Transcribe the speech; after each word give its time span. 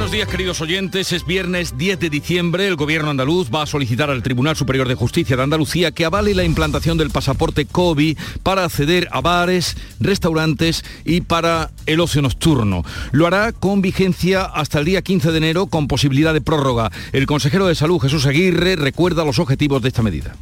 Buenos 0.00 0.12
días 0.12 0.28
queridos 0.28 0.62
oyentes, 0.62 1.12
es 1.12 1.26
viernes 1.26 1.76
10 1.76 2.00
de 2.00 2.08
diciembre, 2.08 2.66
el 2.66 2.76
gobierno 2.76 3.10
andaluz 3.10 3.50
va 3.54 3.64
a 3.64 3.66
solicitar 3.66 4.08
al 4.08 4.22
Tribunal 4.22 4.56
Superior 4.56 4.88
de 4.88 4.94
Justicia 4.94 5.36
de 5.36 5.42
Andalucía 5.42 5.92
que 5.92 6.06
avale 6.06 6.34
la 6.34 6.42
implantación 6.42 6.96
del 6.96 7.10
pasaporte 7.10 7.66
COVID 7.66 8.16
para 8.42 8.64
acceder 8.64 9.08
a 9.12 9.20
bares, 9.20 9.76
restaurantes 10.00 10.86
y 11.04 11.20
para 11.20 11.70
el 11.84 12.00
ocio 12.00 12.22
nocturno. 12.22 12.82
Lo 13.12 13.26
hará 13.26 13.52
con 13.52 13.82
vigencia 13.82 14.44
hasta 14.44 14.78
el 14.78 14.86
día 14.86 15.02
15 15.02 15.32
de 15.32 15.36
enero 15.36 15.66
con 15.66 15.86
posibilidad 15.86 16.32
de 16.32 16.40
prórroga. 16.40 16.90
El 17.12 17.26
consejero 17.26 17.66
de 17.66 17.74
Salud 17.74 18.00
Jesús 18.00 18.24
Aguirre 18.24 18.76
recuerda 18.76 19.22
los 19.22 19.38
objetivos 19.38 19.82
de 19.82 19.88
esta 19.88 20.00
medida. 20.00 20.34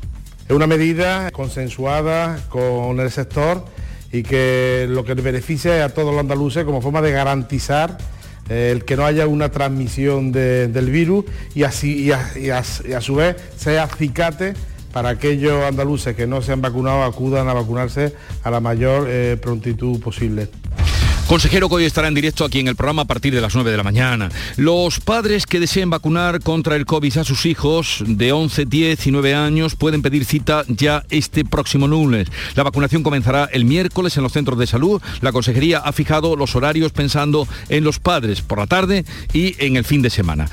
Es 0.48 0.54
una 0.54 0.68
medida 0.68 1.32
consensuada 1.32 2.38
con 2.48 3.00
el 3.00 3.10
sector 3.10 3.64
y 4.12 4.22
que 4.22 4.86
lo 4.88 5.04
que 5.04 5.14
beneficia 5.14 5.84
a 5.84 5.88
todos 5.88 6.12
los 6.12 6.20
andaluces 6.20 6.64
como 6.64 6.80
forma 6.80 7.02
de 7.02 7.10
garantizar 7.10 7.98
el 8.48 8.84
que 8.84 8.96
no 8.96 9.04
haya 9.04 9.26
una 9.26 9.50
transmisión 9.50 10.32
del 10.32 10.90
virus 10.90 11.24
y, 11.54 11.64
así, 11.64 12.10
y 12.36 12.50
a, 12.50 12.62
su 12.62 13.14
vez 13.14 13.36
sea 13.56 13.84
acicate 13.84 14.54
para 14.92 15.10
aquellos 15.10 15.64
andaluces 15.64 16.16
que 16.16 16.26
no 16.26 16.40
se 16.42 16.52
han 16.52 16.62
vacunado 16.62 17.02
acudan 17.02 17.48
a 17.48 17.52
vacunarse 17.52 18.14
a 18.42 18.50
la 18.50 18.60
mayor 18.60 19.06
eh, 19.08 19.36
prontitud 19.40 20.00
posible. 20.00 20.48
Consejero 21.28 21.68
que 21.68 21.74
hoy 21.74 21.84
estará 21.84 22.08
en 22.08 22.14
directo 22.14 22.42
aquí 22.42 22.58
en 22.58 22.68
el 22.68 22.74
programa 22.74 23.02
a 23.02 23.04
partir 23.04 23.34
de 23.34 23.42
las 23.42 23.54
9 23.54 23.70
de 23.70 23.76
la 23.76 23.82
mañana. 23.82 24.30
Los 24.56 24.98
padres 24.98 25.44
que 25.44 25.60
deseen 25.60 25.90
vacunar 25.90 26.40
contra 26.40 26.74
el 26.74 26.86
COVID 26.86 27.18
a 27.18 27.24
sus 27.24 27.44
hijos 27.44 28.02
de 28.06 28.32
11, 28.32 28.64
10 28.64 29.06
y 29.06 29.10
9 29.10 29.34
años 29.34 29.74
pueden 29.74 30.00
pedir 30.00 30.24
cita 30.24 30.64
ya 30.68 31.04
este 31.10 31.44
próximo 31.44 31.86
lunes. 31.86 32.28
La 32.54 32.62
vacunación 32.62 33.02
comenzará 33.02 33.44
el 33.52 33.66
miércoles 33.66 34.16
en 34.16 34.22
los 34.22 34.32
centros 34.32 34.58
de 34.58 34.66
salud. 34.66 35.02
La 35.20 35.30
consejería 35.32 35.80
ha 35.80 35.92
fijado 35.92 36.34
los 36.34 36.56
horarios 36.56 36.92
pensando 36.92 37.46
en 37.68 37.84
los 37.84 37.98
padres 37.98 38.40
por 38.40 38.56
la 38.56 38.66
tarde 38.66 39.04
y 39.34 39.54
en 39.62 39.76
el 39.76 39.84
fin 39.84 40.00
de 40.00 40.08
semana. 40.08 40.48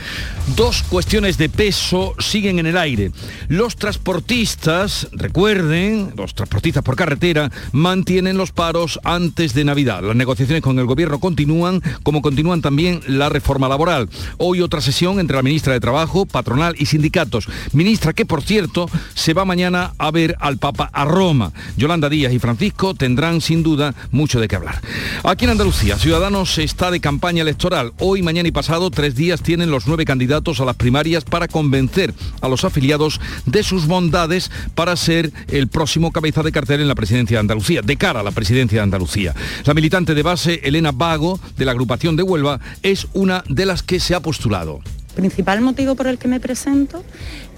Dos 0.57 0.83
cuestiones 0.83 1.37
de 1.37 1.47
peso 1.47 2.15
siguen 2.19 2.59
en 2.59 2.65
el 2.65 2.77
aire. 2.77 3.11
Los 3.47 3.77
transportistas, 3.77 5.07
recuerden, 5.13 6.11
los 6.17 6.35
transportistas 6.35 6.83
por 6.83 6.97
carretera 6.97 7.49
mantienen 7.71 8.35
los 8.35 8.51
paros 8.51 8.99
antes 9.05 9.53
de 9.53 9.63
Navidad. 9.63 10.03
Las 10.03 10.17
negociaciones 10.17 10.64
con 10.65 10.79
el 10.79 10.87
gobierno 10.87 11.19
continúan, 11.19 11.79
como 12.01 12.23
continúan 12.23 12.59
también 12.59 12.99
la 13.05 13.29
reforma 13.29 13.69
laboral. 13.69 14.09
Hoy 14.37 14.61
otra 14.61 14.81
sesión 14.81 15.19
entre 15.19 15.35
la 15.35 15.43
ministra 15.43 15.73
de 15.73 15.79
Trabajo, 15.79 16.25
patronal 16.25 16.73
y 16.79 16.87
sindicatos. 16.87 17.47
Ministra 17.71 18.13
que, 18.13 18.25
por 18.25 18.41
cierto, 18.41 18.89
se 19.13 19.35
va 19.35 19.45
mañana 19.45 19.93
a 19.99 20.09
ver 20.09 20.35
al 20.39 20.57
Papa 20.57 20.89
a 20.91 21.05
Roma. 21.05 21.51
Yolanda 21.77 22.09
Díaz 22.09 22.33
y 22.33 22.39
Francisco 22.39 22.95
tendrán 22.95 23.41
sin 23.41 23.61
duda 23.61 23.93
mucho 24.09 24.39
de 24.39 24.47
qué 24.47 24.55
hablar. 24.55 24.81
Aquí 25.23 25.45
en 25.45 25.51
Andalucía, 25.51 25.99
Ciudadanos 25.99 26.57
está 26.57 26.89
de 26.89 26.99
campaña 26.99 27.43
electoral. 27.43 27.93
Hoy, 27.99 28.23
mañana 28.23 28.49
y 28.49 28.51
pasado, 28.51 28.89
tres 28.89 29.13
días 29.13 29.43
tienen 29.43 29.69
los 29.69 29.85
nueve 29.85 30.03
candidatos 30.03 30.61
a 30.61 30.65
las 30.65 30.77
primarias 30.77 31.25
para 31.25 31.47
convencer 31.47 32.11
a 32.41 32.47
los 32.47 32.65
afiliados 32.65 33.21
de 33.45 33.61
sus 33.61 33.85
bondades 33.85 34.49
para 34.73 34.95
ser 34.95 35.31
el 35.47 35.67
próximo 35.67 36.11
cabeza 36.11 36.41
de 36.41 36.51
cartel 36.51 36.81
en 36.81 36.87
la 36.87 36.95
presidencia 36.95 37.35
de 37.35 37.41
Andalucía, 37.41 37.83
de 37.83 37.97
cara 37.97 38.21
a 38.21 38.23
la 38.23 38.31
presidencia 38.31 38.79
de 38.79 38.83
Andalucía. 38.83 39.35
La 39.63 39.75
militante 39.75 40.15
de 40.15 40.23
base 40.23 40.54
Elena 40.63 40.91
Vago, 40.91 41.39
de 41.57 41.65
la 41.65 41.71
agrupación 41.71 42.15
de 42.15 42.23
Huelva, 42.23 42.59
es 42.83 43.07
una 43.13 43.43
de 43.49 43.65
las 43.65 43.83
que 43.83 43.99
se 43.99 44.15
ha 44.15 44.19
postulado. 44.19 44.81
El 45.09 45.15
principal 45.15 45.61
motivo 45.61 45.95
por 45.95 46.07
el 46.07 46.17
que 46.17 46.27
me 46.27 46.39
presento 46.39 47.03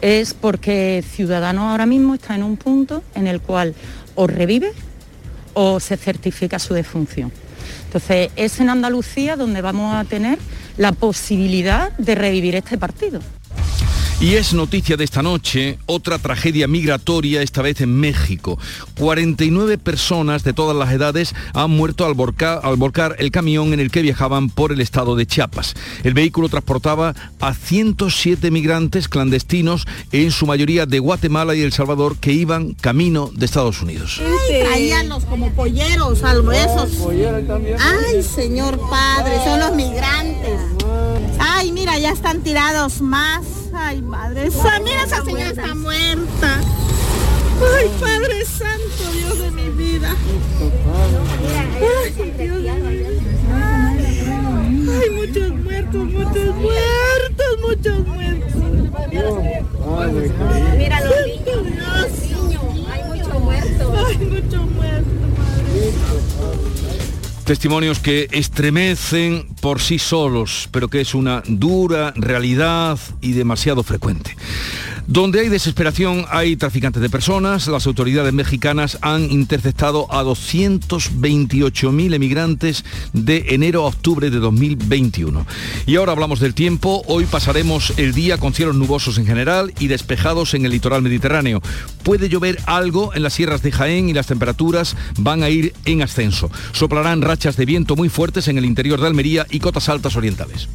es 0.02 0.34
porque 0.34 1.04
Ciudadanos 1.10 1.64
ahora 1.64 1.86
mismo 1.86 2.14
está 2.14 2.36
en 2.36 2.44
un 2.44 2.58
punto 2.58 3.04
en 3.16 3.28
el 3.28 3.42
cual 3.42 3.74
o 4.16 4.28
revive 4.28 4.72
o 5.54 5.80
se 5.80 5.98
certifica 5.98 6.60
su 6.60 6.74
defunción. 6.74 7.32
Entonces 7.86 8.30
es 8.36 8.60
en 8.60 8.70
Andalucía 8.70 9.36
donde 9.36 9.62
vamos 9.62 9.96
a 9.96 10.04
tener 10.04 10.38
la 10.78 10.92
posibilidad 10.92 11.92
de 11.98 12.16
revivir 12.16 12.56
este 12.56 12.78
partido. 12.78 13.22
Y 14.20 14.34
es 14.34 14.56
noticia 14.56 14.98
de 14.98 15.04
esta 15.04 15.22
noche 15.22 15.78
otra 15.86 16.18
tragedia 16.18 16.68
migratoria, 16.68 17.44
esta 17.44 17.62
vez 17.62 17.82
en 17.82 18.00
México. 18.00 18.58
49 18.98 19.78
personas 19.78 20.44
de 20.44 20.54
todas 20.54 20.76
las 20.76 20.92
edades 20.92 21.36
han 21.54 21.70
muerto 21.70 22.04
al 22.04 22.16
volcar, 22.16 23.16
el 23.20 23.30
camión 23.30 23.74
en 23.74 23.80
el 23.80 23.92
que 23.92 24.02
viajaban 24.02 24.50
por 24.50 24.72
el 24.72 24.82
estado 24.82 25.16
de 25.16 25.28
Chiapas. 25.28 25.76
El 26.04 26.16
vehículo 26.16 26.50
transportaba 26.50 27.14
a 27.40 27.54
107 27.54 28.50
migrantes 28.50 29.08
clandestinos, 29.08 29.86
en 30.12 30.32
su 30.32 30.48
mayoría 30.48 30.88
de 30.88 30.98
Guatemala 30.98 31.54
y 31.54 31.62
El 31.62 31.72
Salvador, 31.72 32.18
que 32.18 32.34
iban 32.34 32.74
camino 32.74 33.30
de 33.36 33.46
Estados 33.46 33.84
Unidos. 33.84 34.20
Traíanlos 34.50 35.26
como 35.26 35.52
polleros, 35.52 36.24
al 36.24 36.44
Ay, 36.50 38.24
señor 38.24 38.80
padre, 38.90 39.36
son 39.46 39.60
los 39.60 39.76
migrantes. 39.76 40.60
Ay, 41.40 41.72
mira, 41.72 42.00
ya 42.00 42.14
están 42.14 42.42
tirados 42.42 43.00
más. 43.00 43.67
Ay, 43.74 44.02
madre 44.02 44.50
mira, 44.84 45.04
esa 45.04 45.24
señora 45.24 45.50
está 45.50 45.76
muerta. 45.76 46.62
Ay, 47.76 47.90
Padre 48.00 48.46
Santo, 48.46 49.12
Dios 49.14 49.40
de 49.40 49.52
mi 49.52 49.70
vida. 49.70 50.16
Ay, 53.50 55.10
muchos 55.12 55.50
muertos, 55.64 56.06
muchos 56.06 56.56
muertos, 56.56 57.58
muchos 57.62 58.08
muertos. 58.08 58.54
Mira 60.78 61.02
los 61.02 61.16
niños. 61.28 61.68
Hay 62.92 63.04
muchos 63.04 63.42
muertos. 63.42 64.08
Hay 64.08 64.18
muchos 64.18 64.72
muertos. 64.72 65.18
Testimonios 67.48 68.00
que 68.00 68.28
estremecen 68.34 69.48
por 69.62 69.80
sí 69.80 70.00
solos, 70.00 70.68
pero 70.70 70.90
que 70.90 71.00
es 71.00 71.16
una 71.16 71.42
dura 71.48 72.12
realidad 72.18 73.00
y 73.22 73.32
demasiado 73.32 73.84
frecuente. 73.84 74.36
Donde 75.08 75.40
hay 75.40 75.48
desesperación 75.48 76.26
hay 76.30 76.58
traficantes 76.58 77.02
de 77.02 77.10
personas. 77.10 77.68
Las 77.68 77.88
autoridades 77.88 78.34
mexicanas 78.34 78.98
han 79.02 79.32
interceptado 79.32 80.06
a 80.14 80.22
228.000 80.22 82.14
emigrantes 82.14 82.84
de 83.14 83.46
enero 83.52 83.86
a 83.86 83.88
octubre 83.88 84.30
de 84.30 84.40
2021. 84.40 85.48
Y 85.86 85.96
ahora 85.96 86.12
hablamos 86.12 86.42
del 86.42 86.54
tiempo. 86.54 87.04
Hoy 87.08 87.24
pasaremos 87.24 87.94
el 87.96 88.14
día 88.14 88.38
con 88.38 88.54
cielos 88.54 88.76
nubosos 88.76 89.18
en 89.18 89.26
general 89.26 89.74
y 89.80 89.88
despejados 89.88 90.54
en 90.54 90.66
el 90.66 90.72
litoral 90.72 91.02
mediterráneo. 91.02 91.62
Puede 92.04 92.28
llover 92.28 92.60
algo 92.66 93.14
en 93.16 93.24
las 93.24 93.32
sierras 93.32 93.62
de 93.62 93.72
Jaén 93.72 94.10
y 94.10 94.14
las 94.14 94.28
temperaturas 94.28 94.98
van 95.20 95.42
a 95.42 95.50
ir 95.50 95.74
en 95.86 96.02
ascenso. 96.02 96.52
Soplarán 96.74 97.22
de 97.38 97.66
viento 97.66 97.96
muy 97.96 98.10
fuertes 98.10 98.48
en 98.48 98.58
el 98.58 98.66
interior 98.66 99.00
de 99.00 99.08
Almería 99.08 99.46
y 99.50 99.60
cotas 99.60 99.90
altas 99.90 100.16
orientales. 100.16 100.68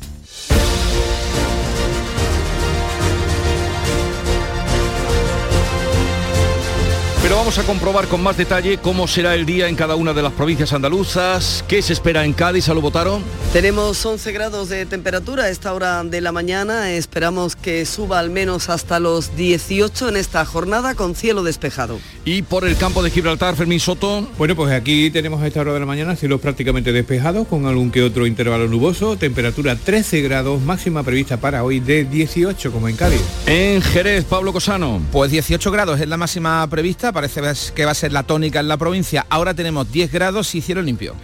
Vamos 7.42 7.58
a 7.58 7.64
comprobar 7.64 8.06
con 8.06 8.22
más 8.22 8.36
detalle 8.36 8.78
cómo 8.78 9.08
será 9.08 9.34
el 9.34 9.44
día 9.44 9.66
en 9.66 9.74
cada 9.74 9.96
una 9.96 10.12
de 10.12 10.22
las 10.22 10.32
provincias 10.32 10.72
andaluzas. 10.72 11.64
¿Qué 11.66 11.82
se 11.82 11.92
espera 11.92 12.24
en 12.24 12.34
Cádiz? 12.34 12.68
¿A 12.68 12.74
lo 12.74 12.80
votaron? 12.80 13.20
Tenemos 13.52 14.06
11 14.06 14.30
grados 14.30 14.68
de 14.68 14.86
temperatura 14.86 15.42
a 15.42 15.48
esta 15.48 15.74
hora 15.74 16.04
de 16.04 16.20
la 16.20 16.30
mañana. 16.30 16.92
Esperamos 16.92 17.56
que 17.56 17.84
suba 17.84 18.20
al 18.20 18.30
menos 18.30 18.68
hasta 18.68 19.00
los 19.00 19.34
18 19.34 20.10
en 20.10 20.18
esta 20.18 20.44
jornada 20.44 20.94
con 20.94 21.16
cielo 21.16 21.42
despejado. 21.42 21.98
¿Y 22.24 22.42
por 22.42 22.64
el 22.64 22.76
campo 22.76 23.02
de 23.02 23.10
Gibraltar, 23.10 23.56
Fermín 23.56 23.80
Soto? 23.80 24.28
Bueno, 24.38 24.54
pues 24.54 24.72
aquí 24.72 25.10
tenemos 25.10 25.42
a 25.42 25.48
esta 25.48 25.62
hora 25.62 25.72
de 25.72 25.80
la 25.80 25.86
mañana 25.86 26.14
cielos 26.14 26.40
prácticamente 26.40 26.92
despejados 26.92 27.48
con 27.48 27.66
algún 27.66 27.90
que 27.90 28.04
otro 28.04 28.28
intervalo 28.28 28.68
nuboso. 28.68 29.16
Temperatura 29.16 29.74
13 29.74 30.20
grados, 30.20 30.60
máxima 30.60 31.02
prevista 31.02 31.38
para 31.38 31.64
hoy 31.64 31.80
de 31.80 32.04
18 32.04 32.70
como 32.70 32.88
en 32.88 32.94
Cádiz. 32.94 33.20
En 33.46 33.82
Jerez, 33.82 34.24
Pablo 34.26 34.52
Cosano. 34.52 35.02
Pues 35.10 35.32
18 35.32 35.72
grados 35.72 36.00
es 36.00 36.06
la 36.06 36.16
máxima 36.16 36.64
prevista 36.70 37.10
parece 37.10 37.31
que 37.74 37.84
va 37.84 37.90
a 37.90 37.94
ser 37.94 38.12
la 38.12 38.22
tónica 38.22 38.60
en 38.60 38.68
la 38.68 38.76
provincia. 38.76 39.26
Ahora 39.28 39.54
tenemos 39.54 39.90
10 39.90 40.12
grados 40.12 40.54
y 40.54 40.60
cielo 40.60 40.82
limpio. 40.82 41.14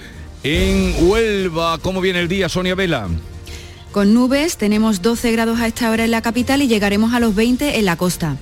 En 0.43 0.95
Huelva, 1.01 1.79
¿cómo 1.79 2.01
viene 2.01 2.21
el 2.21 2.29
día, 2.29 2.49
Sonia 2.49 2.75
Vela? 2.75 3.09
Con 3.93 4.15
nubes, 4.15 4.57
tenemos 4.57 5.03
12 5.03 5.33
grados 5.33 5.61
a 5.61 5.67
esta 5.67 5.91
hora 5.91 6.05
en 6.05 6.11
la 6.11 6.23
capital 6.23 6.63
y 6.63 6.69
llegaremos 6.69 7.15
a 7.15 7.21
los 7.21 7.35
20 7.35 7.79
en 7.79 7.85
la 7.85 7.97
costa. 7.97 8.37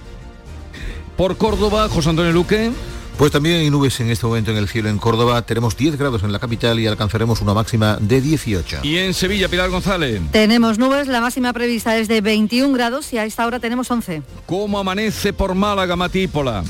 Por 1.17 1.37
Córdoba, 1.37 1.89
José 1.89 2.11
Antonio 2.11 2.33
Luque. 2.33 2.71
Pues 3.17 3.33
también 3.33 3.61
hay 3.61 3.71
nubes 3.71 3.99
en 4.01 4.11
este 4.11 4.27
momento 4.27 4.51
en 4.51 4.59
el 4.59 4.69
cielo 4.69 4.91
en 4.91 4.99
Córdoba. 4.99 5.41
Tenemos 5.41 5.75
10 5.75 5.97
grados 5.97 6.23
en 6.23 6.33
la 6.33 6.39
capital 6.39 6.79
y 6.79 6.87
alcanzaremos 6.87 7.41
una 7.41 7.55
máxima 7.55 7.97
de 7.99 8.21
18. 8.21 8.81
Y 8.83 8.99
en 8.99 9.15
Sevilla, 9.15 9.49
Pilar 9.49 9.71
González. 9.71 10.21
Tenemos 10.33 10.79
nubes, 10.79 11.09
la 11.09 11.23
máxima 11.23 11.55
prevista 11.55 11.97
es 11.97 12.09
de 12.09 12.21
21 12.21 12.75
grados 12.75 13.11
y 13.15 13.19
a 13.19 13.25
esta 13.25 13.47
hora 13.47 13.59
tenemos 13.59 13.91
11. 13.91 14.21
¿Cómo 14.45 14.79
amanece 14.79 15.33
por 15.33 15.55
Málaga, 15.55 15.97
Matípola? 15.97 16.63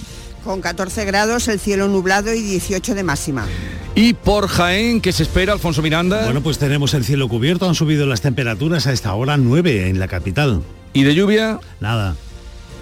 Con 0.47 0.63
14 0.63 1.05
grados, 1.05 1.49
el 1.49 1.61
cielo 1.61 1.89
nublado 1.89 2.33
y 2.33 2.41
18 2.41 2.95
de 2.95 3.03
máxima. 3.03 3.45
Y 3.95 4.15
por 4.15 4.47
Jaén, 4.49 5.01
¿qué 5.01 5.13
se 5.13 5.25
espera, 5.25 5.53
Alfonso 5.53 5.83
Miranda? 5.83 6.25
Bueno, 6.25 6.43
pues 6.43 6.59
tenemos 6.59 6.95
el 6.95 7.05
cielo 7.05 7.29
cubierto, 7.29 7.69
han 7.69 7.75
subido 7.75 8.07
las 8.07 8.21
temperaturas 8.21 8.87
a 8.87 8.93
esta 8.93 9.13
hora 9.15 9.37
9 9.37 9.91
en 9.91 9.99
la 9.99 10.09
capital. 10.09 10.63
¿Y 10.93 11.03
de 11.03 11.15
lluvia? 11.15 11.59
Nada. 11.81 12.15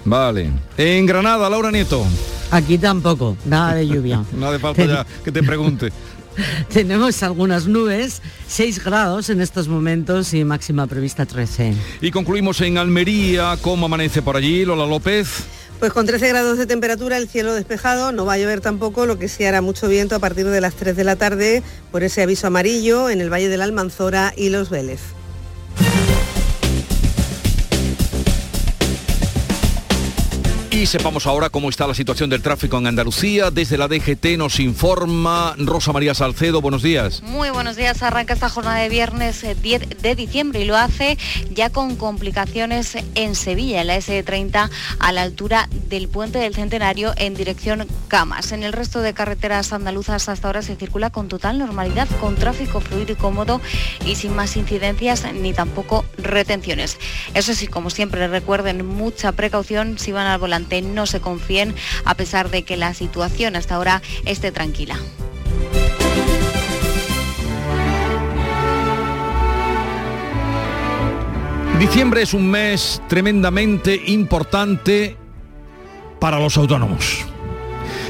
Vale. 0.05 0.51
En 0.77 1.05
Granada, 1.05 1.49
Laura 1.49 1.71
Nieto. 1.71 2.05
Aquí 2.51 2.77
tampoco, 2.77 3.35
nada 3.45 3.73
de 3.73 3.87
lluvia. 3.87 4.23
no 4.33 4.47
hace 4.47 4.59
falta 4.59 4.85
ya 4.85 5.05
que 5.23 5.31
te 5.31 5.41
pregunte. 5.41 5.91
Tenemos 6.71 7.23
algunas 7.23 7.65
nubes, 7.65 8.21
6 8.47 8.83
grados 8.83 9.29
en 9.29 9.41
estos 9.41 9.67
momentos 9.67 10.33
y 10.33 10.43
máxima 10.43 10.85
prevista 10.85 11.25
13. 11.25 11.73
Y 12.01 12.11
concluimos 12.11 12.61
en 12.61 12.77
Almería, 12.77 13.57
¿cómo 13.61 13.87
amanece 13.87 14.21
por 14.21 14.37
allí, 14.37 14.65
Lola 14.65 14.85
López? 14.85 15.45
Pues 15.79 15.91
con 15.91 16.05
13 16.05 16.29
grados 16.29 16.57
de 16.57 16.65
temperatura, 16.65 17.17
el 17.17 17.27
cielo 17.27 17.53
despejado, 17.53 18.11
no 18.11 18.25
va 18.25 18.33
a 18.33 18.37
llover 18.37 18.61
tampoco, 18.61 19.05
lo 19.05 19.19
que 19.19 19.27
sí 19.27 19.43
hará 19.43 19.61
mucho 19.61 19.89
viento 19.89 20.15
a 20.15 20.19
partir 20.19 20.45
de 20.47 20.61
las 20.61 20.73
3 20.75 20.95
de 20.95 21.03
la 21.03 21.17
tarde 21.17 21.63
por 21.91 22.01
ese 22.03 22.23
aviso 22.23 22.47
amarillo 22.47 23.09
en 23.09 23.19
el 23.19 23.31
Valle 23.31 23.49
de 23.49 23.57
la 23.57 23.65
Almanzora 23.65 24.33
y 24.37 24.49
Los 24.49 24.69
Vélez. 24.69 25.01
Y 30.75 30.87
sepamos 30.87 31.25
ahora 31.25 31.49
cómo 31.49 31.69
está 31.69 31.87
la 31.87 31.93
situación 31.93 32.29
del 32.29 32.41
tráfico 32.41 32.77
en 32.77 32.85
Andalucía. 32.87 33.49
Desde 33.49 33.77
la 33.77 33.87
DGT 33.87 34.37
nos 34.37 34.59
informa 34.59 35.55
Rosa 35.57 35.93
María 35.93 36.13
Salcedo. 36.13 36.59
Buenos 36.59 36.83
días. 36.83 37.23
Muy 37.23 37.49
buenos 37.49 37.77
días. 37.77 38.03
Arranca 38.03 38.33
esta 38.33 38.49
jornada 38.49 38.79
de 38.79 38.89
viernes 38.89 39.45
10 39.61 39.81
eh, 39.81 39.87
de 40.01 40.15
diciembre 40.15 40.59
y 40.59 40.65
lo 40.65 40.75
hace 40.75 41.17
ya 41.49 41.69
con 41.69 41.95
complicaciones 41.95 42.97
en 43.15 43.35
Sevilla, 43.35 43.79
en 43.79 43.87
la 43.87 43.95
S30, 43.95 44.69
a 44.99 45.11
la 45.13 45.21
altura 45.21 45.69
del 45.87 46.09
puente 46.09 46.39
del 46.39 46.53
Centenario 46.53 47.13
en 47.15 47.35
dirección 47.35 47.87
Camas. 48.09 48.51
En 48.51 48.63
el 48.63 48.73
resto 48.73 48.99
de 48.99 49.13
carreteras 49.13 49.71
andaluzas 49.71 50.27
hasta 50.27 50.49
ahora 50.49 50.61
se 50.61 50.75
circula 50.75 51.09
con 51.09 51.29
total 51.29 51.57
normalidad, 51.57 52.09
con 52.19 52.35
tráfico 52.35 52.81
fluido 52.81 53.13
y 53.13 53.15
cómodo 53.15 53.61
y 54.05 54.15
sin 54.15 54.35
más 54.35 54.57
incidencias 54.57 55.23
ni 55.33 55.53
tampoco 55.53 56.03
retenciones. 56.17 56.97
Eso 57.33 57.53
sí, 57.53 57.67
como 57.67 57.89
siempre, 57.89 58.27
recuerden 58.27 58.85
mucha 58.85 59.31
precaución 59.31 59.97
si 59.97 60.11
van 60.11 60.27
al 60.27 60.37
volante 60.37 60.64
no 60.81 61.05
se 61.05 61.19
confíen 61.19 61.73
a 62.03 62.15
pesar 62.15 62.49
de 62.49 62.63
que 62.63 62.77
la 62.77 62.93
situación 62.93 63.55
hasta 63.55 63.75
ahora 63.75 64.01
esté 64.25 64.51
tranquila. 64.51 64.97
Diciembre 71.79 72.21
es 72.21 72.33
un 72.33 72.49
mes 72.49 73.01
tremendamente 73.09 74.01
importante 74.07 75.17
para 76.19 76.39
los 76.39 76.55
autónomos. 76.57 77.25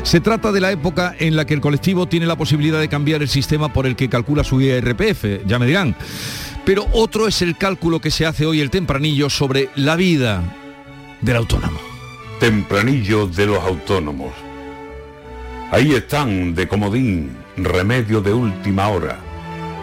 Se 0.03 0.19
trata 0.19 0.51
de 0.51 0.61
la 0.61 0.71
época 0.71 1.15
en 1.17 1.35
la 1.35 1.45
que 1.45 1.55
el 1.55 1.61
colectivo 1.61 2.07
tiene 2.07 2.27
la 2.27 2.37
posibilidad 2.37 2.79
de 2.79 2.87
cambiar 2.87 3.23
el 3.23 3.27
sistema 3.27 3.73
por 3.73 3.87
el 3.87 3.95
que 3.95 4.07
calcula 4.07 4.43
su 4.43 4.61
IRPF, 4.61 5.47
ya 5.47 5.57
me 5.57 5.65
dirán. 5.65 5.95
Pero 6.63 6.85
otro 6.93 7.27
es 7.27 7.41
el 7.41 7.57
cálculo 7.57 7.99
que 7.99 8.11
se 8.11 8.27
hace 8.27 8.45
hoy 8.45 8.61
el 8.61 8.69
tempranillo 8.69 9.31
sobre 9.31 9.69
la 9.75 9.95
vida 9.95 10.43
del 11.21 11.37
autónomo. 11.37 11.94
Tempranillo 12.39 13.27
de 13.27 13.45
los 13.45 13.63
autónomos. 13.63 14.33
Ahí 15.71 15.93
están, 15.93 16.53
de 16.53 16.67
comodín, 16.67 17.31
remedio 17.55 18.19
de 18.19 18.33
última 18.33 18.89
hora. 18.89 19.19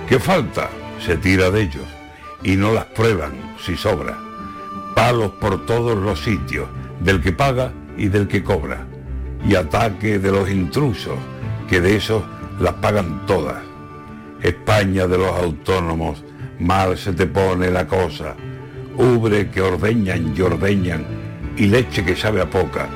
¿Qué 0.06 0.18
falta? 0.18 0.68
Se 1.00 1.16
tira 1.16 1.50
de 1.50 1.62
ellos. 1.62 1.86
Y 2.42 2.56
no 2.56 2.74
las 2.74 2.84
prueban, 2.84 3.32
si 3.58 3.74
sobra. 3.74 4.18
Palos 4.94 5.32
por 5.40 5.64
todos 5.64 5.96
los 5.96 6.20
sitios, 6.20 6.68
del 7.00 7.22
que 7.22 7.32
paga 7.32 7.72
y 7.96 8.08
del 8.08 8.28
que 8.28 8.44
cobra. 8.44 8.86
Y 9.48 9.54
ataque 9.54 10.18
de 10.18 10.30
los 10.30 10.50
intrusos, 10.50 11.16
que 11.70 11.80
de 11.80 11.96
esos 11.96 12.22
las 12.60 12.74
pagan 12.74 13.24
todas. 13.26 13.62
España 14.42 15.06
de 15.06 15.16
los 15.16 15.34
autónomos, 15.38 16.22
mal 16.58 16.98
se 16.98 17.14
te 17.14 17.24
pone 17.24 17.70
la 17.70 17.86
cosa. 17.86 18.36
Ubre 18.98 19.50
que 19.50 19.62
ordeñan 19.62 20.34
y 20.36 20.40
ordeñan 20.42 21.21
y 21.56 21.66
leche 21.66 22.04
que 22.04 22.16
sabe 22.16 22.40
a 22.40 22.50
poca, 22.50 22.86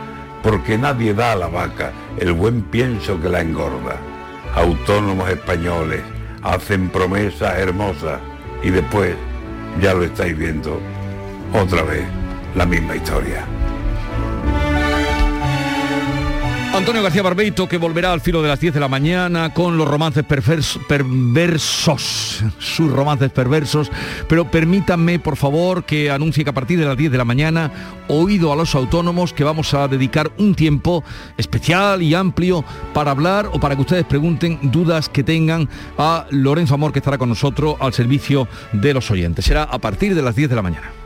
porque 0.43 0.79
nadie 0.79 1.14
da 1.14 1.32
a 1.32 1.37
la 1.37 1.49
vaca 1.49 1.93
el 2.19 2.32
buen 2.32 2.62
pienso 2.62 3.20
que 3.20 3.29
la 3.29 3.41
engorda. 3.41 3.97
Autónomos 4.55 5.29
españoles 5.29 6.03
hacen 6.43 6.88
promesas 6.88 7.58
hermosas 7.58 8.20
y 8.62 8.70
después, 8.70 9.14
ya 9.81 9.94
lo 9.94 10.05
estáis 10.05 10.37
viendo, 10.37 10.81
otra 11.53 11.82
vez 11.82 12.05
la 12.55 12.64
misma 12.64 12.97
historia. 12.97 13.56
Antonio 16.76 17.02
García 17.02 17.23
Barbeito 17.23 17.67
que 17.67 17.78
volverá 17.78 18.12
al 18.12 18.20
filo 18.20 18.43
de 18.43 18.49
las 18.49 18.61
10 18.61 18.75
de 18.75 18.81
la 18.81 18.88
mañana 18.88 19.55
con 19.55 19.78
los 19.78 19.88
romances 19.88 20.25
perversos, 20.25 22.44
sus 22.58 22.93
romances 22.93 23.31
perversos, 23.31 23.90
pero 24.28 24.50
permítanme 24.50 25.19
por 25.19 25.37
favor 25.37 25.84
que 25.84 26.11
anuncie 26.11 26.44
que 26.44 26.50
a 26.50 26.52
partir 26.52 26.78
de 26.78 26.84
las 26.84 26.99
10 26.99 27.12
de 27.12 27.17
la 27.17 27.25
mañana, 27.25 27.73
oído 28.08 28.52
a 28.52 28.56
los 28.56 28.75
autónomos, 28.75 29.32
que 29.32 29.43
vamos 29.43 29.73
a 29.73 29.88
dedicar 29.88 30.31
un 30.37 30.55
tiempo 30.55 31.02
especial 31.38 32.02
y 32.02 32.14
amplio 32.14 32.62
para 32.93 33.12
hablar 33.12 33.49
o 33.55 33.58
para 33.58 33.75
que 33.75 33.81
ustedes 33.81 34.05
pregunten 34.05 34.58
dudas 34.70 35.08
que 35.08 35.25
tengan 35.25 35.70
a 35.96 36.26
Lorenzo 36.31 36.75
Amor 36.75 36.93
que 36.93 36.99
estará 36.99 37.17
con 37.17 37.31
nosotros 37.31 37.76
al 37.81 37.94
servicio 37.94 38.49
de 38.72 38.93
los 38.93 39.11
oyentes. 39.11 39.46
Será 39.46 39.62
a 39.62 39.79
partir 39.79 40.14
de 40.14 40.20
las 40.20 40.37
10 40.37 40.50
de 40.50 40.56
la 40.56 40.62
mañana. 40.62 41.06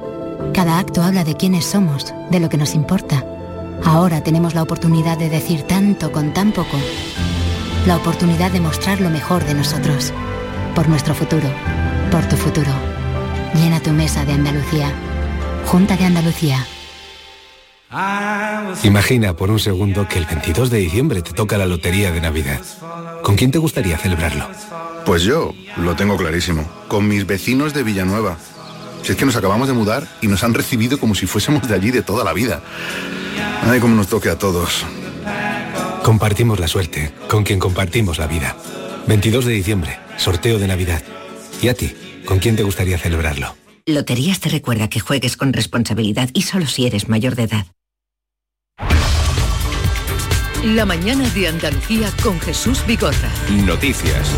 cada 0.53 0.79
acto 0.79 1.01
habla 1.01 1.23
de 1.23 1.35
quiénes 1.35 1.65
somos, 1.65 2.13
de 2.29 2.39
lo 2.39 2.49
que 2.49 2.57
nos 2.57 2.75
importa. 2.75 3.25
Ahora 3.83 4.21
tenemos 4.23 4.53
la 4.53 4.63
oportunidad 4.63 5.17
de 5.17 5.29
decir 5.29 5.63
tanto 5.63 6.11
con 6.11 6.33
tan 6.33 6.51
poco. 6.51 6.77
La 7.87 7.97
oportunidad 7.97 8.51
de 8.51 8.59
mostrar 8.59 9.01
lo 9.01 9.09
mejor 9.09 9.43
de 9.45 9.53
nosotros. 9.53 10.13
Por 10.75 10.87
nuestro 10.87 11.15
futuro. 11.15 11.49
Por 12.11 12.27
tu 12.27 12.35
futuro. 12.35 12.71
Llena 13.55 13.79
tu 13.79 13.91
mesa 13.91 14.23
de 14.25 14.33
Andalucía. 14.33 14.91
Junta 15.65 15.97
de 15.97 16.05
Andalucía. 16.05 16.65
Imagina 18.83 19.35
por 19.35 19.51
un 19.51 19.59
segundo 19.59 20.07
que 20.07 20.17
el 20.17 20.25
22 20.25 20.69
de 20.69 20.77
diciembre 20.77 21.21
te 21.21 21.33
toca 21.33 21.57
la 21.57 21.65
lotería 21.65 22.11
de 22.11 22.21
Navidad. 22.21 22.61
¿Con 23.21 23.35
quién 23.35 23.51
te 23.51 23.57
gustaría 23.57 23.97
celebrarlo? 23.97 24.47
Pues 25.05 25.23
yo 25.23 25.53
lo 25.77 25.95
tengo 25.95 26.15
clarísimo, 26.15 26.65
con 26.87 27.07
mis 27.07 27.25
vecinos 27.25 27.73
de 27.73 27.83
Villanueva. 27.83 28.37
Si 29.03 29.11
es 29.11 29.17
que 29.17 29.25
nos 29.25 29.35
acabamos 29.35 29.67
de 29.67 29.73
mudar 29.73 30.07
y 30.21 30.27
nos 30.27 30.43
han 30.43 30.53
recibido 30.53 30.99
como 30.99 31.15
si 31.15 31.25
fuésemos 31.25 31.67
de 31.67 31.73
allí 31.73 31.91
de 31.91 32.01
toda 32.01 32.23
la 32.23 32.33
vida. 32.33 32.61
Ay, 33.63 33.79
cómo 33.79 33.95
nos 33.95 34.07
toque 34.07 34.29
a 34.29 34.37
todos. 34.37 34.85
Compartimos 36.03 36.59
la 36.59 36.67
suerte 36.67 37.13
con 37.27 37.43
quien 37.43 37.59
compartimos 37.59 38.17
la 38.17 38.27
vida. 38.27 38.55
22 39.07 39.45
de 39.45 39.53
diciembre, 39.53 39.99
sorteo 40.17 40.59
de 40.59 40.67
Navidad. 40.67 41.03
¿Y 41.61 41.67
a 41.67 41.73
ti? 41.73 41.93
¿Con 42.25 42.39
quién 42.39 42.55
te 42.55 42.63
gustaría 42.63 42.97
celebrarlo? 42.97 43.55
Loterías 43.85 44.39
te 44.39 44.49
recuerda 44.49 44.89
que 44.89 44.99
juegues 44.99 45.37
con 45.37 45.53
responsabilidad 45.53 46.29
y 46.33 46.43
solo 46.43 46.67
si 46.67 46.85
eres 46.85 47.09
mayor 47.09 47.35
de 47.35 47.43
edad. 47.43 47.65
La 50.63 50.85
mañana 50.85 51.27
de 51.29 51.47
Andalucía 51.47 52.11
con 52.21 52.39
Jesús 52.39 52.85
Bigorra. 52.85 53.31
Noticias. 53.49 54.29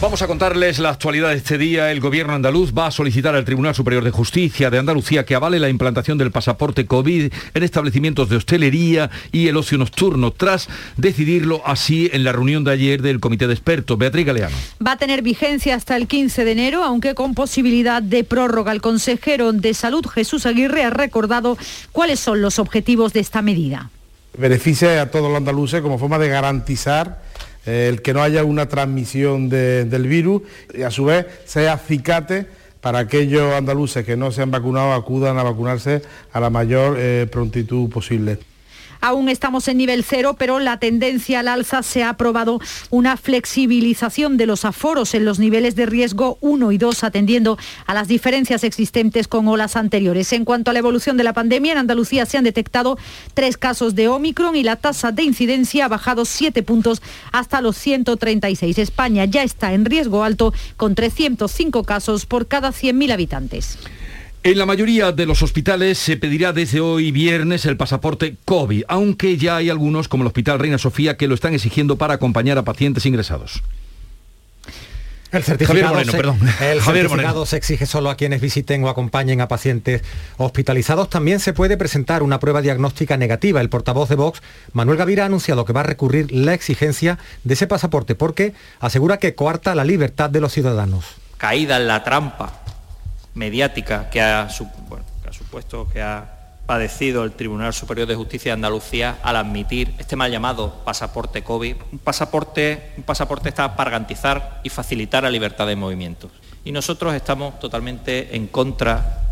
Vamos 0.00 0.22
a 0.22 0.28
contarles 0.28 0.78
la 0.78 0.90
actualidad 0.90 1.30
de 1.30 1.34
este 1.34 1.58
día. 1.58 1.90
El 1.90 1.98
gobierno 1.98 2.32
andaluz 2.32 2.72
va 2.72 2.86
a 2.86 2.90
solicitar 2.92 3.34
al 3.34 3.44
Tribunal 3.44 3.74
Superior 3.74 4.04
de 4.04 4.12
Justicia 4.12 4.70
de 4.70 4.78
Andalucía 4.78 5.26
que 5.26 5.34
avale 5.34 5.58
la 5.58 5.68
implantación 5.68 6.16
del 6.18 6.30
pasaporte 6.30 6.86
COVID 6.86 7.32
en 7.52 7.62
establecimientos 7.64 8.28
de 8.28 8.36
hostelería 8.36 9.10
y 9.32 9.48
el 9.48 9.56
ocio 9.56 9.76
nocturno, 9.76 10.30
tras 10.30 10.68
decidirlo 10.96 11.62
así 11.66 12.08
en 12.12 12.22
la 12.22 12.30
reunión 12.30 12.62
de 12.62 12.70
ayer 12.70 13.02
del 13.02 13.18
Comité 13.18 13.48
de 13.48 13.54
Expertos. 13.54 13.98
Beatriz 13.98 14.24
Galeano. 14.24 14.56
Va 14.86 14.92
a 14.92 14.98
tener 14.98 15.22
vigencia 15.22 15.74
hasta 15.74 15.96
el 15.96 16.06
15 16.06 16.44
de 16.44 16.52
enero, 16.52 16.84
aunque 16.84 17.16
con 17.16 17.34
posibilidad 17.34 18.00
de 18.00 18.22
prórroga. 18.22 18.70
El 18.70 18.80
consejero 18.80 19.52
de 19.52 19.74
Salud, 19.74 20.06
Jesús 20.06 20.46
Aguirre, 20.46 20.84
ha 20.84 20.90
recordado 20.90 21.58
cuáles 21.90 22.20
son 22.20 22.40
los 22.40 22.60
objetivos 22.60 23.12
de 23.14 23.18
esta 23.18 23.42
medida. 23.42 23.90
Beneficia 24.38 25.02
a 25.02 25.10
todos 25.10 25.28
los 25.28 25.36
andaluces 25.36 25.82
como 25.82 25.98
forma 25.98 26.20
de 26.20 26.28
garantizar 26.28 27.26
el 27.66 28.02
que 28.02 28.14
no 28.14 28.22
haya 28.22 28.44
una 28.44 28.68
transmisión 28.68 29.48
de- 29.48 29.84
del 29.84 30.06
virus 30.06 30.42
y 30.74 30.82
a 30.82 30.90
su 30.90 31.04
vez 31.04 31.26
sea 31.44 31.74
acicate 31.74 32.46
para 32.80 33.00
aquellos 33.00 33.52
andaluces 33.54 34.04
que 34.06 34.16
no 34.16 34.30
se 34.30 34.40
han 34.42 34.50
vacunado 34.50 34.92
acudan 34.92 35.36
a 35.38 35.42
vacunarse 35.42 36.02
a 36.32 36.40
la 36.40 36.48
mayor 36.50 36.96
eh, 36.98 37.26
prontitud 37.30 37.90
posible. 37.90 38.38
Aún 39.00 39.28
estamos 39.28 39.68
en 39.68 39.78
nivel 39.78 40.04
cero, 40.04 40.36
pero 40.38 40.58
la 40.58 40.78
tendencia 40.78 41.40
al 41.40 41.48
alza 41.48 41.82
se 41.82 42.02
ha 42.02 42.10
aprobado 42.10 42.60
una 42.90 43.16
flexibilización 43.16 44.36
de 44.36 44.46
los 44.46 44.64
aforos 44.64 45.14
en 45.14 45.24
los 45.24 45.38
niveles 45.38 45.76
de 45.76 45.86
riesgo 45.86 46.38
1 46.40 46.72
y 46.72 46.78
2, 46.78 47.04
atendiendo 47.04 47.58
a 47.86 47.94
las 47.94 48.08
diferencias 48.08 48.64
existentes 48.64 49.28
con 49.28 49.46
olas 49.48 49.76
anteriores. 49.76 50.32
En 50.32 50.44
cuanto 50.44 50.70
a 50.70 50.74
la 50.74 50.80
evolución 50.80 51.16
de 51.16 51.24
la 51.24 51.32
pandemia, 51.32 51.72
en 51.72 51.78
Andalucía 51.78 52.26
se 52.26 52.38
han 52.38 52.44
detectado 52.44 52.98
tres 53.34 53.56
casos 53.56 53.94
de 53.94 54.08
Omicron 54.08 54.56
y 54.56 54.62
la 54.62 54.76
tasa 54.76 55.12
de 55.12 55.22
incidencia 55.22 55.84
ha 55.84 55.88
bajado 55.88 56.24
siete 56.24 56.62
puntos 56.62 57.02
hasta 57.32 57.60
los 57.60 57.76
136. 57.76 58.78
España 58.78 59.24
ya 59.24 59.42
está 59.42 59.72
en 59.72 59.84
riesgo 59.84 60.24
alto 60.24 60.52
con 60.76 60.94
305 60.94 61.84
casos 61.84 62.26
por 62.26 62.48
cada 62.48 62.70
100.000 62.70 63.12
habitantes. 63.12 63.78
En 64.44 64.56
la 64.56 64.66
mayoría 64.66 65.10
de 65.10 65.26
los 65.26 65.42
hospitales 65.42 65.98
se 65.98 66.16
pedirá 66.16 66.52
desde 66.52 66.80
hoy 66.80 67.10
viernes 67.10 67.66
el 67.66 67.76
pasaporte 67.76 68.36
COVID, 68.44 68.84
aunque 68.86 69.36
ya 69.36 69.56
hay 69.56 69.68
algunos, 69.68 70.06
como 70.06 70.22
el 70.22 70.28
Hospital 70.28 70.60
Reina 70.60 70.78
Sofía, 70.78 71.16
que 71.16 71.26
lo 71.26 71.34
están 71.34 71.54
exigiendo 71.54 71.98
para 71.98 72.14
acompañar 72.14 72.56
a 72.56 72.62
pacientes 72.62 73.04
ingresados. 73.04 73.64
El 75.32 75.42
certificado, 75.42 75.92
Moreno, 75.92 76.12
se, 76.12 76.16
perdón. 76.16 76.38
el 76.40 76.80
Javier 76.80 76.82
certificado 76.82 77.16
Moreno. 77.16 77.46
se 77.46 77.56
exige 77.56 77.84
solo 77.84 78.10
a 78.10 78.16
quienes 78.16 78.40
visiten 78.40 78.82
o 78.84 78.88
acompañen 78.88 79.40
a 79.40 79.48
pacientes 79.48 80.02
hospitalizados. 80.38 81.10
También 81.10 81.40
se 81.40 81.52
puede 81.52 81.76
presentar 81.76 82.22
una 82.22 82.38
prueba 82.38 82.62
diagnóstica 82.62 83.16
negativa. 83.16 83.60
El 83.60 83.68
portavoz 83.68 84.08
de 84.08 84.14
Vox, 84.14 84.40
Manuel 84.72 84.98
Gavira, 84.98 85.24
ha 85.24 85.26
anunciado 85.26 85.64
que 85.64 85.72
va 85.72 85.80
a 85.80 85.82
recurrir 85.82 86.32
la 86.32 86.54
exigencia 86.54 87.18
de 87.42 87.54
ese 87.54 87.66
pasaporte 87.66 88.14
porque 88.14 88.54
asegura 88.78 89.18
que 89.18 89.34
coarta 89.34 89.74
la 89.74 89.84
libertad 89.84 90.30
de 90.30 90.40
los 90.40 90.52
ciudadanos. 90.52 91.04
caída 91.36 91.76
en 91.76 91.88
la 91.88 92.04
trampa 92.04 92.62
mediática 93.38 94.10
que 94.10 94.20
ha, 94.20 94.50
su- 94.50 94.68
bueno, 94.88 95.04
que 95.22 95.30
ha 95.30 95.32
supuesto 95.32 95.88
que 95.88 96.02
ha 96.02 96.34
padecido 96.66 97.24
el 97.24 97.32
Tribunal 97.32 97.72
Superior 97.72 98.06
de 98.06 98.14
Justicia 98.14 98.50
de 98.50 98.54
Andalucía 98.54 99.16
al 99.22 99.36
admitir 99.36 99.94
este 99.98 100.16
mal 100.16 100.30
llamado 100.30 100.82
pasaporte 100.84 101.42
COVID. 101.42 101.76
Un 101.92 101.98
pasaporte, 101.98 102.92
un 102.98 103.04
pasaporte 103.04 103.48
está 103.48 103.74
para 103.74 103.90
garantizar 103.92 104.60
y 104.62 104.68
facilitar 104.68 105.22
la 105.22 105.30
libertad 105.30 105.66
de 105.66 105.76
movimientos. 105.76 106.30
Y 106.64 106.72
nosotros 106.72 107.14
estamos 107.14 107.58
totalmente 107.58 108.36
en 108.36 108.48
contra 108.48 109.22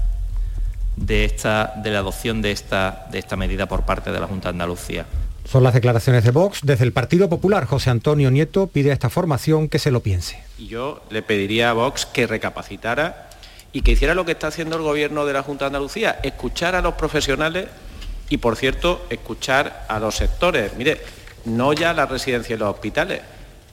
de, 0.96 1.26
esta, 1.26 1.74
de 1.76 1.90
la 1.90 1.98
adopción 1.98 2.40
de 2.40 2.52
esta, 2.52 3.06
de 3.10 3.18
esta 3.18 3.36
medida 3.36 3.66
por 3.66 3.82
parte 3.82 4.10
de 4.12 4.20
la 4.20 4.26
Junta 4.26 4.48
de 4.48 4.52
Andalucía. 4.54 5.04
Son 5.44 5.62
las 5.62 5.74
declaraciones 5.74 6.24
de 6.24 6.30
Vox. 6.30 6.60
Desde 6.62 6.84
el 6.84 6.92
Partido 6.92 7.28
Popular, 7.28 7.66
José 7.66 7.90
Antonio 7.90 8.30
Nieto 8.30 8.66
pide 8.68 8.90
a 8.90 8.94
esta 8.94 9.10
formación 9.10 9.68
que 9.68 9.78
se 9.78 9.90
lo 9.90 10.00
piense. 10.00 10.42
Y 10.58 10.68
yo 10.68 11.02
le 11.10 11.20
pediría 11.22 11.70
a 11.70 11.72
Vox 11.74 12.06
que 12.06 12.26
recapacitara 12.26 13.25
y 13.76 13.82
que 13.82 13.92
hiciera 13.92 14.14
lo 14.14 14.24
que 14.24 14.32
está 14.32 14.46
haciendo 14.46 14.76
el 14.76 14.82
gobierno 14.82 15.26
de 15.26 15.34
la 15.34 15.42
Junta 15.42 15.66
de 15.66 15.66
Andalucía, 15.66 16.18
escuchar 16.22 16.74
a 16.74 16.80
los 16.80 16.94
profesionales 16.94 17.66
y, 18.30 18.38
por 18.38 18.56
cierto, 18.56 19.04
escuchar 19.10 19.84
a 19.90 20.00
los 20.00 20.14
sectores. 20.14 20.72
Mire, 20.78 20.98
no 21.44 21.74
ya 21.74 21.92
la 21.92 22.06
residencia 22.06 22.56
y 22.56 22.58
los 22.58 22.70
hospitales, 22.70 23.20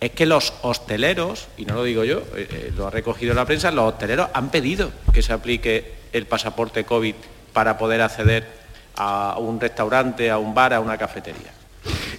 es 0.01 0.11
que 0.11 0.25
los 0.25 0.55
hosteleros, 0.61 1.47
y 1.55 1.63
no 1.63 1.75
lo 1.75 1.85
digo 1.85 2.03
yo, 2.03 2.17
eh, 2.35 2.47
eh, 2.51 2.73
lo 2.75 2.87
ha 2.87 2.89
recogido 2.89 3.33
la 3.33 3.45
prensa, 3.45 3.71
los 3.71 3.93
hosteleros 3.93 4.27
han 4.33 4.51
pedido 4.51 4.91
que 5.13 5.21
se 5.21 5.31
aplique 5.31 5.93
el 6.11 6.25
pasaporte 6.25 6.83
COVID 6.83 7.15
para 7.53 7.77
poder 7.77 8.01
acceder 8.01 8.45
a 8.97 9.37
un 9.39 9.57
restaurante, 9.57 10.29
a 10.29 10.37
un 10.37 10.53
bar, 10.53 10.73
a 10.73 10.81
una 10.81 10.97
cafetería. 10.97 11.53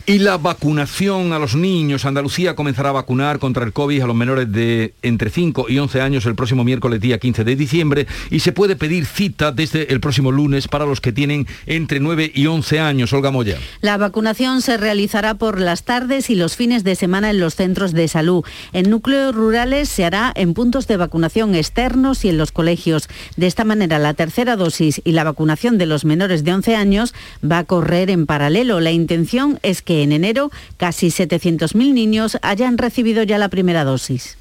Y 0.06 0.18
la 0.18 0.36
vacunación 0.36 1.32
a 1.32 1.38
los 1.38 1.54
niños. 1.54 2.04
Andalucía 2.04 2.54
comenzará 2.54 2.90
a 2.90 2.92
vacunar 2.92 3.38
contra 3.38 3.64
el 3.64 3.72
COVID 3.72 4.02
a 4.02 4.06
los 4.06 4.14
menores 4.14 4.52
de 4.52 4.92
entre 5.00 5.30
5 5.30 5.64
y 5.70 5.78
11 5.78 6.02
años 6.02 6.26
el 6.26 6.34
próximo 6.34 6.62
miércoles 6.62 7.00
día 7.00 7.18
15 7.18 7.42
de 7.42 7.56
diciembre 7.56 8.06
y 8.28 8.40
se 8.40 8.52
puede 8.52 8.76
pedir 8.76 9.06
cita 9.06 9.50
desde 9.50 9.94
el 9.94 10.00
próximo 10.00 10.30
lunes 10.30 10.68
para 10.68 10.84
los 10.84 11.00
que 11.00 11.12
tienen 11.12 11.46
entre 11.64 12.00
9 12.00 12.32
y 12.34 12.46
11 12.46 12.80
años. 12.80 13.14
Olga 13.14 13.30
Moya. 13.30 13.56
La 13.80 13.96
vacunación 13.96 14.60
se 14.60 14.76
realizará 14.76 15.36
por 15.36 15.58
las 15.58 15.84
tardes 15.84 16.28
y 16.28 16.34
los 16.34 16.54
fines 16.54 16.84
de 16.84 16.96
semana 16.96 17.30
en 17.30 17.40
los 17.40 17.54
centros 17.54 17.92
de 17.92 18.06
salud. 18.06 18.44
En 18.74 18.90
núcleos 18.90 19.34
rurales 19.34 19.88
se 19.88 20.04
hará 20.04 20.34
en 20.36 20.52
puntos 20.52 20.86
de 20.86 20.98
vacunación 20.98 21.54
externos 21.54 22.26
y 22.26 22.28
en 22.28 22.36
los 22.36 22.52
colegios. 22.52 23.08
De 23.38 23.46
esta 23.46 23.64
manera, 23.64 23.98
la 23.98 24.12
tercera 24.12 24.56
dosis 24.56 25.00
y 25.02 25.12
la 25.12 25.24
vacunación 25.24 25.78
de 25.78 25.86
los 25.86 26.04
menores 26.04 26.44
de 26.44 26.52
11 26.52 26.76
años 26.76 27.14
va 27.42 27.60
a 27.60 27.64
correr 27.64 28.10
en 28.10 28.26
paralelo. 28.26 28.80
La 28.80 28.92
intención 28.92 29.58
es 29.62 29.80
que 29.80 29.93
en 30.02 30.12
enero 30.12 30.50
casi 30.76 31.08
700.000 31.08 31.92
niños 31.92 32.38
hayan 32.42 32.78
recibido 32.78 33.22
ya 33.22 33.38
la 33.38 33.48
primera 33.48 33.84
dosis. 33.84 34.36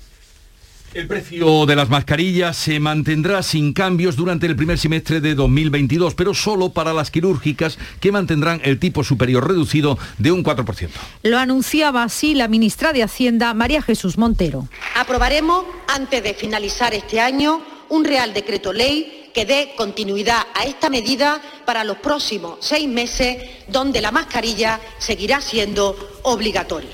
El 0.93 1.07
precio 1.07 1.65
de 1.65 1.75
las 1.75 1.89
mascarillas 1.89 2.55
se 2.55 2.79
mantendrá 2.79 3.41
sin 3.41 3.73
cambios 3.73 4.15
durante 4.15 4.45
el 4.45 4.55
primer 4.55 4.77
semestre 4.77 5.21
de 5.21 5.33
2022, 5.33 6.13
pero 6.13 6.35
solo 6.35 6.69
para 6.69 6.93
las 6.93 7.09
quirúrgicas 7.09 7.79
que 7.99 8.11
mantendrán 8.11 8.61
el 8.63 8.77
tipo 8.77 9.03
superior 9.03 9.47
reducido 9.47 9.97
de 10.19 10.31
un 10.31 10.43
4%. 10.43 10.89
Lo 11.23 11.39
anunciaba 11.39 12.03
así 12.03 12.35
la 12.35 12.47
ministra 12.47 12.93
de 12.93 13.01
Hacienda, 13.01 13.55
María 13.55 13.81
Jesús 13.81 14.19
Montero. 14.19 14.67
Aprobaremos, 14.95 15.65
antes 15.87 16.21
de 16.21 16.35
finalizar 16.35 16.93
este 16.93 17.19
año, 17.19 17.63
un 17.89 18.05
Real 18.05 18.31
Decreto 18.35 18.71
Ley 18.71 19.22
que 19.33 19.45
dé 19.45 19.73
continuidad 19.75 20.43
a 20.53 20.65
esta 20.65 20.89
medida 20.89 21.41
para 21.65 21.83
los 21.83 21.97
próximos 21.97 22.57
seis 22.61 22.87
meses, 22.87 23.37
donde 23.67 24.01
la 24.01 24.11
mascarilla 24.11 24.79
seguirá 24.99 25.41
siendo 25.41 25.95
obligatoria. 26.23 26.89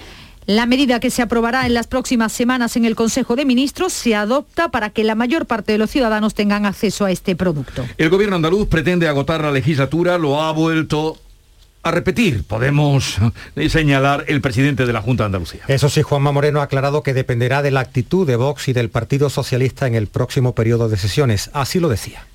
La 0.46 0.66
medida 0.66 1.00
que 1.00 1.12
se 1.12 1.22
aprobará 1.22 1.68
en 1.68 1.76
las 1.76 1.86
próximas 1.86 2.32
semanas 2.32 2.76
en 2.76 2.84
el 2.84 2.96
Consejo 2.96 3.36
de 3.36 3.46
Ministros 3.46 3.94
se 3.94 4.16
adopta 4.16 4.70
para 4.70 4.90
que 4.90 5.04
la 5.04 5.14
mayor 5.14 5.46
parte 5.46 5.74
de 5.74 5.78
los 5.78 5.92
ciudadanos 5.92 6.34
tengan 6.34 6.66
acceso 6.66 7.06
a 7.06 7.12
este 7.12 7.36
producto. 7.36 7.86
El 8.00 8.10
gobierno 8.10 8.36
andaluz 8.36 8.68
pretende 8.68 9.08
agotar 9.08 9.42
la 9.42 9.52
legislatura, 9.52 10.18
lo 10.18 10.42
ha 10.42 10.52
vuelto 10.52 11.20
a 11.82 11.92
repetir, 11.92 12.44
podemos 12.44 13.18
señalar 13.70 14.26
el 14.28 14.42
presidente 14.42 14.86
de 14.86 14.94
la 14.94 15.02
Junta 15.02 15.24
de 15.24 15.28
Andalucía. 15.28 15.62
Eso 15.68 15.90
sí, 15.90 16.02
Juanma 16.02 16.32
Moreno 16.32 16.60
ha 16.60 16.64
aclarado 16.64 17.04
que 17.04 17.14
dependerá 17.14 17.62
de 17.62 17.72
la 17.72 17.80
actitud 17.80 18.28
de 18.28 18.36
Vox 18.36 18.68
y 18.68 18.74
del 18.74 18.90
Partido 18.90 19.30
Socialista 19.30 19.88
en 19.88 19.96
el 19.96 20.08
próximo 20.08 20.54
periodo 20.54 20.90
de 20.90 20.98
sesiones. 20.98 21.50
Así 21.54 21.80
lo 21.80 21.90
decía. 21.90 22.26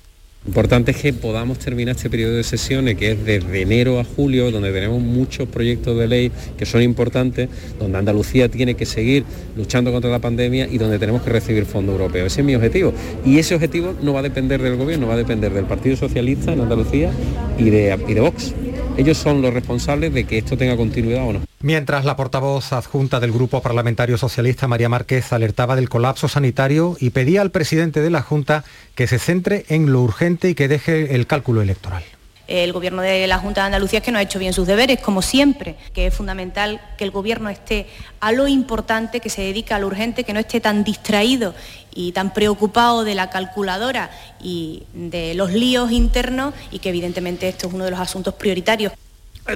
Importante 0.47 0.91
es 0.91 0.97
que 0.97 1.11
podamos 1.11 1.57
terminar 1.57 1.95
este 1.95 2.07
periodo 2.07 2.35
de 2.35 2.43
sesiones, 2.43 2.95
que 2.97 3.11
es 3.13 3.25
desde 3.25 3.61
enero 3.61 3.99
a 3.99 4.03
julio, 4.03 4.51
donde 4.51 4.71
tenemos 4.71 5.01
muchos 5.01 5.47
proyectos 5.49 5.97
de 5.97 6.07
ley 6.07 6.31
que 6.55 6.67
son 6.67 6.83
importantes, 6.83 7.49
donde 7.79 7.97
Andalucía 7.97 8.47
tiene 8.47 8.75
que 8.75 8.85
seguir 8.85 9.25
luchando 9.55 9.91
contra 9.91 10.11
la 10.11 10.19
pandemia 10.19 10.67
y 10.69 10.77
donde 10.77 10.99
tenemos 10.99 11.23
que 11.23 11.31
recibir 11.31 11.65
fondos 11.65 11.93
europeos. 11.93 12.27
Ese 12.27 12.41
es 12.41 12.45
mi 12.45 12.53
objetivo. 12.53 12.93
Y 13.25 13.39
ese 13.39 13.55
objetivo 13.55 13.95
no 14.03 14.13
va 14.13 14.19
a 14.19 14.23
depender 14.23 14.61
del 14.61 14.75
gobierno, 14.75 15.07
va 15.07 15.15
a 15.15 15.17
depender 15.17 15.51
del 15.51 15.65
Partido 15.65 15.95
Socialista 15.95 16.53
en 16.53 16.61
Andalucía 16.61 17.09
y 17.57 17.71
de, 17.71 17.97
y 18.07 18.13
de 18.13 18.21
Vox. 18.21 18.53
Ellos 18.97 19.17
son 19.17 19.41
los 19.41 19.53
responsables 19.53 20.13
de 20.13 20.25
que 20.25 20.37
esto 20.37 20.57
tenga 20.57 20.77
continuidad 20.77 21.27
o 21.27 21.33
no. 21.33 21.41
Mientras 21.61 22.05
la 22.05 22.15
portavoz 22.15 22.71
adjunta 22.73 23.19
del 23.19 23.31
Grupo 23.31 23.61
Parlamentario 23.61 24.17
Socialista, 24.17 24.67
María 24.67 24.87
Márquez, 24.87 25.33
alertaba 25.33 25.75
del 25.75 25.89
colapso 25.89 26.27
sanitario 26.27 26.95
y 26.99 27.09
pedía 27.09 27.41
al 27.41 27.49
presidente 27.49 28.01
de 28.01 28.11
la 28.11 28.21
Junta 28.21 28.63
que 28.93 29.07
se 29.07 29.19
centre 29.19 29.65
en 29.67 29.91
lo 29.91 30.01
urgente 30.01 30.34
y 30.43 30.55
que 30.55 30.67
deje 30.67 31.15
el 31.15 31.27
cálculo 31.27 31.61
electoral. 31.61 32.03
el 32.47 32.73
Gobierno 32.73 33.01
de 33.01 33.25
la 33.25 33.39
Junta 33.39 33.61
de 33.61 33.67
Andalucía 33.67 33.99
es 33.99 34.05
que 34.05 34.11
no 34.11 34.19
ha 34.19 34.21
hecho 34.21 34.37
bien 34.37 34.53
sus 34.53 34.67
deberes, 34.67 34.99
como 34.99 35.21
siempre, 35.21 35.77
que 35.93 36.07
es 36.07 36.13
fundamental 36.13 36.79
que 36.97 37.03
el 37.03 37.11
Gobierno 37.11 37.49
esté 37.49 37.87
a 38.19 38.31
lo 38.31 38.47
importante, 38.47 39.19
que 39.19 39.29
se 39.29 39.41
dedique 39.41 39.73
a 39.73 39.79
lo 39.79 39.87
urgente, 39.87 40.23
que 40.23 40.33
no 40.33 40.39
esté 40.39 40.59
tan 40.59 40.83
distraído 40.83 41.55
y 41.93 42.11
tan 42.11 42.33
preocupado 42.33 43.03
de 43.03 43.15
la 43.15 43.29
calculadora 43.29 44.11
y 44.41 44.83
de 44.93 45.33
los 45.33 45.53
líos 45.53 45.91
internos 45.91 46.53
y 46.71 46.79
que 46.79 46.89
evidentemente 46.89 47.47
esto 47.47 47.67
es 47.67 47.73
uno 47.73 47.85
de 47.85 47.91
los 47.91 47.99
asuntos 47.99 48.33
prioritarios. 48.35 48.93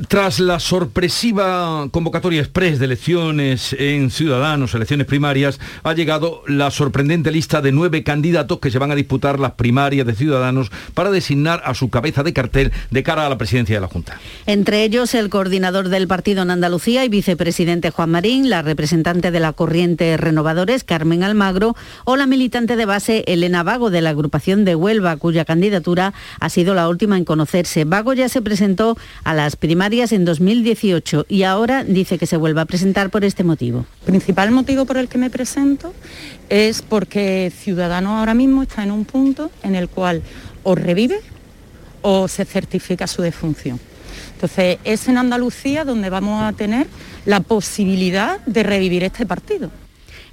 Tras 0.07 0.39
la 0.39 0.59
sorpresiva 0.59 1.87
convocatoria 1.89 2.41
express 2.41 2.77
de 2.77 2.85
elecciones 2.85 3.75
en 3.79 4.11
Ciudadanos, 4.11 4.75
elecciones 4.75 5.07
primarias, 5.07 5.59
ha 5.81 5.93
llegado 5.93 6.43
la 6.45 6.69
sorprendente 6.69 7.31
lista 7.31 7.59
de 7.63 7.71
nueve 7.71 8.03
candidatos 8.03 8.59
que 8.59 8.69
se 8.69 8.77
van 8.77 8.91
a 8.91 8.95
disputar 8.95 9.39
las 9.39 9.53
primarias 9.53 10.05
de 10.05 10.13
Ciudadanos 10.13 10.71
para 10.93 11.09
designar 11.09 11.63
a 11.65 11.73
su 11.73 11.89
cabeza 11.89 12.21
de 12.21 12.33
cartel 12.33 12.71
de 12.91 13.01
cara 13.01 13.25
a 13.25 13.29
la 13.29 13.39
presidencia 13.39 13.77
de 13.77 13.81
la 13.81 13.87
Junta. 13.87 14.19
Entre 14.45 14.83
ellos 14.83 15.15
el 15.15 15.29
coordinador 15.29 15.89
del 15.89 16.07
partido 16.07 16.43
en 16.43 16.51
Andalucía 16.51 17.03
y 17.03 17.09
vicepresidente 17.09 17.89
Juan 17.89 18.11
Marín, 18.11 18.47
la 18.47 18.61
representante 18.61 19.31
de 19.31 19.39
la 19.39 19.53
corriente 19.53 20.17
Renovadores, 20.17 20.83
Carmen 20.83 21.23
Almagro, 21.23 21.75
o 22.05 22.15
la 22.15 22.27
militante 22.27 22.75
de 22.75 22.85
base 22.85 23.23
Elena 23.25 23.63
Vago 23.63 23.89
de 23.89 24.01
la 24.01 24.11
agrupación 24.11 24.65
de 24.65 24.75
Huelva, 24.75 25.17
cuya 25.17 25.45
candidatura 25.45 26.13
ha 26.39 26.49
sido 26.49 26.75
la 26.75 26.87
última 26.87 27.17
en 27.17 27.25
conocerse. 27.25 27.85
Vago 27.85 28.13
ya 28.13 28.29
se 28.29 28.43
presentó 28.43 28.95
a 29.23 29.33
las 29.33 29.55
primarias 29.55 29.78
en 29.81 30.25
2018 30.25 31.25
y 31.29 31.43
ahora 31.43 31.85
dice 31.85 32.17
que 32.17 32.25
se 32.25 32.35
vuelve 32.35 32.59
a 32.59 32.65
presentar 32.65 33.09
por 33.09 33.23
este 33.23 33.45
motivo. 33.45 33.85
El 34.01 34.07
principal 34.07 34.51
motivo 34.51 34.85
por 34.85 34.97
el 34.97 35.07
que 35.07 35.17
me 35.17 35.29
presento 35.29 35.93
es 36.49 36.81
porque 36.81 37.51
Ciudadanos 37.55 38.19
ahora 38.19 38.33
mismo 38.33 38.63
está 38.63 38.83
en 38.83 38.91
un 38.91 39.05
punto 39.05 39.49
en 39.63 39.75
el 39.75 39.87
cual 39.87 40.21
o 40.63 40.75
revive 40.75 41.21
o 42.01 42.27
se 42.27 42.43
certifica 42.43 43.07
su 43.07 43.21
defunción. 43.21 43.79
Entonces 44.33 44.79
es 44.83 45.07
en 45.07 45.17
Andalucía 45.17 45.85
donde 45.85 46.09
vamos 46.09 46.43
a 46.43 46.51
tener 46.51 46.87
la 47.25 47.39
posibilidad 47.39 48.41
de 48.45 48.63
revivir 48.63 49.05
este 49.05 49.25
partido. 49.25 49.71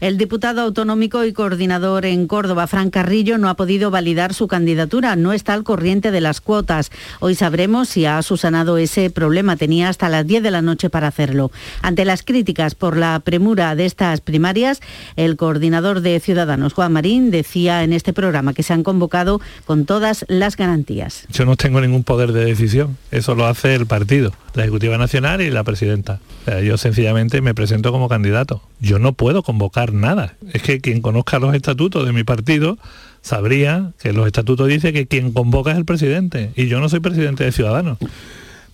El 0.01 0.19
diputado 0.19 0.61
autonómico 0.61 1.25
y 1.25 1.33
coordinador 1.33 2.05
en 2.05 2.27
Córdoba, 2.27 2.67
Fran 2.67 2.91
Carrillo, 2.91 3.39
no 3.39 3.49
ha 3.49 3.55
podido 3.55 3.91
validar 3.91 4.35
su 4.35 4.47
candidatura, 4.47 5.17
no 5.17 5.33
está 5.33 5.55
al 5.55 5.65
corriente 5.65 6.11
de 6.11 6.21
las 6.21 6.43
cuotas. 6.43 6.91
Hoy 7.21 7.35
sabremos 7.35 7.89
si 7.89 8.05
ha 8.05 8.21
susanado 8.21 8.77
ese 8.77 9.09
problema, 9.09 9.57
tenía 9.57 9.89
hasta 9.89 10.11
las 10.11 10.27
10 10.27 10.43
de 10.43 10.51
la 10.51 10.61
noche 10.61 10.91
para 10.91 11.09
hacerlo. 11.09 11.51
Ante 11.81 12.05
las 12.05 12.23
críticas 12.23 12.75
por 12.75 12.97
la 12.99 13.21
premura 13.21 13.75
de 13.75 13.87
estas 13.87 14.21
primarias, 14.21 14.81
el 15.17 15.37
coordinador 15.37 16.03
de 16.03 16.21
Ciudadanos, 16.21 16.75
Juan 16.75 16.93
Marín, 16.93 17.31
decía 17.31 17.83
en 17.83 17.95
este 17.95 18.13
programa 18.13 18.53
que 18.53 18.63
se 18.63 18.75
han 18.75 18.83
convocado 18.83 19.41
con 19.65 19.87
todas 19.87 20.27
las 20.29 20.57
garantías. 20.57 21.27
Yo 21.31 21.47
no 21.47 21.57
tengo 21.57 21.81
ningún 21.81 22.05
poder 22.05 22.33
de 22.33 22.45
decisión, 22.45 22.99
eso 23.11 23.35
lo 23.35 23.47
hace 23.47 23.75
el 23.75 23.87
partido, 23.87 24.33
la 24.57 24.63
Ejecutiva 24.63 24.97
Nacional 24.99 25.43
y 25.43 25.51
la 25.51 25.65
Presidenta. 25.65 26.21
yo 26.65 26.79
sencillamente 26.79 27.41
me 27.43 27.55
presento 27.55 27.93
como 27.93 28.09
candidato. 28.09 28.63
Yo 28.81 28.99
no 28.99 29.13
puedo 29.13 29.43
convocar 29.43 29.93
nada. 29.93 30.35
Es 30.53 30.63
que 30.63 30.81
quien 30.81 31.03
conozca 31.03 31.39
los 31.39 31.55
estatutos 31.55 32.07
de 32.07 32.13
mi 32.13 32.25
partido 32.25 32.79
sabría 33.21 33.93
que 34.01 34.13
los 34.13 34.27
estatutos 34.27 34.69
dicen 34.69 34.95
que 34.95 35.07
quien 35.07 35.33
convoca 35.33 35.73
es 35.73 35.77
el 35.77 35.85
presidente 35.85 36.53
y 36.57 36.69
yo 36.69 36.81
no 36.81 36.89
soy 36.89 37.01
presidente 37.01 37.45
de 37.45 37.53
Ciudadanos. 37.53 37.99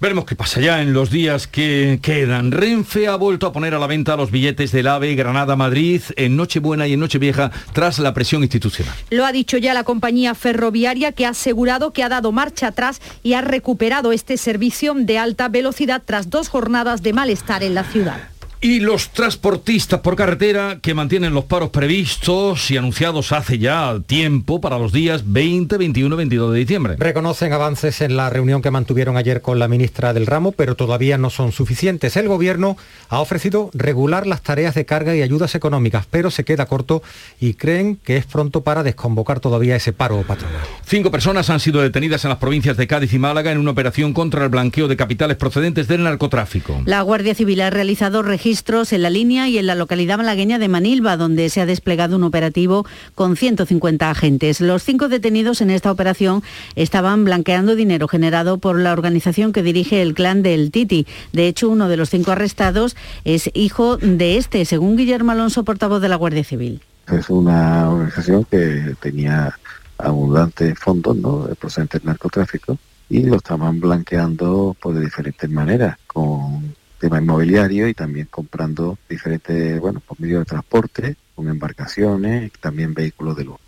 Veremos 0.02 0.24
qué 0.24 0.34
pasa 0.34 0.60
ya 0.60 0.82
en 0.82 0.94
los 0.94 1.10
días 1.10 1.46
que 1.46 2.00
quedan. 2.02 2.50
Renfe 2.50 3.06
ha 3.06 3.14
vuelto 3.14 3.46
a 3.46 3.52
poner 3.52 3.72
a 3.72 3.78
la 3.78 3.86
venta 3.86 4.16
los 4.16 4.32
billetes 4.32 4.72
del 4.72 4.88
AVE 4.88 5.14
Granada-Madrid 5.14 6.02
en 6.16 6.34
Nochebuena 6.34 6.88
y 6.88 6.94
en 6.94 6.98
Nochevieja 6.98 7.52
tras 7.72 8.00
la 8.00 8.12
presión 8.12 8.42
institucional. 8.42 8.92
Lo 9.10 9.24
ha 9.24 9.30
dicho 9.30 9.58
ya 9.58 9.74
la 9.74 9.84
compañía 9.84 10.34
ferroviaria 10.34 11.12
que 11.12 11.24
ha 11.24 11.28
asegurado 11.28 11.92
que 11.92 12.02
ha 12.02 12.08
dado 12.08 12.32
marcha 12.32 12.66
atrás 12.66 13.00
y 13.22 13.34
ha 13.34 13.42
recuperado 13.42 14.10
este 14.10 14.38
servicio 14.38 14.92
de 14.96 15.18
alta 15.18 15.46
velocidad 15.46 16.02
tras 16.04 16.30
dos 16.30 16.48
jornadas 16.48 17.04
de 17.04 17.12
malestar 17.12 17.62
en 17.62 17.76
la 17.76 17.84
ciudad. 17.84 18.31
Y 18.64 18.78
los 18.78 19.10
transportistas 19.10 19.98
por 20.02 20.14
carretera 20.14 20.78
que 20.80 20.94
mantienen 20.94 21.34
los 21.34 21.46
paros 21.46 21.70
previstos 21.70 22.70
y 22.70 22.76
anunciados 22.76 23.32
hace 23.32 23.58
ya 23.58 23.98
tiempo 24.06 24.60
para 24.60 24.78
los 24.78 24.92
días 24.92 25.24
20, 25.26 25.76
21, 25.78 26.14
22 26.14 26.52
de 26.52 26.58
diciembre. 26.60 26.94
Reconocen 26.96 27.52
avances 27.52 28.00
en 28.02 28.16
la 28.16 28.30
reunión 28.30 28.62
que 28.62 28.70
mantuvieron 28.70 29.16
ayer 29.16 29.42
con 29.42 29.58
la 29.58 29.66
ministra 29.66 30.14
del 30.14 30.28
ramo, 30.28 30.52
pero 30.52 30.76
todavía 30.76 31.18
no 31.18 31.28
son 31.28 31.50
suficientes. 31.50 32.16
El 32.16 32.28
gobierno 32.28 32.76
ha 33.08 33.18
ofrecido 33.18 33.68
regular 33.74 34.28
las 34.28 34.42
tareas 34.42 34.76
de 34.76 34.86
carga 34.86 35.16
y 35.16 35.22
ayudas 35.22 35.56
económicas, 35.56 36.06
pero 36.08 36.30
se 36.30 36.44
queda 36.44 36.66
corto 36.66 37.02
y 37.40 37.54
creen 37.54 37.96
que 37.96 38.16
es 38.16 38.26
pronto 38.26 38.60
para 38.60 38.84
desconvocar 38.84 39.40
todavía 39.40 39.74
ese 39.74 39.92
paro 39.92 40.22
patronal. 40.22 40.60
Cinco 40.86 41.10
personas 41.10 41.50
han 41.50 41.58
sido 41.58 41.82
detenidas 41.82 42.24
en 42.24 42.28
las 42.28 42.38
provincias 42.38 42.76
de 42.76 42.86
Cádiz 42.86 43.12
y 43.12 43.18
Málaga 43.18 43.50
en 43.50 43.58
una 43.58 43.72
operación 43.72 44.12
contra 44.12 44.44
el 44.44 44.50
blanqueo 44.50 44.86
de 44.86 44.96
capitales 44.96 45.36
procedentes 45.36 45.88
del 45.88 46.04
narcotráfico. 46.04 46.80
La 46.84 47.00
Guardia 47.02 47.34
Civil 47.34 47.60
ha 47.60 47.70
realizado 47.70 48.22
registros 48.22 48.51
registros 48.52 48.92
en 48.92 49.00
la 49.00 49.08
línea 49.08 49.48
y 49.48 49.56
en 49.56 49.66
la 49.66 49.74
localidad 49.74 50.18
malagueña 50.18 50.58
de 50.58 50.68
Manilva, 50.68 51.16
donde 51.16 51.48
se 51.48 51.62
ha 51.62 51.64
desplegado 51.64 52.16
un 52.16 52.22
operativo 52.22 52.84
con 53.14 53.34
150 53.34 54.10
agentes. 54.10 54.60
Los 54.60 54.82
cinco 54.82 55.08
detenidos 55.08 55.62
en 55.62 55.70
esta 55.70 55.90
operación 55.90 56.42
estaban 56.76 57.24
blanqueando 57.24 57.76
dinero 57.76 58.08
generado 58.08 58.58
por 58.58 58.78
la 58.78 58.92
organización 58.92 59.54
que 59.54 59.62
dirige 59.62 60.02
el 60.02 60.12
clan 60.12 60.42
del 60.42 60.70
Titi. 60.70 61.06
De 61.32 61.46
hecho, 61.46 61.70
uno 61.70 61.88
de 61.88 61.96
los 61.96 62.10
cinco 62.10 62.32
arrestados 62.32 62.94
es 63.24 63.50
hijo 63.54 63.96
de 63.96 64.36
este, 64.36 64.66
según 64.66 64.98
Guillermo 64.98 65.32
Alonso, 65.32 65.64
portavoz 65.64 66.02
de 66.02 66.10
la 66.10 66.16
Guardia 66.16 66.44
Civil. 66.44 66.82
Es 67.10 67.30
una 67.30 67.88
organización 67.88 68.44
que 68.44 68.94
tenía 69.00 69.58
abundantes 69.96 70.78
fondos 70.78 71.16
¿no? 71.16 71.48
procedentes 71.58 72.02
del 72.02 72.08
narcotráfico 72.08 72.76
y 73.08 73.22
lo 73.22 73.36
estaban 73.36 73.80
blanqueando 73.80 74.76
por 74.78 74.92
de 74.92 75.00
diferentes 75.00 75.48
maneras, 75.48 75.96
con 76.06 76.74
tema 77.02 77.18
inmobiliario 77.20 77.88
y 77.88 77.94
también 77.94 78.28
comprando 78.30 78.96
diferentes, 79.08 79.80
bueno, 79.80 79.98
por 79.98 80.20
medio 80.20 80.38
de 80.38 80.44
transporte, 80.44 81.16
con 81.34 81.48
embarcaciones, 81.48 82.52
también 82.60 82.94
vehículos 82.94 83.36
de 83.36 83.44
luz. 83.44 83.58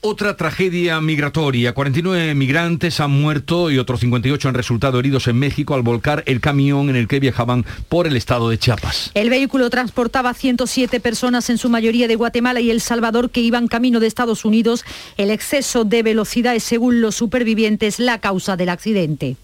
Otra 0.00 0.34
tragedia 0.34 0.98
migratoria. 1.02 1.74
49 1.74 2.34
migrantes 2.34 3.00
han 3.00 3.10
muerto 3.10 3.70
y 3.70 3.76
otros 3.78 4.00
58 4.00 4.48
han 4.48 4.54
resultado 4.54 4.98
heridos 4.98 5.28
en 5.28 5.38
México 5.38 5.74
al 5.74 5.82
volcar 5.82 6.22
el 6.24 6.40
camión 6.40 6.88
en 6.88 6.96
el 6.96 7.06
que 7.06 7.20
viajaban 7.20 7.66
por 7.90 8.06
el 8.06 8.16
estado 8.16 8.48
de 8.48 8.58
Chiapas. 8.58 9.10
El 9.12 9.28
vehículo 9.28 9.68
transportaba 9.68 10.32
107 10.32 11.00
personas, 11.00 11.50
en 11.50 11.58
su 11.58 11.68
mayoría 11.68 12.08
de 12.08 12.16
Guatemala 12.16 12.60
y 12.60 12.70
El 12.70 12.80
Salvador, 12.80 13.30
que 13.30 13.40
iban 13.40 13.68
camino 13.68 14.00
de 14.00 14.06
Estados 14.06 14.46
Unidos. 14.46 14.86
El 15.18 15.30
exceso 15.30 15.84
de 15.84 16.02
velocidad 16.02 16.54
es, 16.54 16.62
según 16.62 17.02
los 17.02 17.14
supervivientes, 17.14 17.98
la 17.98 18.20
causa 18.20 18.56
del 18.56 18.70
accidente. 18.70 19.36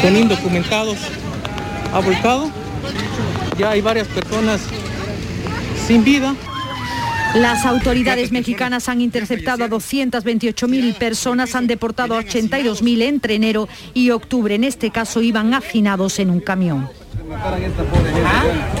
Son 0.00 0.16
indocumentados, 0.16 0.98
ha 1.92 2.00
volcado. 2.00 2.50
Ya 3.58 3.70
hay 3.70 3.80
varias 3.80 4.06
personas 4.08 4.60
sin 5.86 6.04
vida. 6.04 6.34
Las 7.34 7.66
autoridades 7.66 8.32
mexicanas 8.32 8.88
han 8.88 9.00
interceptado 9.00 9.64
a 9.64 9.68
228.000 9.68 10.94
personas, 10.94 11.54
han 11.54 11.66
deportado 11.66 12.14
a 12.14 12.22
82.000 12.22 13.02
entre 13.02 13.34
enero 13.34 13.68
y 13.92 14.10
octubre. 14.10 14.54
En 14.54 14.64
este 14.64 14.90
caso 14.90 15.20
iban 15.20 15.52
hacinados 15.52 16.18
en 16.18 16.30
un 16.30 16.40
camión. 16.40 16.88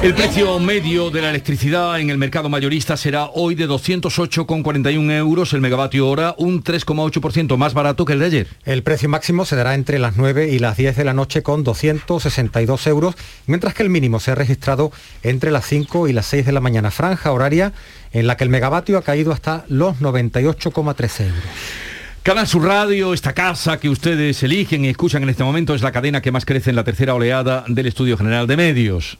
El 0.02 0.14
precio 0.14 0.58
medio 0.58 1.10
de 1.10 1.22
la 1.22 1.30
electricidad 1.30 1.98
en 1.98 2.10
el 2.10 2.18
mercado 2.18 2.48
mayorista 2.48 2.96
será 2.96 3.26
hoy 3.26 3.54
de 3.54 3.68
208,41 3.68 5.10
euros 5.12 5.52
el 5.52 5.60
megavatio 5.60 6.08
hora, 6.08 6.34
un 6.38 6.62
3,8% 6.62 7.56
más 7.56 7.74
barato 7.74 8.04
que 8.04 8.12
el 8.12 8.20
de 8.20 8.26
ayer. 8.26 8.46
El 8.64 8.82
precio 8.82 9.08
máximo 9.08 9.44
se 9.44 9.56
dará 9.56 9.74
entre 9.74 9.98
las 9.98 10.16
9 10.16 10.48
y 10.50 10.58
las 10.58 10.76
10 10.76 10.96
de 10.96 11.04
la 11.04 11.12
noche 11.12 11.42
con 11.42 11.64
262 11.64 12.86
euros, 12.86 13.14
mientras 13.46 13.74
que 13.74 13.82
el 13.82 13.90
mínimo 13.90 14.20
se 14.20 14.30
ha 14.30 14.34
registrado 14.34 14.92
entre 15.22 15.50
las 15.50 15.66
5 15.66 16.08
y 16.08 16.12
las 16.12 16.26
6 16.26 16.46
de 16.46 16.52
la 16.52 16.60
mañana, 16.60 16.90
franja 16.90 17.32
horaria 17.32 17.72
en 18.12 18.26
la 18.26 18.36
que 18.36 18.44
el 18.44 18.50
megavatio 18.50 18.98
ha 18.98 19.02
caído 19.02 19.32
hasta 19.32 19.64
los 19.68 20.00
98,3 20.00 21.20
euros. 21.20 21.95
Canal 22.26 22.48
Sur 22.48 22.64
Radio, 22.64 23.14
esta 23.14 23.34
casa 23.34 23.78
que 23.78 23.88
ustedes 23.88 24.42
eligen 24.42 24.84
y 24.84 24.88
escuchan 24.88 25.22
en 25.22 25.28
este 25.28 25.44
momento, 25.44 25.76
es 25.76 25.82
la 25.82 25.92
cadena 25.92 26.20
que 26.20 26.32
más 26.32 26.44
crece 26.44 26.70
en 26.70 26.76
la 26.76 26.82
tercera 26.82 27.14
oleada 27.14 27.64
del 27.68 27.86
Estudio 27.86 28.18
General 28.18 28.48
de 28.48 28.56
Medios. 28.56 29.16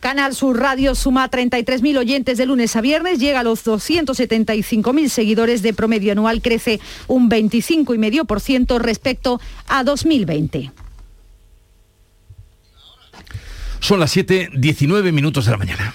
Canal 0.00 0.34
Sur 0.34 0.60
Radio 0.60 0.94
suma 0.94 1.30
33.000 1.30 1.96
oyentes 1.96 2.36
de 2.36 2.44
lunes 2.44 2.76
a 2.76 2.82
viernes, 2.82 3.18
llega 3.18 3.40
a 3.40 3.44
los 3.44 3.64
275.000 3.64 5.08
seguidores 5.08 5.62
de 5.62 5.72
promedio 5.72 6.12
anual, 6.12 6.42
crece 6.42 6.80
un 7.06 7.30
25,5% 7.30 8.78
respecto 8.78 9.40
a 9.66 9.82
2020. 9.82 10.70
Son 13.80 13.98
las 13.98 14.10
7, 14.10 14.50
19 14.52 15.12
minutos 15.12 15.46
de 15.46 15.50
la 15.50 15.56
mañana. 15.56 15.94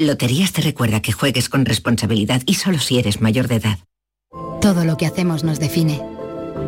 Loterías 0.00 0.52
te 0.52 0.62
recuerda 0.62 1.02
que 1.02 1.10
juegues 1.10 1.48
con 1.48 1.64
responsabilidad 1.64 2.42
y 2.46 2.54
solo 2.54 2.78
si 2.78 3.00
eres 3.00 3.20
mayor 3.20 3.48
de 3.48 3.56
edad. 3.56 3.78
Todo 4.60 4.84
lo 4.84 4.96
que 4.96 5.06
hacemos 5.06 5.42
nos 5.42 5.58
define. 5.58 6.00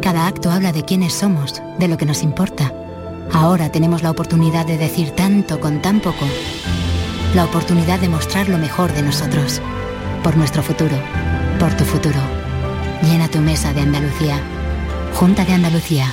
Cada 0.02 0.26
acto 0.26 0.50
habla 0.50 0.72
de 0.72 0.84
quiénes 0.84 1.12
somos, 1.12 1.62
de 1.78 1.86
lo 1.86 1.96
que 1.96 2.06
nos 2.06 2.24
importa. 2.24 2.74
Ahora 3.32 3.70
tenemos 3.70 4.02
la 4.02 4.10
oportunidad 4.10 4.66
de 4.66 4.78
decir 4.78 5.10
tanto 5.10 5.60
con 5.60 5.80
tan 5.80 6.00
poco. 6.00 6.26
La 7.36 7.44
oportunidad 7.44 8.00
de 8.00 8.08
mostrar 8.08 8.48
lo 8.48 8.58
mejor 8.58 8.92
de 8.94 9.02
nosotros. 9.02 9.62
Por 10.24 10.36
nuestro 10.36 10.64
futuro. 10.64 11.00
Por 11.60 11.76
tu 11.76 11.84
futuro. 11.84 12.18
Llena 13.04 13.30
tu 13.30 13.38
mesa 13.38 13.72
de 13.72 13.82
Andalucía. 13.82 14.42
Junta 15.14 15.44
de 15.44 15.52
Andalucía. 15.52 16.12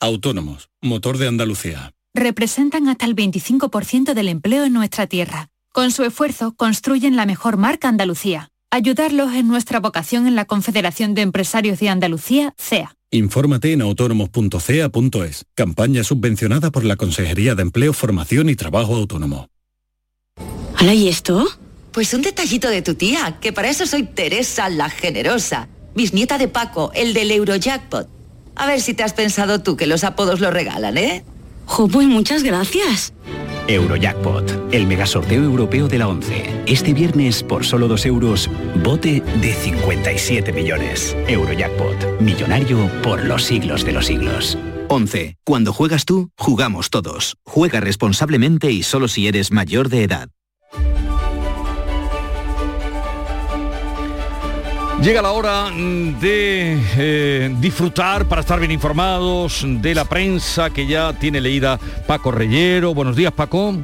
Autónomos, 0.00 0.70
motor 0.80 1.18
de 1.18 1.28
Andalucía 1.28 1.92
representan 2.14 2.88
hasta 2.88 3.06
el 3.06 3.14
25% 3.14 4.14
del 4.14 4.28
empleo 4.28 4.64
en 4.64 4.72
nuestra 4.72 5.06
tierra. 5.06 5.48
Con 5.72 5.90
su 5.90 6.04
esfuerzo 6.04 6.54
construyen 6.56 7.16
la 7.16 7.26
mejor 7.26 7.56
marca 7.56 7.88
Andalucía. 7.88 8.50
Ayudarlos 8.70 9.32
es 9.34 9.44
nuestra 9.44 9.80
vocación 9.80 10.26
en 10.26 10.36
la 10.36 10.44
Confederación 10.44 11.14
de 11.14 11.22
Empresarios 11.22 11.80
de 11.80 11.88
Andalucía, 11.88 12.54
CEA. 12.56 12.94
Infórmate 13.12 13.72
en 13.72 13.82
autónomos.cea.es. 13.82 15.44
Campaña 15.54 16.04
subvencionada 16.04 16.70
por 16.70 16.84
la 16.84 16.96
Consejería 16.96 17.56
de 17.56 17.62
Empleo, 17.62 17.92
Formación 17.92 18.48
y 18.48 18.54
Trabajo 18.54 18.94
Autónomo. 18.94 19.48
¿Hola 20.80 20.94
y 20.94 21.08
esto? 21.08 21.46
Pues 21.92 22.14
un 22.14 22.22
detallito 22.22 22.68
de 22.68 22.82
tu 22.82 22.94
tía, 22.94 23.38
que 23.40 23.52
para 23.52 23.68
eso 23.68 23.86
soy 23.86 24.04
Teresa 24.04 24.68
la 24.68 24.88
Generosa, 24.88 25.68
bisnieta 25.96 26.38
de 26.38 26.46
Paco, 26.46 26.92
el 26.94 27.12
del 27.12 27.32
Eurojackpot. 27.32 28.08
A 28.54 28.66
ver 28.66 28.80
si 28.80 28.94
te 28.94 29.02
has 29.02 29.12
pensado 29.12 29.60
tú 29.60 29.76
que 29.76 29.88
los 29.88 30.04
apodos 30.04 30.38
lo 30.38 30.52
regalan, 30.52 30.96
¿eh? 30.96 31.24
Jo, 31.70 31.86
pues 31.86 32.08
muchas 32.08 32.42
gracias. 32.42 33.14
Eurojackpot, 33.68 34.74
el 34.74 34.88
megasorteo 34.88 35.44
europeo 35.44 35.86
de 35.86 35.98
la 35.98 36.08
11. 36.08 36.64
Este 36.66 36.92
viernes, 36.92 37.44
por 37.44 37.64
solo 37.64 37.86
2 37.86 38.06
euros, 38.06 38.50
bote 38.82 39.22
de 39.40 39.54
57 39.54 40.52
millones. 40.52 41.16
Eurojackpot, 41.28 42.20
millonario 42.20 42.90
por 43.04 43.24
los 43.24 43.44
siglos 43.44 43.84
de 43.84 43.92
los 43.92 44.06
siglos. 44.06 44.58
11. 44.88 45.36
Cuando 45.44 45.72
juegas 45.72 46.06
tú, 46.06 46.30
jugamos 46.36 46.90
todos. 46.90 47.36
Juega 47.46 47.78
responsablemente 47.78 48.72
y 48.72 48.82
solo 48.82 49.06
si 49.06 49.28
eres 49.28 49.52
mayor 49.52 49.90
de 49.90 50.02
edad. 50.02 50.28
Llega 55.02 55.22
la 55.22 55.32
hora 55.32 55.70
mm, 55.70 56.20
de 56.20 56.78
eh, 56.98 57.56
disfrutar 57.58 58.26
para 58.26 58.42
estar 58.42 58.58
bien 58.58 58.70
informados 58.70 59.64
de 59.66 59.94
la 59.94 60.04
prensa 60.04 60.68
que 60.68 60.86
ya 60.86 61.14
tiene 61.14 61.40
leída 61.40 61.80
Paco 62.06 62.30
Reyero. 62.30 62.92
Buenos 62.92 63.16
días, 63.16 63.32
Paco. 63.32 63.76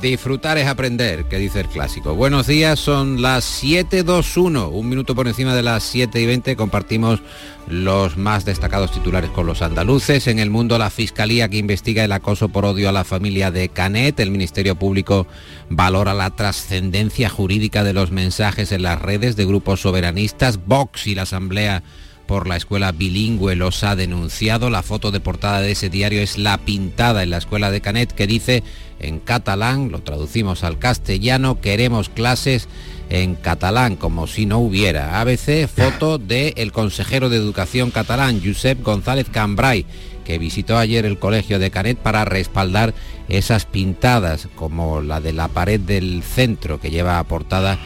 Disfrutar 0.00 0.58
es 0.58 0.66
aprender, 0.66 1.24
que 1.26 1.38
dice 1.38 1.60
el 1.60 1.68
clásico. 1.68 2.14
Buenos 2.14 2.46
días, 2.46 2.78
son 2.78 3.22
las 3.22 3.62
7.21, 3.62 4.68
un 4.70 4.88
minuto 4.88 5.14
por 5.14 5.28
encima 5.28 5.54
de 5.54 5.62
las 5.62 5.82
7 5.84 6.20
y 6.20 6.26
20. 6.26 6.56
Compartimos 6.56 7.22
los 7.68 8.16
más 8.16 8.44
destacados 8.44 8.92
titulares 8.92 9.30
con 9.30 9.46
los 9.46 9.62
andaluces. 9.62 10.26
En 10.26 10.38
el 10.38 10.50
mundo, 10.50 10.76
la 10.78 10.90
Fiscalía 10.90 11.48
que 11.48 11.56
investiga 11.56 12.04
el 12.04 12.12
acoso 12.12 12.50
por 12.50 12.66
odio 12.66 12.88
a 12.88 12.92
la 12.92 13.04
familia 13.04 13.50
de 13.50 13.68
Canet. 13.70 14.20
El 14.20 14.30
Ministerio 14.30 14.74
Público 14.74 15.26
valora 15.70 16.12
la 16.12 16.30
trascendencia 16.30 17.30
jurídica 17.30 17.82
de 17.82 17.94
los 17.94 18.10
mensajes 18.10 18.72
en 18.72 18.82
las 18.82 19.00
redes 19.00 19.36
de 19.36 19.46
grupos 19.46 19.80
soberanistas. 19.80 20.66
Vox 20.66 21.06
y 21.06 21.14
la 21.14 21.22
Asamblea 21.22 21.82
por 22.26 22.48
la 22.48 22.56
escuela 22.56 22.92
bilingüe 22.92 23.54
los 23.54 23.84
ha 23.84 23.96
denunciado. 23.96 24.70
La 24.70 24.82
foto 24.82 25.10
de 25.10 25.20
portada 25.20 25.60
de 25.60 25.72
ese 25.72 25.90
diario 25.90 26.20
es 26.20 26.38
la 26.38 26.58
pintada 26.58 27.22
en 27.22 27.30
la 27.30 27.38
escuela 27.38 27.70
de 27.70 27.80
Canet 27.80 28.12
que 28.12 28.26
dice 28.26 28.62
en 29.00 29.18
catalán, 29.18 29.90
lo 29.90 30.02
traducimos 30.02 30.64
al 30.64 30.78
castellano, 30.78 31.60
queremos 31.60 32.08
clases 32.08 32.68
en 33.10 33.34
catalán, 33.34 33.96
como 33.96 34.26
si 34.26 34.46
no 34.46 34.58
hubiera. 34.58 35.20
ABC, 35.20 35.68
foto 35.68 36.18
del 36.18 36.54
el 36.56 36.72
consejero 36.72 37.28
de 37.28 37.36
Educación 37.36 37.90
catalán, 37.90 38.40
Josep 38.44 38.82
González 38.82 39.28
Cambrai, 39.30 39.86
que 40.24 40.38
visitó 40.38 40.78
ayer 40.78 41.04
el 41.04 41.18
colegio 41.18 41.58
de 41.58 41.70
Canet 41.70 41.98
para 41.98 42.24
respaldar 42.24 42.94
esas 43.28 43.66
pintadas, 43.66 44.48
como 44.54 45.00
la 45.00 45.20
de 45.20 45.32
la 45.32 45.48
pared 45.48 45.80
del 45.80 46.22
centro 46.22 46.80
que 46.80 46.90
lleva 46.90 47.18
a 47.18 47.24
portada 47.24 47.78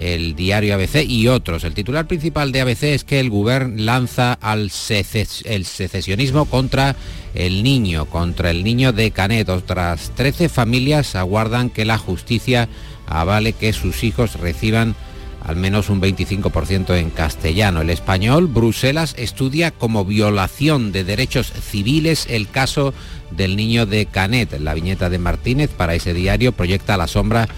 el 0.00 0.34
diario 0.34 0.74
ABC 0.74 1.04
y 1.06 1.28
otros. 1.28 1.62
El 1.62 1.74
titular 1.74 2.06
principal 2.06 2.52
de 2.52 2.62
ABC 2.62 2.84
es 2.84 3.04
que 3.04 3.20
el 3.20 3.28
gobierno 3.28 3.74
lanza 3.76 4.32
al 4.32 4.70
el 4.70 5.64
secesionismo 5.66 6.46
contra 6.46 6.96
el 7.34 7.62
niño, 7.62 8.06
contra 8.06 8.50
el 8.50 8.64
niño 8.64 8.92
de 8.92 9.10
Canet. 9.10 9.50
Otras 9.50 10.12
13 10.16 10.48
familias 10.48 11.14
aguardan 11.14 11.68
que 11.68 11.84
la 11.84 11.98
justicia 11.98 12.68
avale 13.06 13.52
que 13.52 13.74
sus 13.74 14.02
hijos 14.02 14.40
reciban 14.40 14.96
al 15.44 15.56
menos 15.56 15.90
un 15.90 16.00
25% 16.00 16.96
en 16.96 17.10
castellano. 17.10 17.82
El 17.82 17.90
español, 17.90 18.46
Bruselas, 18.46 19.14
estudia 19.18 19.70
como 19.70 20.04
violación 20.04 20.92
de 20.92 21.04
derechos 21.04 21.52
civiles 21.52 22.26
el 22.30 22.48
caso 22.48 22.94
del 23.30 23.56
niño 23.56 23.84
de 23.84 24.06
Canet. 24.06 24.58
La 24.60 24.74
viñeta 24.74 25.10
de 25.10 25.18
Martínez 25.18 25.70
para 25.70 25.94
ese 25.94 26.14
diario 26.14 26.52
proyecta 26.52 26.96
la 26.96 27.06
sombra 27.06 27.48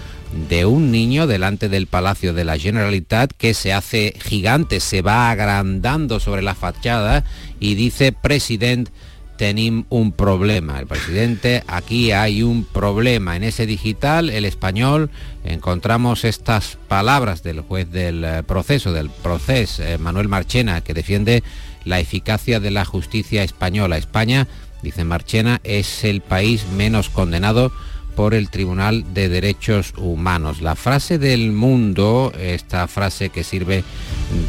de 0.49 0.65
un 0.65 0.91
niño 0.91 1.27
delante 1.27 1.69
del 1.69 1.87
Palacio 1.87 2.33
de 2.33 2.45
la 2.45 2.57
Generalitat 2.57 3.31
que 3.37 3.53
se 3.53 3.73
hace 3.73 4.13
gigante, 4.19 4.79
se 4.79 5.01
va 5.01 5.29
agrandando 5.29 6.19
sobre 6.19 6.41
la 6.41 6.55
fachada 6.55 7.23
y 7.59 7.75
dice, 7.75 8.11
presidente, 8.11 8.91
tenemos 9.37 9.85
un 9.89 10.11
problema. 10.11 10.79
El 10.79 10.87
presidente, 10.87 11.63
aquí 11.67 12.11
hay 12.11 12.43
un 12.43 12.65
problema. 12.65 13.35
En 13.35 13.43
ese 13.43 13.65
digital, 13.65 14.29
el 14.29 14.45
español, 14.45 15.09
encontramos 15.43 16.23
estas 16.23 16.77
palabras 16.87 17.43
del 17.43 17.61
juez 17.61 17.91
del 17.91 18.23
eh, 18.23 18.43
proceso, 18.43 18.93
del 18.93 19.09
proceso, 19.09 19.83
eh, 19.83 19.97
Manuel 19.97 20.29
Marchena, 20.29 20.81
que 20.81 20.93
defiende 20.93 21.43
la 21.85 21.99
eficacia 21.99 22.59
de 22.59 22.71
la 22.71 22.85
justicia 22.85 23.43
española. 23.43 23.97
España, 23.97 24.47
dice 24.81 25.03
Marchena, 25.03 25.59
es 25.63 26.03
el 26.03 26.21
país 26.21 26.65
menos 26.75 27.09
condenado 27.09 27.71
por 28.15 28.33
el 28.33 28.49
Tribunal 28.49 29.13
de 29.13 29.29
Derechos 29.29 29.93
Humanos. 29.97 30.61
La 30.61 30.75
frase 30.75 31.17
del 31.17 31.51
mundo, 31.51 32.31
esta 32.39 32.87
frase 32.87 33.29
que 33.29 33.43
sirve 33.43 33.83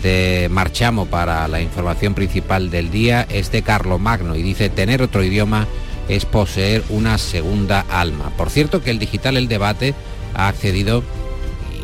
de 0.02 0.48
marchamo 0.50 1.06
para 1.06 1.46
la 1.48 1.60
información 1.60 2.14
principal 2.14 2.70
del 2.70 2.90
día, 2.90 3.26
es 3.28 3.50
de 3.50 3.62
Carlo 3.62 3.98
Magno 3.98 4.36
y 4.36 4.42
dice 4.42 4.68
tener 4.68 5.02
otro 5.02 5.22
idioma 5.22 5.66
es 6.08 6.24
poseer 6.24 6.82
una 6.90 7.18
segunda 7.18 7.80
alma. 7.90 8.30
Por 8.36 8.50
cierto 8.50 8.82
que 8.82 8.90
el 8.90 8.98
digital 8.98 9.36
El 9.36 9.48
Debate 9.48 9.94
ha 10.34 10.48
accedido, 10.48 11.02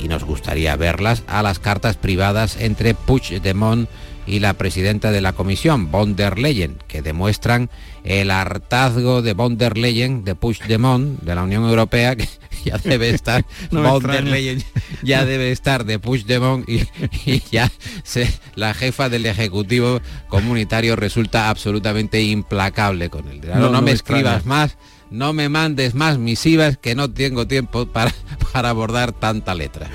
y 0.03 0.09
nos 0.09 0.25
gustaría 0.25 0.77
verlas, 0.77 1.23
a 1.27 1.43
las 1.43 1.59
cartas 1.59 1.97
privadas 1.97 2.57
entre 2.61 2.95
Puigdemont 2.95 3.89
y 4.27 4.41
la 4.41 4.55
presidenta 4.55 5.11
de 5.11 5.21
la 5.21 5.33
comisión, 5.33 5.91
von 5.91 6.17
der 6.17 6.39
Leyen, 6.39 6.79
que 6.89 7.03
demuestran 7.03 7.71
el 8.05 8.31
hartazgo 8.31 9.23
de 9.23 9.35
von 9.35 9.59
der 9.59 9.77
Leyen, 9.77 10.25
de 10.25 10.35
Puigdemont, 10.35 11.21
de 11.21 11.35
la 11.35 11.43
Unión 11.43 11.65
Europea, 11.65 12.17
que 12.17 12.29
ya 12.65 12.79
debe 12.79 13.11
estar, 13.11 13.45
von 13.71 14.03
der 14.03 14.25
Leyen 14.25 14.63
ya 15.03 15.25
debe 15.25 15.51
estar 15.51 15.85
de 15.85 15.99
Puigdemont 15.99 16.69
y, 16.69 16.87
y 17.27 17.43
ya 17.51 17.71
se, 18.03 18.29
la 18.55 18.75
jefa 18.75 19.09
del 19.09 19.27
Ejecutivo 19.27 20.01
Comunitario 20.29 20.97
resulta 20.97 21.49
absolutamente 21.49 22.23
implacable 22.23 23.11
con 23.11 23.29
él. 23.29 23.41
No, 23.55 23.71
no, 23.71 23.83
me 23.83 23.93
escribas 23.93 24.47
más 24.47 24.77
no 25.11 25.33
me 25.33 25.49
mandes 25.49 25.95
más 25.95 26.19
misivas 26.19 26.77
que 26.77 26.95
no 26.95 27.11
tengo 27.11 27.47
tiempo 27.47 27.87
para, 27.87 28.15
para 28.53 28.71
abordar 28.71 29.13
tanta 29.13 29.55
letra. 29.55 29.91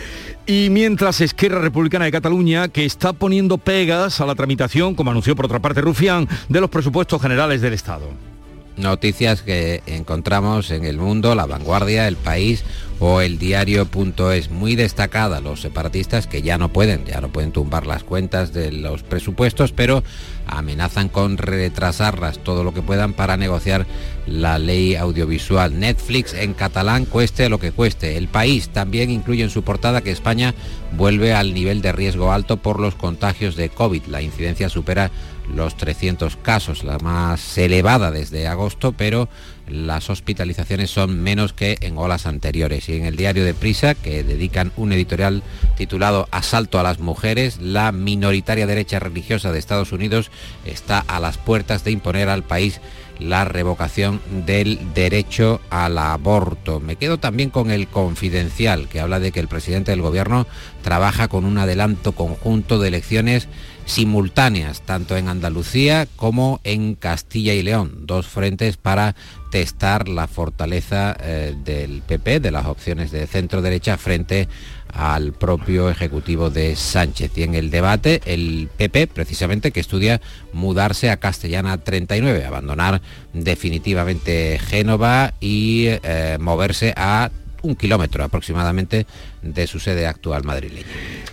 Y 0.48 0.70
mientras 0.70 1.22
Esquerra 1.22 1.60
Republicana 1.60 2.06
de 2.06 2.12
Cataluña, 2.12 2.68
que 2.68 2.86
está 2.86 3.14
poniendo 3.14 3.58
pegas 3.58 4.22
a 4.22 4.28
la 4.28 4.36
tramitación, 4.36 4.94
como 4.94 5.10
anunció 5.10 5.36
por 5.36 5.46
otra 5.46 5.60
parte 5.60 5.82
Rufián, 5.82 6.28
de 6.50 6.62
los 6.62 6.70
presupuestos 6.70 7.20
generales 7.20 7.62
del 7.62 7.74
Estado. 7.74 8.35
Noticias 8.78 9.42
que 9.42 9.82
encontramos 9.86 10.70
en 10.70 10.84
El 10.84 10.98
Mundo, 10.98 11.34
La 11.34 11.46
Vanguardia, 11.46 12.10
El 12.10 12.18
País 12.18 12.66
o 13.00 13.22
El 13.22 13.38
Diario.es. 13.38 14.52
Muy 14.52 14.76
destacada 14.76 15.40
los 15.40 15.62
separatistas 15.62 16.28
que 16.28 16.42
ya 16.42 16.58
no 16.58 16.70
pueden, 16.70 17.06
ya 17.06 17.22
no 17.22 17.30
pueden 17.30 17.54
tumbar 17.54 17.88
las 17.88 18.04
cuentas 18.04 18.52
de 18.54 18.74
los 18.74 19.04
presupuestos, 19.04 19.72
pero 19.72 20.04
amenazan 20.46 21.08
con 21.08 21.38
retrasarlas 21.38 22.40
todo 22.40 22.66
lo 22.66 22.74
que 22.74 22.82
puedan 22.82 23.14
para 23.14 23.38
negociar 23.38 23.86
la 24.28 24.60
ley 24.60 24.96
audiovisual. 24.96 25.80
Netflix 25.80 26.34
en 26.34 26.54
catalán 26.54 27.06
cueste 27.06 27.48
lo 27.48 27.60
que 27.60 27.72
cueste. 27.72 28.18
El 28.18 28.28
país 28.28 28.70
también 28.70 29.10
incluye 29.10 29.44
en 29.44 29.50
su 29.50 29.64
portada 29.64 30.02
que 30.02 30.12
España 30.12 30.54
vuelve 30.98 31.34
al 31.34 31.54
nivel 31.54 31.82
de 31.82 31.94
riesgo 31.94 32.32
alto 32.32 32.58
por 32.58 32.80
los 32.82 32.96
contagios 32.96 33.56
de 33.56 33.70
COVID. 33.70 34.04
La 34.08 34.22
incidencia 34.22 34.68
supera 34.68 35.12
los 35.54 35.78
300 35.78 36.38
casos, 36.38 36.84
la 36.84 36.98
más 37.00 37.58
elevada 37.58 38.12
desde 38.12 38.48
agosto, 38.48 38.94
pero 38.94 39.30
las 39.68 40.10
hospitalizaciones 40.10 40.92
son 40.92 41.22
menos 41.22 41.54
que 41.54 41.78
en 41.82 41.98
olas 41.98 42.26
anteriores. 42.26 42.88
Y 42.90 42.98
en 42.98 43.06
el 43.06 43.16
diario 43.16 43.44
de 43.44 43.54
Prisa, 43.54 43.96
que 43.96 44.24
dedican 44.24 44.72
un 44.78 44.92
editorial 44.94 45.44
titulado 45.78 46.28
Asalto 46.32 46.80
a 46.80 46.84
las 46.84 47.00
mujeres, 47.00 47.60
la 47.60 47.92
minoritaria 47.92 48.68
derecha 48.68 49.00
religiosa 49.00 49.52
de 49.52 49.60
Estados 49.60 49.92
Unidos 49.92 50.32
está 50.66 51.00
a 51.00 51.20
las 51.20 51.38
puertas 51.38 51.84
de 51.84 51.92
imponer 51.92 52.30
al 52.30 52.44
país 52.44 52.80
la 53.20 53.46
revocación 53.46 54.22
del 54.46 54.94
derecho 54.94 55.62
al 55.70 55.98
aborto. 55.98 56.80
Me 56.80 56.98
quedo 56.98 57.18
también 57.18 57.50
con 57.50 57.72
el 57.72 57.88
confidencial, 57.88 58.88
que 58.88 59.00
habla 59.00 59.20
de 59.20 59.32
que 59.32 59.40
el 59.40 59.48
presidente 59.48 59.92
del 59.92 60.02
gobierno 60.02 60.48
trabaja 60.84 61.28
con 61.28 61.46
un 61.46 61.58
adelanto 61.58 62.12
conjunto 62.12 62.78
de 62.78 62.90
elecciones 62.90 63.48
simultáneas, 63.86 64.82
tanto 64.82 65.16
en 65.16 65.30
Andalucía 65.30 66.08
como 66.16 66.60
en 66.64 66.96
Castilla 66.96 67.54
y 67.54 67.62
León, 67.62 68.06
dos 68.06 68.28
frentes 68.28 68.78
para 68.78 69.16
testar 69.52 70.10
la 70.10 70.28
fortaleza 70.28 71.16
eh, 71.20 71.56
del 71.64 72.02
PP, 72.02 72.40
de 72.40 72.52
las 72.52 72.66
opciones 72.66 73.12
de 73.12 73.28
centro 73.28 73.62
derecha 73.62 73.98
frente 73.98 74.50
al 74.92 75.34
propio 75.34 75.90
ejecutivo 75.90 76.50
de 76.50 76.76
Sánchez. 76.76 77.32
Y 77.38 77.44
en 77.44 77.56
el 77.56 77.70
debate, 77.70 78.22
el 78.26 78.70
PP, 78.76 79.08
precisamente, 79.08 79.72
que 79.72 79.82
estudia 79.82 80.22
mudarse 80.54 81.10
a 81.10 81.18
Castellana 81.18 81.78
39, 81.78 82.46
abandonar 82.46 83.02
definitivamente 83.34 84.60
Génova 84.60 85.34
y 85.40 85.88
eh, 85.88 86.38
moverse 86.40 86.94
a 86.96 87.30
un 87.62 87.76
kilómetro 87.76 88.24
aproximadamente 88.24 89.06
de 89.54 89.68
su 89.68 89.80
sede 89.80 90.08
actual 90.08 90.44
madrileña. 90.44 90.88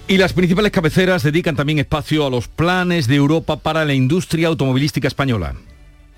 Y 0.06 0.18
las 0.18 0.32
principales 0.32 0.72
cabeceras 0.72 1.22
dedican 1.22 1.56
también 1.56 1.78
espacio 1.78 2.26
a 2.26 2.30
los 2.30 2.48
planes 2.48 3.06
de 3.08 3.16
Europa 3.16 3.56
para 3.56 3.84
la 3.84 3.94
industria 3.94 4.48
automovilística 4.48 5.08
española 5.08 5.54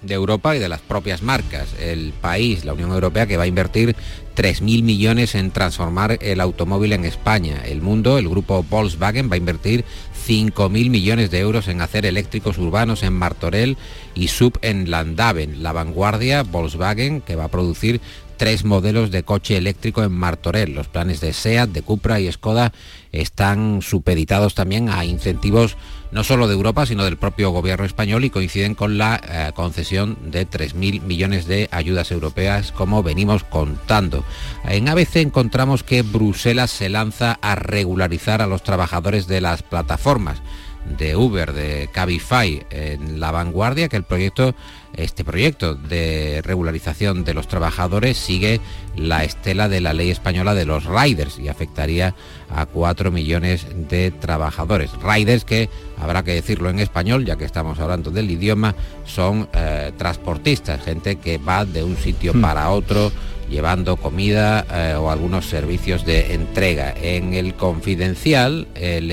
de 0.06 0.14
Europa 0.14 0.54
y 0.54 0.58
de 0.58 0.68
las 0.68 0.80
propias 0.80 1.22
marcas. 1.22 1.74
El 1.80 2.12
país, 2.12 2.64
la 2.64 2.74
Unión 2.74 2.92
Europea, 2.92 3.26
que 3.26 3.36
va 3.36 3.44
a 3.44 3.48
invertir 3.48 3.96
3.000 4.36 4.82
millones 4.82 5.34
en 5.34 5.50
transformar 5.50 6.18
el 6.20 6.40
automóvil 6.40 6.92
en 6.92 7.04
España. 7.04 7.62
El 7.64 7.80
mundo, 7.80 8.18
el 8.18 8.28
grupo 8.28 8.62
Volkswagen, 8.62 9.30
va 9.30 9.34
a 9.34 9.38
invertir 9.38 9.84
5.000 10.26 10.90
millones 10.90 11.30
de 11.30 11.40
euros 11.40 11.68
en 11.68 11.80
hacer 11.80 12.06
eléctricos 12.06 12.58
urbanos 12.58 13.02
en 13.02 13.12
Martorell 13.12 13.76
y 14.14 14.28
Sub 14.28 14.58
en 14.62 14.90
Landaven. 14.90 15.62
La 15.62 15.72
vanguardia, 15.72 16.42
Volkswagen, 16.42 17.20
que 17.20 17.36
va 17.36 17.44
a 17.44 17.50
producir 17.50 18.00
tres 18.36 18.64
modelos 18.64 19.10
de 19.10 19.22
coche 19.22 19.56
eléctrico 19.56 20.02
en 20.02 20.12
Martorell. 20.12 20.74
Los 20.74 20.88
planes 20.88 21.20
de 21.20 21.32
SEAT, 21.32 21.70
de 21.70 21.82
Cupra 21.82 22.20
y 22.20 22.30
Skoda 22.30 22.72
están 23.12 23.80
supeditados 23.82 24.54
también 24.54 24.88
a 24.88 25.04
incentivos 25.04 25.76
no 26.10 26.22
solo 26.22 26.46
de 26.46 26.54
Europa, 26.54 26.86
sino 26.86 27.04
del 27.04 27.16
propio 27.16 27.50
gobierno 27.50 27.84
español 27.84 28.24
y 28.24 28.30
coinciden 28.30 28.76
con 28.76 28.98
la 28.98 29.20
eh, 29.28 29.50
concesión 29.54 30.16
de 30.30 30.48
3.000 30.48 31.02
millones 31.02 31.46
de 31.46 31.68
ayudas 31.72 32.12
europeas, 32.12 32.70
como 32.70 33.02
venimos 33.02 33.42
contando. 33.42 34.24
En 34.64 34.88
ABC 34.88 35.16
encontramos 35.16 35.82
que 35.82 36.02
Bruselas 36.02 36.70
se 36.70 36.88
lanza 36.88 37.38
a 37.42 37.56
regularizar 37.56 38.42
a 38.42 38.46
los 38.46 38.62
trabajadores 38.62 39.26
de 39.26 39.40
las 39.40 39.64
plataformas 39.64 40.40
de 40.84 41.16
Uber, 41.16 41.52
de 41.52 41.88
Cabify, 41.92 42.64
en 42.70 43.20
la 43.20 43.30
vanguardia, 43.30 43.88
que 43.88 43.96
el 43.96 44.04
proyecto, 44.04 44.54
este 44.94 45.24
proyecto 45.24 45.74
de 45.74 46.40
regularización 46.44 47.24
de 47.24 47.34
los 47.34 47.48
trabajadores 47.48 48.16
sigue 48.16 48.60
la 48.96 49.24
estela 49.24 49.68
de 49.68 49.80
la 49.80 49.92
ley 49.92 50.10
española 50.10 50.54
de 50.54 50.66
los 50.66 50.84
riders 50.84 51.38
y 51.38 51.48
afectaría 51.48 52.14
a 52.54 52.66
4 52.66 53.10
millones 53.10 53.66
de 53.88 54.10
trabajadores. 54.10 54.90
Riders 55.02 55.44
que, 55.44 55.68
habrá 55.98 56.22
que 56.22 56.34
decirlo 56.34 56.70
en 56.70 56.78
español, 56.78 57.24
ya 57.24 57.36
que 57.36 57.44
estamos 57.44 57.80
hablando 57.80 58.10
del 58.10 58.30
idioma, 58.30 58.74
son 59.04 59.48
eh, 59.54 59.92
transportistas, 59.96 60.82
gente 60.82 61.16
que 61.16 61.38
va 61.38 61.64
de 61.64 61.82
un 61.82 61.96
sitio 61.96 62.34
hmm. 62.34 62.40
para 62.40 62.70
otro 62.70 63.10
llevando 63.48 63.96
comida 63.96 64.64
eh, 64.72 64.94
o 64.94 65.10
algunos 65.10 65.46
servicios 65.46 66.04
de 66.04 66.34
entrega. 66.34 66.94
En 66.96 67.34
el 67.34 67.54
confidencial, 67.54 68.68
el 68.74 69.10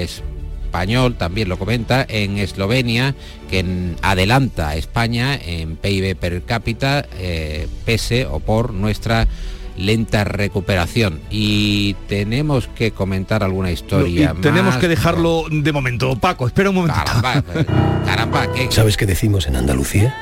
español 0.71 1.15
también 1.15 1.49
lo 1.49 1.59
comenta, 1.59 2.05
en 2.07 2.37
Eslovenia, 2.37 3.13
que 3.49 3.93
adelanta 4.01 4.69
a 4.69 4.75
España 4.77 5.35
en 5.35 5.75
PIB 5.75 6.15
per 6.15 6.43
cápita, 6.43 7.05
eh, 7.19 7.67
pese 7.83 8.25
o 8.25 8.39
por 8.39 8.71
nuestra 8.73 9.27
lenta 9.75 10.23
recuperación. 10.23 11.19
Y 11.29 11.95
tenemos 12.07 12.69
que 12.69 12.91
comentar 12.91 13.43
alguna 13.43 13.71
historia 13.71 14.33
tenemos 14.41 14.77
que 14.77 14.87
dejarlo 14.87 15.43
de 15.51 15.71
momento. 15.73 16.15
Paco 16.15 16.47
espera 16.47 16.69
un 16.69 16.75
momento 16.75 16.95
caramba, 17.03 17.43
caramba 18.05 18.47
¿sabes 18.69 18.95
qué 18.95 19.05
decimos 19.05 19.47
en 19.47 19.57
Andalucía? 19.57 20.15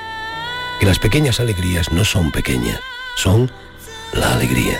que 0.80 0.86
las 0.86 0.98
pequeñas 0.98 1.40
alegrías 1.42 1.92
no 1.92 2.06
son 2.06 2.32
pequeñas 2.32 2.80
son 3.18 3.52
la 4.14 4.34
alegría 4.34 4.80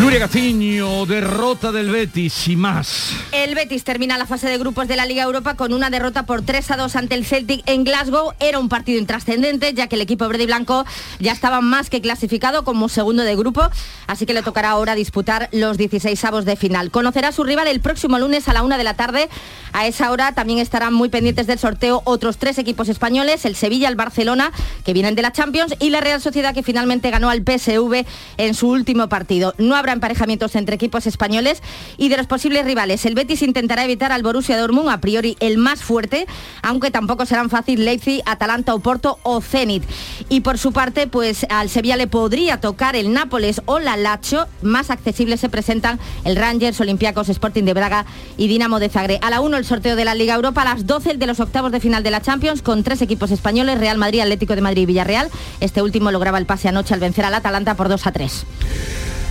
Nuria 0.00 0.20
Gaciño, 0.20 1.06
derrota 1.06 1.72
del 1.72 1.90
Betis 1.90 2.46
y 2.46 2.54
más. 2.54 3.10
El 3.32 3.56
Betis 3.56 3.82
termina 3.82 4.16
la 4.16 4.26
fase 4.26 4.48
de 4.48 4.56
grupos 4.56 4.86
de 4.86 4.94
la 4.94 5.04
Liga 5.04 5.24
Europa 5.24 5.54
con 5.54 5.72
una 5.72 5.90
derrota 5.90 6.24
por 6.24 6.42
3 6.42 6.70
a 6.70 6.76
2 6.76 6.94
ante 6.94 7.16
el 7.16 7.26
Celtic 7.26 7.62
en 7.66 7.82
Glasgow. 7.82 8.32
Era 8.38 8.60
un 8.60 8.68
partido 8.68 9.00
intrascendente 9.00 9.74
ya 9.74 9.88
que 9.88 9.96
el 9.96 10.02
equipo 10.02 10.28
verde 10.28 10.44
y 10.44 10.46
blanco 10.46 10.84
ya 11.18 11.32
estaba 11.32 11.60
más 11.60 11.90
que 11.90 12.00
clasificado 12.00 12.62
como 12.62 12.88
segundo 12.88 13.24
de 13.24 13.34
grupo, 13.34 13.68
así 14.06 14.24
que 14.24 14.34
le 14.34 14.42
tocará 14.42 14.70
ahora 14.70 14.94
disputar 14.94 15.48
los 15.50 15.76
16 15.76 16.24
avos 16.24 16.44
de 16.44 16.54
final. 16.54 16.92
Conocerá 16.92 17.28
a 17.28 17.32
su 17.32 17.42
rival 17.42 17.66
el 17.66 17.80
próximo 17.80 18.20
lunes 18.20 18.48
a 18.48 18.52
la 18.52 18.62
una 18.62 18.78
de 18.78 18.84
la 18.84 18.94
tarde. 18.94 19.28
A 19.72 19.88
esa 19.88 20.12
hora 20.12 20.32
también 20.32 20.60
estarán 20.60 20.94
muy 20.94 21.08
pendientes 21.08 21.48
del 21.48 21.58
sorteo 21.58 22.02
otros 22.04 22.38
tres 22.38 22.58
equipos 22.58 22.88
españoles, 22.88 23.44
el 23.44 23.56
Sevilla, 23.56 23.88
el 23.88 23.96
Barcelona, 23.96 24.52
que 24.84 24.92
vienen 24.92 25.16
de 25.16 25.22
la 25.22 25.32
Champions, 25.32 25.74
y 25.80 25.90
la 25.90 26.00
Real 26.00 26.20
Sociedad 26.20 26.54
que 26.54 26.62
finalmente 26.62 27.10
ganó 27.10 27.30
al 27.30 27.42
PSV 27.42 28.06
en 28.36 28.54
su 28.54 28.68
último 28.68 29.08
partido. 29.08 29.54
No 29.58 29.74
habrá 29.74 29.87
emparejamientos 29.94 30.54
entre 30.56 30.74
equipos 30.74 31.06
españoles 31.06 31.62
y 31.96 32.08
de 32.08 32.16
los 32.16 32.26
posibles 32.26 32.64
rivales. 32.64 33.04
El 33.06 33.14
Betis 33.14 33.42
intentará 33.42 33.84
evitar 33.84 34.12
al 34.12 34.22
Borussia 34.22 34.58
Dortmund, 34.58 34.88
a 34.88 35.00
priori 35.00 35.36
el 35.40 35.58
más 35.58 35.82
fuerte, 35.82 36.26
aunque 36.62 36.90
tampoco 36.90 37.26
serán 37.26 37.50
fácil 37.50 37.84
Leipzig, 37.84 38.22
Atalanta, 38.26 38.74
Oporto 38.74 39.18
o 39.22 39.40
Zenit. 39.40 39.84
Y 40.28 40.40
por 40.40 40.58
su 40.58 40.72
parte, 40.72 41.06
pues 41.06 41.46
al 41.48 41.68
Sevilla 41.68 41.96
le 41.96 42.06
podría 42.06 42.60
tocar 42.60 42.96
el 42.96 43.12
Nápoles 43.12 43.62
o 43.66 43.78
la 43.78 43.96
Lazio. 43.96 44.46
Más 44.62 44.90
accesibles 44.90 45.40
se 45.40 45.48
presentan 45.48 45.98
el 46.24 46.36
Rangers, 46.36 46.80
Olympiacos, 46.80 47.28
Sporting 47.28 47.64
de 47.64 47.74
Braga 47.74 48.06
y 48.36 48.48
Dinamo 48.48 48.78
de 48.78 48.88
Zagreb. 48.88 49.18
A 49.22 49.30
la 49.30 49.40
1 49.40 49.56
el 49.56 49.64
sorteo 49.64 49.96
de 49.96 50.04
la 50.04 50.14
Liga 50.14 50.34
Europa, 50.34 50.62
a 50.62 50.74
las 50.74 50.86
12 50.86 51.12
el 51.12 51.18
de 51.18 51.26
los 51.26 51.40
octavos 51.40 51.72
de 51.72 51.80
final 51.80 52.02
de 52.02 52.10
la 52.10 52.20
Champions 52.20 52.62
con 52.62 52.82
tres 52.82 53.02
equipos 53.02 53.30
españoles, 53.30 53.78
Real 53.78 53.98
Madrid, 53.98 54.20
Atlético 54.20 54.54
de 54.54 54.60
Madrid 54.60 54.82
y 54.82 54.86
Villarreal. 54.86 55.30
Este 55.60 55.82
último 55.82 56.10
lograba 56.10 56.38
el 56.38 56.46
pase 56.46 56.68
anoche 56.68 56.94
al 56.94 57.00
vencer 57.00 57.24
al 57.24 57.34
Atalanta 57.34 57.74
por 57.74 57.88
2 57.88 58.06
a 58.06 58.12
3. 58.12 58.46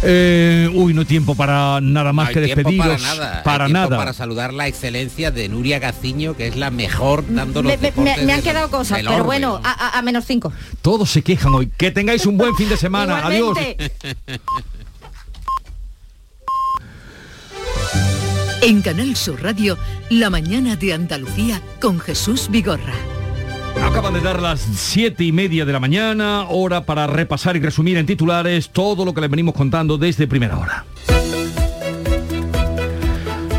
Eh, 0.03 0.69
uy, 0.73 0.93
no 0.93 1.01
hay 1.01 1.07
tiempo 1.07 1.33
para 1.35 1.79
nada 1.81 2.13
más 2.13 2.27
Hay 2.29 2.33
que 2.35 2.41
tiempo 2.45 2.69
despediros. 2.69 3.01
Para 3.01 3.15
nada. 3.15 3.43
Para 3.43 3.65
Hay 3.65 3.71
tiempo 3.71 3.89
nada. 3.89 3.97
Para 3.97 4.13
saludar 4.13 4.53
la 4.53 4.67
excelencia 4.67 5.31
de 5.31 5.49
Nuria 5.49 5.79
Gaciño, 5.79 6.35
que 6.35 6.47
es 6.47 6.55
la 6.55 6.69
mejor 6.69 7.23
dando 7.27 7.63
los 7.63 7.73
Me, 7.97 8.33
han 8.33 8.41
quedado 8.41 8.69
cosas, 8.69 8.99
pero 9.03 9.23
bueno, 9.23 9.59
a, 9.63 9.97
a- 9.97 10.01
menos 10.01 10.25
5. 10.25 10.53
Todos 10.81 11.09
se 11.09 11.21
quejan 11.23 11.53
hoy. 11.53 11.71
Que 11.77 11.91
tengáis 11.91 12.25
un 12.25 12.37
buen 12.37 12.55
fin 12.55 12.69
de 12.69 12.77
semana. 12.77 13.17
Adiós. 13.25 13.57
En 18.61 18.81
Canal 18.81 19.15
Sur 19.15 19.41
Radio, 19.43 19.77
La 20.09 20.29
mañana 20.29 20.75
de 20.75 20.93
Andalucía 20.93 21.61
con 21.79 21.99
Jesús 21.99 22.47
Vigorra. 22.49 22.93
Acaban 23.97 24.13
de 24.13 24.21
dar 24.21 24.39
las 24.39 24.59
siete 24.59 25.23
y 25.23 25.31
media 25.31 25.65
de 25.65 25.73
la 25.73 25.79
mañana, 25.79 26.43
hora 26.49 26.85
para 26.85 27.07
repasar 27.07 27.55
y 27.55 27.59
resumir 27.59 27.97
en 27.97 28.05
titulares 28.05 28.69
todo 28.69 29.03
lo 29.03 29.11
que 29.11 29.21
les 29.21 29.29
venimos 29.31 29.55
contando 29.55 29.97
desde 29.97 30.27
primera 30.27 30.55
hora. 30.55 30.85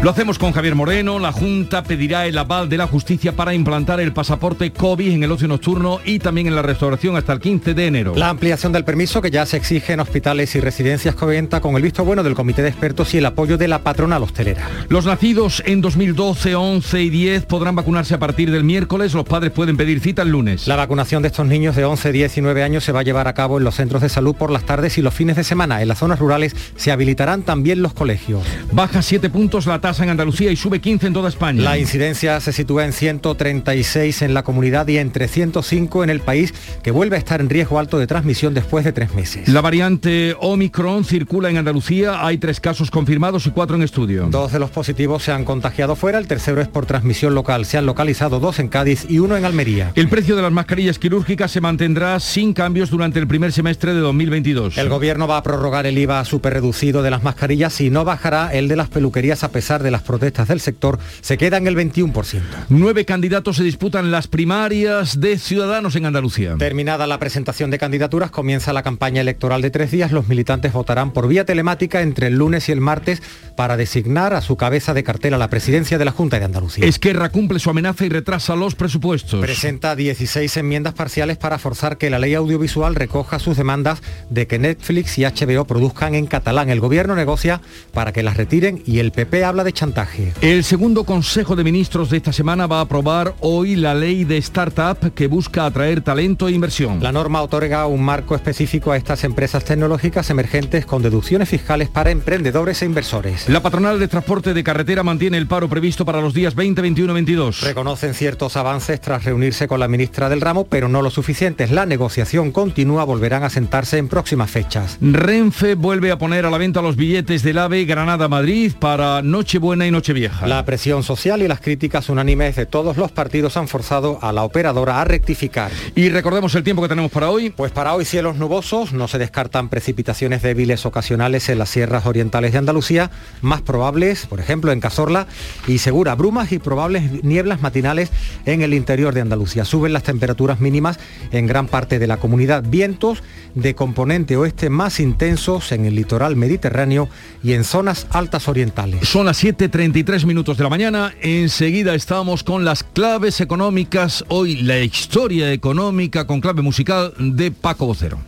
Lo 0.01 0.11
hacemos 0.11 0.39
con 0.39 0.53
Javier 0.53 0.77
Moreno. 0.77 1.19
La 1.19 1.33
Junta 1.33 1.83
pedirá 1.83 2.25
el 2.27 2.39
aval 2.39 2.69
de 2.69 2.77
la 2.77 2.87
justicia 2.87 3.33
para 3.33 3.53
implantar 3.53 3.99
el 3.99 4.13
pasaporte 4.13 4.71
COVID 4.73 5.11
en 5.11 5.25
el 5.25 5.33
ocio 5.33 5.49
nocturno 5.49 5.99
y 6.05 6.21
también 6.21 6.47
en 6.47 6.55
la 6.55 6.63
restauración 6.63 7.17
hasta 7.17 7.33
el 7.33 7.41
15 7.41 7.75
de 7.75 7.87
enero. 7.89 8.13
La 8.15 8.29
ampliación 8.29 8.71
del 8.71 8.85
permiso 8.85 9.21
que 9.21 9.33
ya 9.33 9.45
se 9.45 9.57
exige 9.57 9.95
en 9.95 10.01
hospitales 10.01 10.55
y 10.55 10.61
residencias 10.61 11.17
cuenta 11.17 11.61
con 11.61 11.75
el 11.75 11.83
visto 11.83 12.05
bueno 12.05 12.23
del 12.23 12.37
comité 12.37 12.63
de 12.63 12.69
expertos 12.69 13.13
y 13.15 13.19
el 13.19 13.27
apoyo 13.27 13.59
de 13.59 13.67
la 13.67 13.81
patronal 13.81 14.23
hostelera. 14.23 14.69
Los 14.89 15.05
nacidos 15.05 15.65
en 15.67 15.81
2012, 15.81 16.55
11 16.55 17.03
y 17.03 17.11
10 17.11 17.47
podrán 17.47 17.75
vacunarse 17.75 18.15
a 18.15 18.21
partir 18.21 18.53
del 18.53 18.63
miércoles. 18.63 19.15
Los 19.15 19.27
padres 19.27 19.51
pueden 19.51 19.77
pedir 19.77 19.99
cita 19.99 20.23
el 20.23 20.29
lunes. 20.29 20.69
La 20.69 20.77
vacunación 20.77 21.23
de 21.23 21.29
estos 21.29 21.47
niños 21.47 21.75
de 21.75 21.85
11, 21.85 22.13
10 22.13 22.39
y 22.39 22.41
9 22.41 22.63
años 22.63 22.85
se 22.85 22.93
va 22.93 23.01
a 23.01 23.03
llevar 23.03 23.27
a 23.27 23.35
cabo 23.35 23.59
en 23.59 23.65
los 23.65 23.75
centros 23.75 24.01
de 24.01 24.09
salud 24.09 24.37
por 24.37 24.53
las 24.53 24.63
tardes 24.63 24.97
y 24.97 25.03
los 25.03 25.13
fines 25.13 25.35
de 25.35 25.43
semana. 25.43 25.83
En 25.83 25.89
las 25.89 25.99
zonas 25.99 26.21
rurales 26.21 26.55
se 26.77 26.93
habilitarán 26.93 27.43
también 27.43 27.83
los 27.83 27.95
colegios. 27.95 28.45
Baja 28.71 29.03
7 29.03 29.29
puntos 29.29 29.67
la 29.67 29.81
tasa 29.89 30.05
en 30.05 30.11
Andalucía 30.11 30.53
y 30.53 30.57
sube 30.57 30.83
15 30.83 31.07
en 31.07 31.13
toda 31.15 31.31
España. 31.31 31.63
La 31.63 31.79
incidencia 31.79 32.39
se 32.43 32.53
sitúa 32.53 32.85
en 32.85 32.93
136 32.93 34.21
en 34.21 34.35
la 34.35 34.43
comunidad 34.43 34.87
y 34.87 34.99
entre 34.99 35.29
105 35.29 36.05
en 36.05 36.11
el 36.11 36.21
país, 36.21 36.53
que 36.83 36.91
vuelve 36.91 37.17
a 37.17 37.19
estar 37.19 37.41
en 37.41 37.49
riesgo 37.49 37.79
alto 37.79 37.99
de 37.99 38.07
transmisión 38.07 38.53
después 38.53 38.85
de 38.85 38.93
tres 38.93 39.15
meses. 39.15 39.49
La 39.49 39.63
variante 39.63 40.37
Omicron 40.41 41.07
circula 41.07 41.49
en 41.49 41.57
Andalucía. 41.57 42.27
Hay 42.27 42.37
tres 42.37 42.61
casos 42.61 42.91
confirmados 42.91 43.47
y 43.47 43.51
cuatro 43.51 43.77
en 43.77 43.83
estudio. 43.83 44.27
Dos 44.29 44.53
de 44.53 44.59
los 44.59 44.69
positivos 44.69 45.23
se 45.23 45.33
han 45.33 45.47
contagiado 45.47 45.97
fuera, 45.97 46.19
el 46.19 46.27
tercero 46.27 46.61
es 46.61 46.69
por 46.69 46.85
transmisión 46.85 47.35
local. 47.35 47.65
Se 47.65 47.79
han 47.79 47.87
localizado 47.87 48.41
dos 48.41 48.59
en 48.59 48.69
Cádiz 48.69 49.07
y 49.09 49.21
uno 49.21 49.39
en 49.39 49.47
Almería. 49.47 49.93
El 49.95 50.11
precio 50.11 50.37
de 50.37 50.43
las 50.43 50.53
mascarillas 50.53 50.99
quirúrgicas 50.99 51.51
se 51.51 51.63
mantendrá 51.63 52.21
sin 52.21 52.53
cambios 52.53 52.91
durante 52.91 53.21
el 53.21 53.27
primer 53.27 53.53
semestre 53.53 53.95
de 53.95 54.01
2022. 54.01 54.77
El 54.77 54.91
gobierno 54.91 55.27
va 55.27 55.39
a 55.39 55.43
prorrogar 55.43 55.87
el 55.87 55.97
IVA 55.97 56.27
super 56.27 56.53
reducido 56.53 57.03
de 57.03 57.11
las 57.11 57.23
mascarillas 57.23 57.81
y 57.81 57.89
no 57.89 58.05
bajará 58.05 58.53
el 58.53 58.69
de 58.69 58.77
las 58.77 58.91
peluquerías 58.91 59.45
a 59.45 59.51
pesar 59.51 59.78
de 59.83 59.91
las 59.91 60.03
protestas 60.03 60.49
del 60.49 60.61
sector. 60.61 60.99
Se 61.21 61.39
queda 61.39 61.57
en 61.57 61.67
el 61.67 61.77
21%. 61.77 62.43
Nueve 62.69 63.05
candidatos 63.05 63.57
se 63.57 63.65
disputan 63.65 64.11
las 64.11 64.29
primarias 64.29 65.21
de 65.21 65.39
Ciudadanos 65.39 65.97
en 65.97 66.07
Andalucía. 66.07 66.57
Terminada 66.59 67.07
la 67.07 67.19
presentación 67.19 67.71
de 67.71 67.79
candidaturas, 67.79 68.31
comienza 68.31 68.73
la 68.73 68.83
campaña 68.83 69.21
electoral 69.21 69.63
de 69.63 69.71
tres 69.71 69.91
días. 69.91 70.13
Los 70.13 70.29
militantes 70.29 70.73
votarán 70.73 71.13
por 71.13 71.29
vía 71.29 71.45
telemática 71.45 72.03
entre 72.03 72.29
el 72.29 72.37
lunes 72.37 72.69
y 72.69 72.73
el 72.73 72.81
martes 72.81 73.23
para 73.57 73.77
designar 73.77 74.35
a 74.35 74.41
su 74.41 74.57
cabeza 74.57 74.95
de 74.95 75.05
cartel 75.05 75.35
a 75.35 75.39
la 75.39 75.51
presidencia 75.51 75.99
de 75.99 76.05
la 76.05 76.13
Junta 76.13 76.39
de 76.39 76.45
Andalucía. 76.45 76.87
Esquerra 76.87 77.31
cumple 77.31 77.59
su 77.59 77.71
amenaza 77.71 78.07
y 78.07 78.09
retrasa 78.09 78.57
los 78.57 78.75
presupuestos. 78.75 79.41
Presenta 79.41 79.97
16 79.97 80.57
enmiendas 80.57 80.95
parciales 80.95 81.37
para 81.37 81.59
forzar 81.59 81.99
que 81.99 82.11
la 82.11 82.19
ley 82.19 82.35
audiovisual 82.35 82.95
recoja 82.95 83.39
sus 83.39 83.57
demandas 83.57 84.03
de 84.31 84.47
que 84.47 84.59
Netflix 84.59 85.19
y 85.19 85.25
HBO 85.25 85.67
produzcan 85.67 86.15
en 86.15 86.27
catalán. 86.27 86.71
El 86.71 86.81
gobierno 86.81 87.15
negocia 87.15 87.61
para 87.93 88.13
que 88.13 88.23
las 88.23 88.37
retiren 88.37 88.83
y 88.87 88.99
el 88.99 89.13
PP 89.13 89.45
habla 89.45 89.65
de 89.65 89.68
chantaje. 89.73 90.33
El 90.41 90.65
segundo 90.65 91.05
Consejo 91.05 91.57
de 91.57 91.65
Ministros 91.65 92.11
de 92.11 92.19
esta 92.19 92.33
semana 92.33 92.67
va 92.67 92.79
a 92.79 92.83
aprobar 92.83 93.35
hoy 93.41 93.77
la 93.77 93.95
ley 93.95 94.25
de 94.25 94.37
startup 94.39 95.13
que 95.15 95.27
busca 95.27 95.67
atraer 95.67 96.01
talento 96.01 96.49
e 96.49 96.53
inversión. 96.53 97.03
La 97.03 97.13
norma 97.13 97.43
otorga 97.43 97.87
un 97.87 98.03
marco 98.03 98.35
específico 98.35 98.93
a 98.93 98.97
estas 98.97 99.25
empresas 99.25 99.65
tecnológicas 99.65 100.31
emergentes 100.31 100.87
con 100.87 101.03
deducciones 101.03 101.49
fiscales 101.49 101.89
para 101.89 102.11
emprendedores 102.11 102.83
e 102.83 102.87
inversores. 102.87 103.49
La 103.49 103.63
patronal 103.63 103.99
de 103.99 104.09
transporte 104.09 104.55
de 104.55 104.65
carretera 104.65 105.03
mantiene 105.03 105.39
el 105.39 105.47
paro 105.47 105.69
previsto 105.69 106.05
para 106.05 106.21
los 106.21 106.35
días 106.35 106.55
20, 106.55 106.83
21 106.83 107.15
22. 107.15 107.61
Reconocen 107.63 108.15
ciertos 108.15 108.57
avances 108.57 109.01
tras 109.01 109.25
reunirse 109.25 109.69
con 109.69 109.81
la 109.81 109.89
ministra 109.89 110.29
del 110.29 110.41
ramo, 110.41 110.65
pero 110.65 110.89
no 110.89 111.03
lo 111.03 111.11
suficientes. 111.11 111.71
La 111.71 111.87
negociación 111.87 112.53
continúa, 112.53 113.05
volverán 113.05 113.45
a 113.45 113.51
sentarse 113.51 113.99
en 113.99 114.09
próximas 114.09 114.51
fechas. 114.51 114.99
Renfe 115.01 115.75
vuelve 115.75 116.11
a 116.11 116.19
poner 116.19 116.47
a 116.47 116.51
la 116.51 116.59
venta 116.59 116.83
los 116.83 116.97
billetes 116.97 117.43
del 117.43 117.59
AVE 117.59 117.85
Granada-Madrid 117.85 118.73
para 118.79 119.23
Nochebuena 119.59 119.89
y 119.89 119.91
Nochevieja. 119.91 120.47
La 120.47 120.65
presión 120.65 121.03
social 121.03 121.43
y 121.43 121.49
las 121.49 121.61
críticas 121.61 122.09
unánimes 122.09 122.55
de 122.55 122.65
todos 122.65 122.97
los 122.97 123.11
partidos 123.11 123.57
han 123.57 123.67
forzado 123.67 124.21
a 124.23 124.31
la 124.33 124.45
operadora 124.45 125.01
a 125.01 125.05
rectificar. 125.05 125.73
Y 125.97 126.11
recordemos 126.11 126.55
el 126.55 126.63
tiempo 126.63 126.81
que 126.81 126.89
tenemos 126.89 127.11
para 127.11 127.29
hoy. 127.29 127.51
Pues 127.51 127.73
para 127.73 127.93
hoy 127.97 128.05
cielos 128.05 128.37
nubosos, 128.37 128.93
no 128.93 129.09
se 129.09 129.19
descartan 129.19 129.69
precipitaciones 129.69 130.43
débiles 130.43 130.87
ocasionales 130.87 131.49
en 131.49 131.59
las 131.59 131.71
sierras 131.71 132.07
orientales 132.07 132.53
de 132.53 132.59
Andalucía, 132.59 133.11
más 133.43 133.61
probables, 133.61 134.27
por 134.27 134.39
ejemplo, 134.39 134.71
en 134.71 134.79
Cazorla 134.79 135.27
y 135.67 135.79
Segura, 135.79 136.15
brumas 136.15 136.53
y 136.53 136.61
probables 136.61 137.25
nieblas 137.25 137.61
matinales 137.61 138.13
en 138.47 138.63
el 138.63 138.75
interior 138.75 139.13
de 139.13 139.23
Andalucía. 139.23 139.65
Suben 139.65 139.93
las 139.93 140.05
temperaturas 140.05 140.61
mínimas 140.61 141.01
en 141.33 141.49
gran 141.49 141.67
parte 141.67 141.99
de 141.99 142.07
la 142.07 142.19
comunidad, 142.19 142.63
vientos 142.63 143.25
de 143.57 143.75
componente 143.75 144.37
oeste 144.37 144.71
más 144.71 145.01
intensos 145.01 145.73
en 145.73 145.85
el 145.85 145.97
litoral 145.97 146.37
mediterráneo 146.37 147.09
y 147.43 147.55
en 147.55 147.65
zonas 147.65 148.07
altas 148.11 148.47
orientales. 148.47 149.09
Son 149.09 149.27
las 149.27 149.37
7.33 149.57 150.27
minutos 150.27 150.59
de 150.59 150.65
la 150.65 150.69
mañana. 150.69 151.15
Enseguida 151.23 151.95
estamos 151.95 152.45
con 152.45 152.67
las 152.67 152.83
claves 152.83 153.41
económicas. 153.41 154.23
Hoy 154.29 154.57
la 154.57 154.79
historia 154.81 155.53
económica 155.53 156.27
con 156.27 156.43
clave 156.43 156.61
musical 156.61 157.15
de 157.19 157.51
Paco 157.51 157.87
Vocero. 157.87 158.21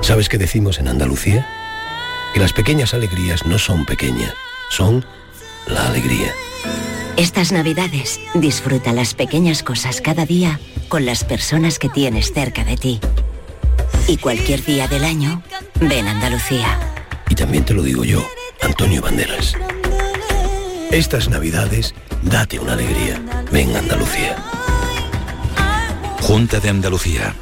¿Sabes 0.00 0.28
qué 0.28 0.36
decimos 0.36 0.80
en 0.80 0.88
Andalucía? 0.88 1.46
Que 2.34 2.40
las 2.40 2.52
pequeñas 2.52 2.92
alegrías 2.92 3.46
no 3.46 3.56
son 3.58 3.86
pequeñas, 3.86 4.34
son 4.70 5.04
la 5.68 5.86
alegría. 5.86 6.32
Estas 7.16 7.52
navidades 7.52 8.18
disfruta 8.34 8.92
las 8.92 9.14
pequeñas 9.14 9.62
cosas 9.62 10.00
cada 10.00 10.26
día 10.26 10.58
con 10.88 11.06
las 11.06 11.22
personas 11.22 11.78
que 11.78 11.88
tienes 11.88 12.32
cerca 12.32 12.64
de 12.64 12.76
ti. 12.76 13.00
Y 14.08 14.16
cualquier 14.16 14.64
día 14.64 14.88
del 14.88 15.04
año, 15.04 15.40
ven 15.80 16.08
Andalucía. 16.08 16.80
Y 17.28 17.36
también 17.36 17.64
te 17.64 17.74
lo 17.74 17.82
digo 17.82 18.02
yo, 18.02 18.26
Antonio 18.60 19.02
Banderas. 19.02 19.54
Estas 20.90 21.28
navidades, 21.28 21.94
date 22.22 22.58
una 22.58 22.72
alegría. 22.72 23.22
Ven 23.52 23.76
Andalucía. 23.76 24.36
Junta 26.20 26.58
de 26.58 26.68
Andalucía. 26.68 27.36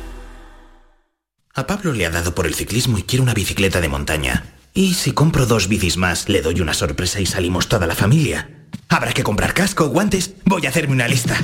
A 1.54 1.66
Pablo 1.66 1.94
le 1.94 2.04
ha 2.04 2.10
dado 2.10 2.34
por 2.34 2.46
el 2.46 2.54
ciclismo 2.54 2.98
y 2.98 3.04
quiere 3.04 3.22
una 3.22 3.32
bicicleta 3.32 3.80
de 3.80 3.88
montaña. 3.88 4.44
Y 4.74 4.92
si 4.92 5.12
compro 5.12 5.46
dos 5.46 5.68
bicis 5.68 5.96
más, 5.96 6.28
le 6.28 6.42
doy 6.42 6.60
una 6.60 6.74
sorpresa 6.74 7.20
y 7.20 7.26
salimos 7.26 7.68
toda 7.68 7.86
la 7.86 7.94
familia. 7.94 8.50
Habrá 8.90 9.14
que 9.14 9.24
comprar 9.24 9.54
casco, 9.54 9.88
guantes. 9.88 10.34
Voy 10.44 10.66
a 10.66 10.68
hacerme 10.68 10.92
una 10.92 11.08
lista. 11.08 11.34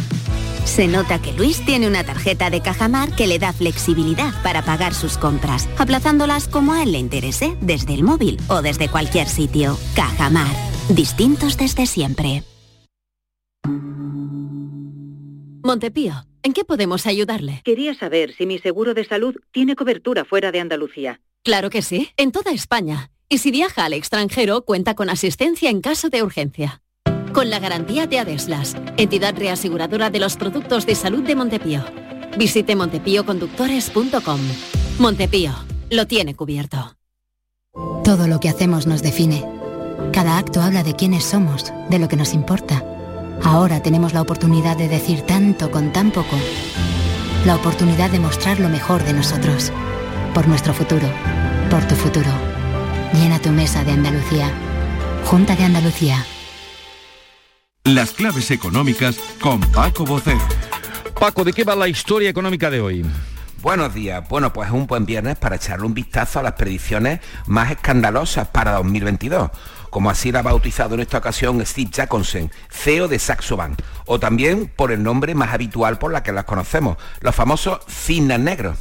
Se 0.64 0.88
nota 0.88 1.20
que 1.20 1.32
Luis 1.32 1.64
tiene 1.64 1.86
una 1.86 2.04
tarjeta 2.04 2.50
de 2.50 2.60
Cajamar 2.60 3.14
que 3.14 3.26
le 3.26 3.38
da 3.38 3.52
flexibilidad 3.52 4.32
para 4.42 4.62
pagar 4.62 4.94
sus 4.94 5.18
compras, 5.18 5.68
aplazándolas 5.78 6.48
como 6.48 6.72
a 6.72 6.82
él 6.82 6.92
le 6.92 6.98
interese, 6.98 7.56
desde 7.60 7.94
el 7.94 8.02
móvil 8.02 8.38
o 8.48 8.62
desde 8.62 8.88
cualquier 8.88 9.28
sitio. 9.28 9.78
Cajamar, 9.94 10.54
distintos 10.88 11.56
desde 11.56 11.86
siempre. 11.86 12.42
Montepío, 15.62 16.26
¿en 16.42 16.52
qué 16.52 16.64
podemos 16.64 17.06
ayudarle? 17.06 17.62
Quería 17.64 17.94
saber 17.94 18.34
si 18.34 18.44
mi 18.44 18.58
seguro 18.58 18.94
de 18.94 19.04
salud 19.04 19.36
tiene 19.50 19.76
cobertura 19.76 20.24
fuera 20.24 20.52
de 20.52 20.60
Andalucía. 20.60 21.20
Claro 21.42 21.70
que 21.70 21.82
sí, 21.82 22.10
en 22.16 22.32
toda 22.32 22.52
España. 22.52 23.10
Y 23.28 23.38
si 23.38 23.50
viaja 23.50 23.84
al 23.84 23.94
extranjero, 23.94 24.64
cuenta 24.64 24.94
con 24.94 25.08
asistencia 25.08 25.70
en 25.70 25.80
caso 25.80 26.10
de 26.10 26.22
urgencia. 26.22 26.83
Con 27.34 27.50
la 27.50 27.58
garantía 27.58 28.06
de 28.06 28.20
Adeslas, 28.20 28.76
entidad 28.96 29.34
reaseguradora 29.36 30.08
de 30.08 30.20
los 30.20 30.36
productos 30.36 30.86
de 30.86 30.94
salud 30.94 31.24
de 31.24 31.34
Montepío. 31.34 31.84
Visite 32.38 32.76
montepíoconductores.com. 32.76 34.40
Montepío, 35.00 35.52
lo 35.90 36.06
tiene 36.06 36.36
cubierto. 36.36 36.96
Todo 38.04 38.28
lo 38.28 38.38
que 38.38 38.48
hacemos 38.48 38.86
nos 38.86 39.02
define. 39.02 39.44
Cada 40.12 40.38
acto 40.38 40.62
habla 40.62 40.84
de 40.84 40.94
quiénes 40.94 41.24
somos, 41.24 41.72
de 41.90 41.98
lo 41.98 42.06
que 42.06 42.16
nos 42.16 42.34
importa. 42.34 42.84
Ahora 43.42 43.82
tenemos 43.82 44.14
la 44.14 44.22
oportunidad 44.22 44.76
de 44.76 44.86
decir 44.86 45.22
tanto 45.22 45.72
con 45.72 45.92
tan 45.92 46.12
poco. 46.12 46.36
La 47.44 47.56
oportunidad 47.56 48.10
de 48.10 48.20
mostrar 48.20 48.60
lo 48.60 48.68
mejor 48.68 49.02
de 49.02 49.12
nosotros. 49.12 49.72
Por 50.34 50.46
nuestro 50.46 50.72
futuro. 50.72 51.08
Por 51.68 51.82
tu 51.88 51.96
futuro. 51.96 52.30
Llena 53.12 53.40
tu 53.40 53.50
mesa 53.50 53.82
de 53.82 53.90
Andalucía. 53.90 54.52
Junta 55.24 55.56
de 55.56 55.64
Andalucía. 55.64 56.24
Las 57.86 58.12
claves 58.12 58.50
económicas 58.50 59.18
con 59.42 59.60
Paco 59.60 60.06
Bocero. 60.06 60.40
Paco, 61.20 61.44
¿de 61.44 61.52
qué 61.52 61.64
va 61.64 61.76
la 61.76 61.86
historia 61.86 62.30
económica 62.30 62.70
de 62.70 62.80
hoy? 62.80 63.04
Buenos 63.60 63.92
días. 63.92 64.26
Bueno, 64.26 64.54
pues 64.54 64.68
es 64.68 64.74
un 64.74 64.86
buen 64.86 65.04
viernes 65.04 65.36
para 65.36 65.56
echarle 65.56 65.84
un 65.84 65.92
vistazo 65.92 66.38
a 66.38 66.42
las 66.42 66.54
predicciones 66.54 67.20
más 67.46 67.70
escandalosas 67.70 68.48
para 68.48 68.72
2022 68.72 69.50
como 69.94 70.10
así 70.10 70.32
la 70.32 70.40
ha 70.40 70.42
bautizado 70.42 70.96
en 70.96 71.02
esta 71.02 71.18
ocasión 71.18 71.64
Steve 71.64 71.88
Jacobsen, 71.94 72.50
CEO 72.68 73.06
de 73.06 73.20
Saxo 73.20 73.56
Bank, 73.56 73.78
o 74.06 74.18
también 74.18 74.66
por 74.66 74.90
el 74.90 75.04
nombre 75.04 75.36
más 75.36 75.54
habitual 75.54 75.98
por 75.98 76.10
la 76.10 76.24
que 76.24 76.32
las 76.32 76.46
conocemos, 76.46 76.96
los 77.20 77.32
famosos 77.32 77.78
cisnes 77.88 78.40
negros. 78.40 78.76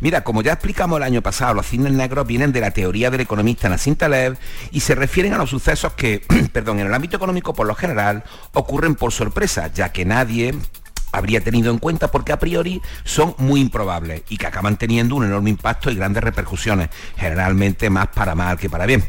Mira, 0.00 0.24
como 0.24 0.40
ya 0.40 0.54
explicamos 0.54 0.96
el 0.96 1.02
año 1.02 1.20
pasado, 1.20 1.52
los 1.52 1.66
cisnes 1.66 1.92
negros 1.92 2.26
vienen 2.26 2.50
de 2.50 2.62
la 2.62 2.70
teoría 2.70 3.10
del 3.10 3.20
economista 3.20 3.68
Nassim 3.68 3.94
Taleb 3.94 4.38
y 4.70 4.80
se 4.80 4.94
refieren 4.94 5.34
a 5.34 5.36
los 5.36 5.50
sucesos 5.50 5.92
que, 5.92 6.24
perdón, 6.54 6.80
en 6.80 6.86
el 6.86 6.94
ámbito 6.94 7.18
económico 7.18 7.52
por 7.52 7.66
lo 7.66 7.74
general 7.74 8.24
ocurren 8.54 8.94
por 8.94 9.12
sorpresa, 9.12 9.70
ya 9.70 9.92
que 9.92 10.06
nadie 10.06 10.54
habría 11.14 11.40
tenido 11.40 11.70
en 11.70 11.78
cuenta 11.78 12.10
porque 12.10 12.32
a 12.32 12.38
priori 12.38 12.82
son 13.04 13.34
muy 13.38 13.60
improbables 13.60 14.22
y 14.28 14.36
que 14.36 14.46
acaban 14.46 14.76
teniendo 14.76 15.14
un 15.14 15.24
enorme 15.24 15.50
impacto 15.50 15.90
y 15.90 15.94
grandes 15.94 16.22
repercusiones, 16.22 16.88
generalmente 17.16 17.88
más 17.90 18.08
para 18.08 18.34
mal 18.34 18.58
que 18.58 18.68
para 18.68 18.86
bien. 18.86 19.04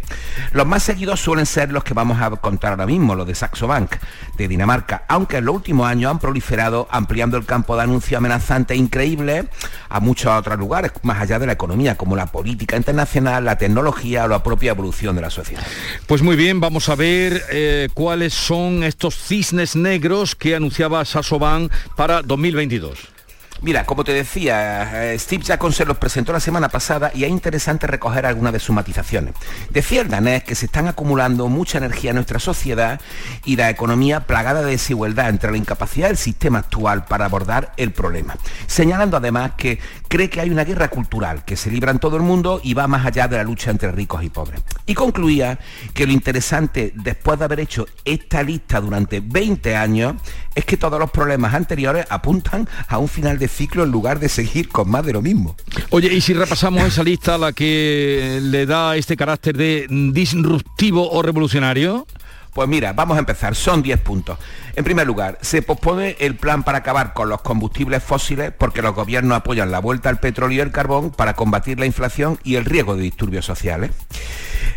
Los 0.51 0.67
más 0.67 0.83
seguidos 0.83 1.19
suelen 1.19 1.45
ser 1.45 1.71
los 1.71 1.83
que 1.83 1.93
vamos 1.93 2.21
a 2.21 2.29
contar 2.31 2.71
ahora 2.71 2.85
mismo, 2.85 3.15
los 3.15 3.27
de 3.27 3.35
Saxo 3.35 3.67
Bank, 3.67 3.95
de 4.37 4.47
Dinamarca, 4.47 5.05
aunque 5.07 5.37
en 5.37 5.45
los 5.45 5.55
últimos 5.55 5.87
años 5.87 6.11
han 6.11 6.19
proliferado 6.19 6.87
ampliando 6.91 7.37
el 7.37 7.45
campo 7.45 7.75
de 7.75 7.83
anuncios 7.83 8.17
amenazantes 8.17 8.77
increíbles 8.77 9.45
a 9.89 9.99
muchos 9.99 10.31
otros 10.31 10.59
lugares, 10.59 10.91
más 11.03 11.21
allá 11.21 11.39
de 11.39 11.47
la 11.47 11.53
economía, 11.53 11.95
como 11.95 12.15
la 12.15 12.27
política 12.27 12.77
internacional, 12.77 13.45
la 13.45 13.57
tecnología 13.57 14.25
o 14.25 14.27
la 14.27 14.43
propia 14.43 14.71
evolución 14.71 15.15
de 15.15 15.21
la 15.21 15.29
sociedad. 15.29 15.63
Pues 16.07 16.21
muy 16.21 16.35
bien, 16.35 16.59
vamos 16.59 16.89
a 16.89 16.95
ver 16.95 17.43
eh, 17.49 17.89
cuáles 17.93 18.33
son 18.33 18.83
estos 18.83 19.15
cisnes 19.15 19.75
negros 19.75 20.35
que 20.35 20.55
anunciaba 20.55 21.03
Saxo 21.05 21.39
Bank 21.39 21.71
para 21.95 22.21
2022. 22.21 23.14
Mira, 23.61 23.85
como 23.85 24.03
te 24.03 24.11
decía, 24.11 25.13
eh, 25.13 25.17
Steve 25.17 25.43
Jacobs 25.45 25.77
se 25.77 25.85
los 25.85 25.97
presentó 25.97 26.33
la 26.33 26.41
semana 26.41 26.67
pasada 26.67 27.11
y 27.15 27.23
es 27.23 27.29
interesante 27.29 27.87
recoger 27.87 28.25
algunas 28.25 28.51
de 28.51 28.59
sus 28.59 28.75
matizaciones. 28.75 29.33
Decía 29.69 30.01
el 30.01 30.09
danés 30.09 30.43
que 30.43 30.55
se 30.55 30.65
están 30.65 30.87
acumulando 30.89 31.47
mucha 31.47 31.77
energía 31.77 32.11
en 32.11 32.15
nuestra 32.15 32.39
sociedad 32.39 32.99
y 33.45 33.55
la 33.55 33.69
economía 33.69 34.27
plagada 34.27 34.61
de 34.61 34.71
desigualdad 34.71 35.29
entre 35.29 35.51
la 35.51 35.57
incapacidad 35.57 36.09
del 36.09 36.17
sistema 36.17 36.59
actual 36.59 37.05
para 37.05 37.25
abordar 37.25 37.71
el 37.77 37.91
problema. 37.91 38.35
Señalando 38.67 39.17
además 39.17 39.53
que 39.57 39.79
cree 40.09 40.29
que 40.29 40.41
hay 40.41 40.49
una 40.49 40.65
guerra 40.65 40.89
cultural 40.89 41.45
que 41.45 41.55
se 41.55 41.71
libra 41.71 41.91
en 41.91 41.99
todo 41.99 42.17
el 42.17 42.23
mundo 42.23 42.59
y 42.61 42.73
va 42.73 42.87
más 42.87 43.05
allá 43.05 43.29
de 43.29 43.37
la 43.37 43.43
lucha 43.43 43.71
entre 43.71 43.91
ricos 43.91 44.21
y 44.23 44.29
pobres. 44.29 44.61
Y 44.85 44.93
concluía 44.93 45.59
que 45.93 46.05
lo 46.05 46.11
interesante 46.11 46.91
después 46.93 47.39
de 47.39 47.45
haber 47.45 47.61
hecho 47.61 47.87
esta 48.03 48.43
lista 48.43 48.81
durante 48.81 49.21
20 49.21 49.75
años 49.77 50.15
es 50.53 50.65
que 50.65 50.77
todos 50.77 50.99
los 50.99 51.11
problemas 51.11 51.53
anteriores 51.53 52.05
apuntan 52.09 52.67
a 52.87 52.97
un 52.97 53.07
final 53.07 53.37
de 53.37 53.44
ciclo 53.47 53.83
en 53.83 53.91
lugar 53.91 54.19
de 54.19 54.29
seguir 54.29 54.69
con 54.69 54.89
más 54.89 55.05
de 55.05 55.13
lo 55.13 55.21
mismo. 55.21 55.55
Oye, 55.89 56.13
y 56.13 56.21
si 56.21 56.33
repasamos 56.33 56.83
esa 56.83 57.03
lista, 57.03 57.37
la 57.37 57.53
que 57.53 58.39
le 58.41 58.65
da 58.65 58.95
este 58.95 59.15
carácter 59.15 59.55
de 59.57 59.87
disruptivo 59.89 61.09
o 61.11 61.21
revolucionario. 61.21 62.07
Pues 62.55 62.69
mira, 62.69 62.93
vamos 62.93 63.17
a 63.17 63.19
empezar. 63.19 63.53
Son 63.53 63.83
10 63.83 63.99
puntos. 63.99 64.39
En 64.77 64.85
primer 64.85 65.05
lugar, 65.05 65.37
se 65.41 65.61
pospone 65.61 66.15
el 66.21 66.37
plan 66.37 66.63
para 66.63 66.77
acabar 66.77 67.11
con 67.11 67.27
los 67.27 67.41
combustibles 67.41 68.01
fósiles 68.01 68.53
porque 68.57 68.81
los 68.81 68.95
gobiernos 68.95 69.35
apoyan 69.35 69.71
la 69.71 69.79
vuelta 69.79 70.07
al 70.07 70.21
petróleo 70.21 70.55
y 70.55 70.61
el 70.61 70.71
carbón 70.71 71.11
para 71.11 71.33
combatir 71.33 71.81
la 71.81 71.85
inflación 71.85 72.39
y 72.45 72.55
el 72.55 72.63
riesgo 72.63 72.95
de 72.95 73.03
disturbios 73.03 73.43
sociales. 73.43 73.91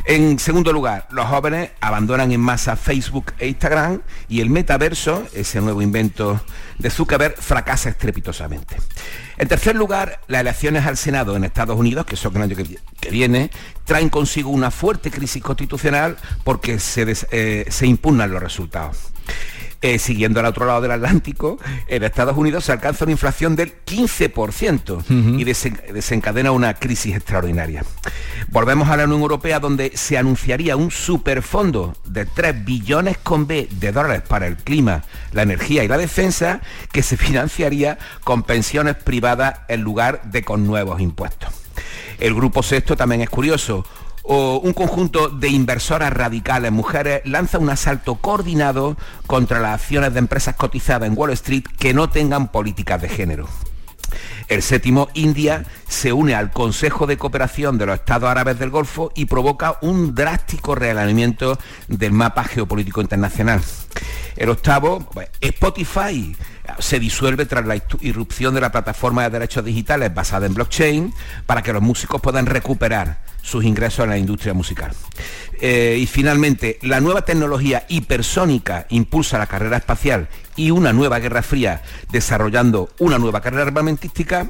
En 0.06 0.40
segundo 0.40 0.72
lugar, 0.72 1.06
los 1.12 1.26
jóvenes 1.26 1.70
abandonan 1.80 2.32
en 2.32 2.40
masa 2.40 2.74
Facebook 2.74 3.32
e 3.38 3.46
Instagram 3.46 4.00
y 4.28 4.40
el 4.40 4.50
metaverso, 4.50 5.22
ese 5.32 5.60
nuevo 5.60 5.80
invento 5.80 6.40
de 6.78 6.90
Zuckerberg, 6.90 7.36
fracasa 7.40 7.90
estrepitosamente. 7.90 8.76
En 9.38 9.46
tercer 9.46 9.76
lugar, 9.76 10.20
las 10.26 10.40
elecciones 10.40 10.84
al 10.84 10.96
Senado 10.96 11.36
en 11.36 11.44
Estados 11.44 11.78
Unidos, 11.78 12.04
que 12.04 12.16
son 12.16 12.36
el 12.36 12.42
año 12.42 12.56
que, 12.56 13.10
viene, 13.10 13.50
traen 13.84 14.08
consigo 14.08 14.50
una 14.50 14.72
fuerte 14.72 15.12
crisis 15.12 15.40
constitucional 15.40 16.16
porque 16.42 16.80
se, 16.80 17.06
eh, 17.30 17.64
se 17.70 17.86
impugnan 17.86 18.32
los 18.32 18.42
resultados. 18.42 19.12
Eh, 19.80 20.00
siguiendo 20.00 20.40
al 20.40 20.46
otro 20.46 20.66
lado 20.66 20.80
del 20.80 20.90
Atlántico, 20.90 21.56
en 21.86 22.02
Estados 22.02 22.36
Unidos 22.36 22.64
se 22.64 22.72
alcanza 22.72 23.04
una 23.04 23.12
inflación 23.12 23.54
del 23.54 23.84
15% 23.84 25.38
y 25.38 25.44
desencadena 25.44 26.50
una 26.50 26.74
crisis 26.74 27.14
extraordinaria. 27.14 27.84
Volvemos 28.48 28.88
a 28.88 28.96
la 28.96 29.04
Unión 29.04 29.20
Europea 29.20 29.60
donde 29.60 29.92
se 29.96 30.18
anunciaría 30.18 30.74
un 30.74 30.90
superfondo 30.90 31.94
de 32.04 32.26
3 32.26 32.64
billones 32.64 33.18
con 33.18 33.46
B 33.46 33.68
de 33.70 33.92
dólares 33.92 34.22
para 34.26 34.48
el 34.48 34.56
clima, 34.56 35.04
la 35.30 35.42
energía 35.42 35.84
y 35.84 35.88
la 35.88 35.96
defensa 35.96 36.60
que 36.90 37.04
se 37.04 37.16
financiaría 37.16 37.98
con 38.24 38.42
pensiones 38.42 38.96
privadas 38.96 39.60
en 39.68 39.82
lugar 39.82 40.22
de 40.24 40.42
con 40.42 40.66
nuevos 40.66 41.00
impuestos. 41.00 41.50
El 42.18 42.34
grupo 42.34 42.64
sexto 42.64 42.96
también 42.96 43.20
es 43.20 43.30
curioso 43.30 43.86
o 44.28 44.60
un 44.62 44.74
conjunto 44.74 45.30
de 45.30 45.48
inversoras 45.48 46.12
radicales 46.12 46.70
mujeres 46.70 47.22
lanza 47.24 47.58
un 47.58 47.70
asalto 47.70 48.16
coordinado 48.16 48.96
contra 49.26 49.58
las 49.58 49.80
acciones 49.80 50.12
de 50.12 50.18
empresas 50.18 50.54
cotizadas 50.54 51.08
en 51.08 51.16
Wall 51.16 51.30
Street 51.30 51.64
que 51.78 51.94
no 51.94 52.10
tengan 52.10 52.48
políticas 52.48 53.00
de 53.00 53.08
género. 53.08 53.48
El 54.48 54.62
séptimo, 54.62 55.08
India, 55.14 55.64
se 55.88 56.12
une 56.12 56.34
al 56.34 56.50
Consejo 56.50 57.06
de 57.06 57.16
Cooperación 57.16 57.78
de 57.78 57.86
los 57.86 57.96
Estados 57.96 58.28
Árabes 58.28 58.58
del 58.58 58.70
Golfo 58.70 59.12
y 59.14 59.24
provoca 59.24 59.78
un 59.80 60.14
drástico 60.14 60.74
realineamiento 60.74 61.58
del 61.88 62.12
mapa 62.12 62.44
geopolítico 62.44 63.00
internacional. 63.00 63.62
El 64.36 64.50
octavo, 64.50 65.00
pues, 65.12 65.28
Spotify 65.40 66.36
se 66.78 67.00
disuelve 67.00 67.46
tras 67.46 67.66
la 67.66 67.82
irrupción 68.00 68.54
de 68.54 68.60
la 68.60 68.72
plataforma 68.72 69.22
de 69.22 69.30
derechos 69.30 69.64
digitales 69.64 70.14
basada 70.14 70.46
en 70.46 70.54
blockchain 70.54 71.14
para 71.46 71.62
que 71.62 71.72
los 71.72 71.82
músicos 71.82 72.20
puedan 72.20 72.46
recuperar 72.46 73.27
sus 73.42 73.64
ingresos 73.64 74.04
en 74.04 74.10
la 74.10 74.18
industria 74.18 74.54
musical. 74.54 74.92
Eh, 75.60 75.98
y 76.00 76.06
finalmente, 76.06 76.78
la 76.82 77.00
nueva 77.00 77.22
tecnología 77.22 77.84
hipersónica 77.88 78.86
impulsa 78.90 79.38
la 79.38 79.46
carrera 79.46 79.78
espacial 79.78 80.28
y 80.56 80.70
una 80.70 80.92
nueva 80.92 81.18
guerra 81.18 81.42
fría 81.42 81.82
desarrollando 82.10 82.90
una 82.98 83.18
nueva 83.18 83.40
carrera 83.40 83.64
armamentística 83.64 84.48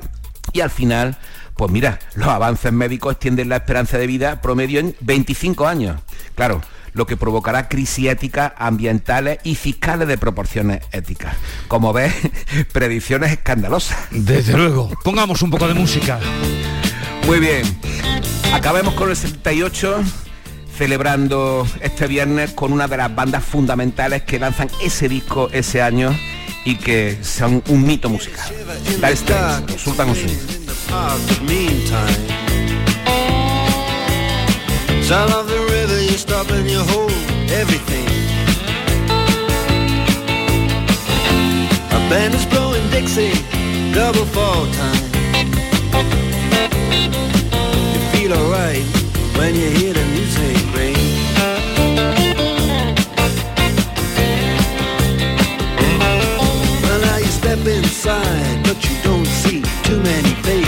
y 0.52 0.60
al 0.60 0.70
final, 0.70 1.16
pues 1.54 1.70
mira, 1.70 1.98
los 2.14 2.28
avances 2.28 2.72
médicos 2.72 3.12
extienden 3.12 3.48
la 3.48 3.56
esperanza 3.56 3.98
de 3.98 4.06
vida 4.06 4.40
promedio 4.42 4.80
en 4.80 4.94
25 5.00 5.66
años. 5.66 6.00
Claro, 6.34 6.60
lo 6.92 7.06
que 7.06 7.16
provocará 7.16 7.68
crisis 7.68 8.08
éticas, 8.08 8.52
ambientales 8.56 9.38
y 9.44 9.54
fiscales 9.54 10.08
de 10.08 10.18
proporciones 10.18 10.82
éticas. 10.92 11.36
Como 11.68 11.92
ves, 11.92 12.14
predicciones 12.72 13.32
escandalosas. 13.32 13.98
Desde 14.10 14.56
luego. 14.56 14.90
Pongamos 15.04 15.42
un 15.42 15.50
poco 15.50 15.68
de 15.68 15.74
música. 15.74 16.18
Muy 17.26 17.40
bien. 17.40 17.62
Acabemos 18.52 18.94
con 18.94 19.10
el 19.10 19.16
78 19.16 20.02
celebrando 20.76 21.66
este 21.80 22.06
viernes 22.06 22.52
con 22.52 22.72
una 22.72 22.86
de 22.86 22.96
las 22.96 23.14
bandas 23.14 23.44
fundamentales 23.44 24.22
que 24.22 24.38
lanzan 24.38 24.70
ese 24.82 25.08
disco 25.08 25.48
ese 25.52 25.82
año 25.82 26.16
y 26.64 26.76
que 26.76 27.18
son 27.22 27.62
un 27.68 27.84
mito 27.84 28.08
musical. 28.08 28.48
Feel 48.28 48.38
alright 48.38 48.84
when 49.36 49.54
you 49.54 49.70
hear 49.70 49.92
the 49.92 50.04
music 50.06 50.74
ring. 50.74 50.94
Well, 56.82 57.00
now 57.00 57.16
you 57.16 57.26
step 57.26 57.66
inside, 57.66 58.62
but 58.64 58.84
you 58.88 58.96
don't 59.02 59.26
see 59.26 59.62
too 59.84 60.00
many 60.00 60.30
faces. 60.42 60.67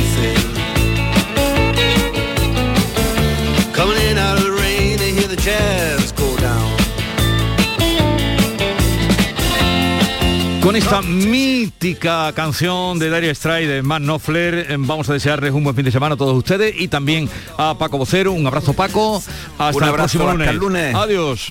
Con 10.63 10.77
esta 10.77 11.01
mítica 11.01 12.33
canción 12.35 12.99
de 12.99 13.09
Dario 13.09 13.35
Stray 13.35 13.67
de 13.67 13.83
Matt 13.83 14.03
Knopfler, 14.03 14.55
eh, 14.71 14.77
vamos 14.79 15.09
a 15.09 15.15
desearles 15.15 15.53
un 15.53 15.65
buen 15.65 15.75
fin 15.75 15.85
de 15.87 15.91
semana 15.91 16.15
a 16.15 16.19
todos 16.19 16.37
ustedes 16.37 16.75
y 16.79 16.89
también 16.89 17.29
a 17.57 17.77
Paco 17.79 17.97
Vocero. 17.97 18.33
Un 18.33 18.47
abrazo, 18.47 18.75
Paco. 18.75 19.23
Hasta 19.59 19.77
Un 19.79 19.85
el 19.85 19.95
próximo 19.95 20.25
hasta 20.25 20.33
lunes. 20.35 20.49
el 20.51 20.57
lunes. 20.57 20.95
Adiós. 20.95 21.51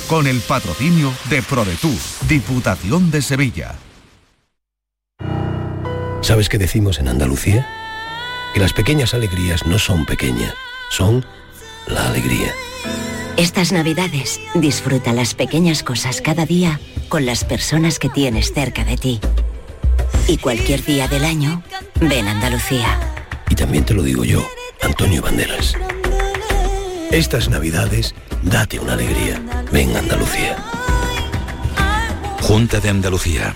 Con 0.07 0.27
el 0.27 0.41
patrocinio 0.41 1.13
de 1.29 1.41
ProDetour, 1.41 1.97
Diputación 2.27 3.11
de 3.11 3.21
Sevilla. 3.21 3.75
¿Sabes 6.21 6.49
qué 6.49 6.57
decimos 6.57 6.99
en 6.99 7.07
Andalucía? 7.07 7.67
Que 8.53 8.59
las 8.59 8.73
pequeñas 8.73 9.13
alegrías 9.13 9.65
no 9.65 9.79
son 9.79 10.05
pequeñas, 10.05 10.53
son 10.89 11.25
la 11.87 12.07
alegría. 12.09 12.53
Estas 13.37 13.71
navidades 13.71 14.39
disfruta 14.53 15.13
las 15.13 15.33
pequeñas 15.33 15.83
cosas 15.83 16.21
cada 16.21 16.45
día 16.45 16.79
con 17.09 17.25
las 17.25 17.43
personas 17.43 17.97
que 17.97 18.09
tienes 18.09 18.53
cerca 18.53 18.83
de 18.83 18.97
ti. 18.97 19.19
Y 20.27 20.37
cualquier 20.37 20.83
día 20.85 21.07
del 21.07 21.25
año, 21.25 21.63
ven 21.99 22.27
Andalucía. 22.27 22.99
Y 23.49 23.55
también 23.55 23.83
te 23.83 23.93
lo 23.93 24.03
digo 24.03 24.23
yo, 24.23 24.47
Antonio 24.81 25.21
Banderas. 25.21 25.75
Estas 27.11 27.49
navidades, 27.49 28.15
date 28.41 28.79
una 28.79 28.93
alegría. 28.93 29.41
Ven 29.73 29.93
Andalucía. 29.97 30.55
Junta 32.41 32.79
de 32.79 32.87
Andalucía. 32.87 33.53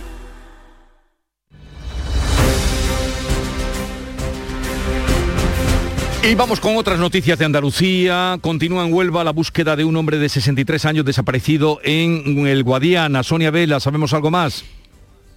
Y 6.21 6.35
vamos 6.35 6.59
con 6.59 6.75
otras 6.75 6.99
noticias 6.99 7.39
de 7.39 7.45
Andalucía. 7.45 8.39
Continúa 8.41 8.85
en 8.85 8.91
Huelva 8.93 9.23
la 9.23 9.31
búsqueda 9.31 9.77
de 9.77 9.85
un 9.85 9.95
hombre 9.95 10.17
de 10.17 10.27
63 10.27 10.83
años 10.83 11.05
desaparecido 11.05 11.79
en 11.81 12.47
el 12.47 12.61
Guadiana. 12.63 13.23
Sonia 13.23 13.51
Vela, 13.51 13.79
¿sabemos 13.79 14.13
algo 14.13 14.31
más? 14.31 14.65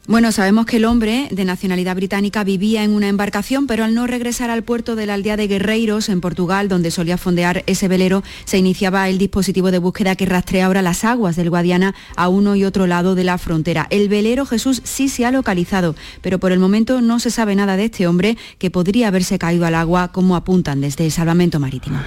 Bueno, 0.09 0.33
sabemos 0.33 0.65
que 0.65 0.79
el 0.79 0.87
hombre 0.87 1.29
de 1.31 1.45
nacionalidad 1.45 1.95
británica 1.95 2.43
vivía 2.43 2.83
en 2.83 2.93
una 2.93 3.09
embarcación, 3.09 3.67
pero 3.67 3.85
al 3.85 3.95
no 3.95 4.07
regresar 4.07 4.49
al 4.49 4.63
puerto 4.63 4.97
de 4.97 5.05
la 5.05 5.13
aldea 5.13 5.37
de 5.37 5.49
Guerreiros, 5.49 6.09
en 6.09 6.23
Portugal, 6.23 6.67
donde 6.67 6.91
solía 6.91 7.19
fondear 7.19 7.63
ese 7.67 7.89
velero, 7.89 8.23
se 8.47 8.57
iniciaba 8.57 9.11
el 9.11 9.19
dispositivo 9.19 9.71
de 9.71 9.77
búsqueda 9.77 10.17
que 10.17 10.25
rastrea 10.25 10.65
ahora 10.65 10.81
las 10.81 11.05
aguas 11.05 11.37
del 11.37 11.51
Guadiana 11.51 11.95
a 12.17 12.29
uno 12.31 12.57
y 12.57 12.65
otro 12.65 12.87
lado 12.87 13.15
de 13.15 13.25
la 13.25 13.37
frontera. 13.37 13.87
El 13.91 14.09
velero 14.09 14.47
Jesús 14.47 14.81
sí 14.83 15.11
se 15.11 15.27
ha 15.27 15.31
localizado, 15.31 15.95
pero 16.23 16.39
por 16.39 16.53
el 16.53 16.59
momento 16.59 17.03
no 17.03 17.21
se 17.21 17.31
sabe 17.31 17.55
nada 17.55 17.77
de 17.77 17.85
este 17.85 18.07
hombre 18.07 18.39
que 18.57 18.71
podría 18.71 19.09
haberse 19.09 19.39
caído 19.39 19.67
al 19.67 19.75
agua, 19.75 20.09
como 20.09 20.37
apuntan 20.37 20.81
desde 20.81 21.11
Salvamento 21.11 21.61
Marítimo. 21.61 21.99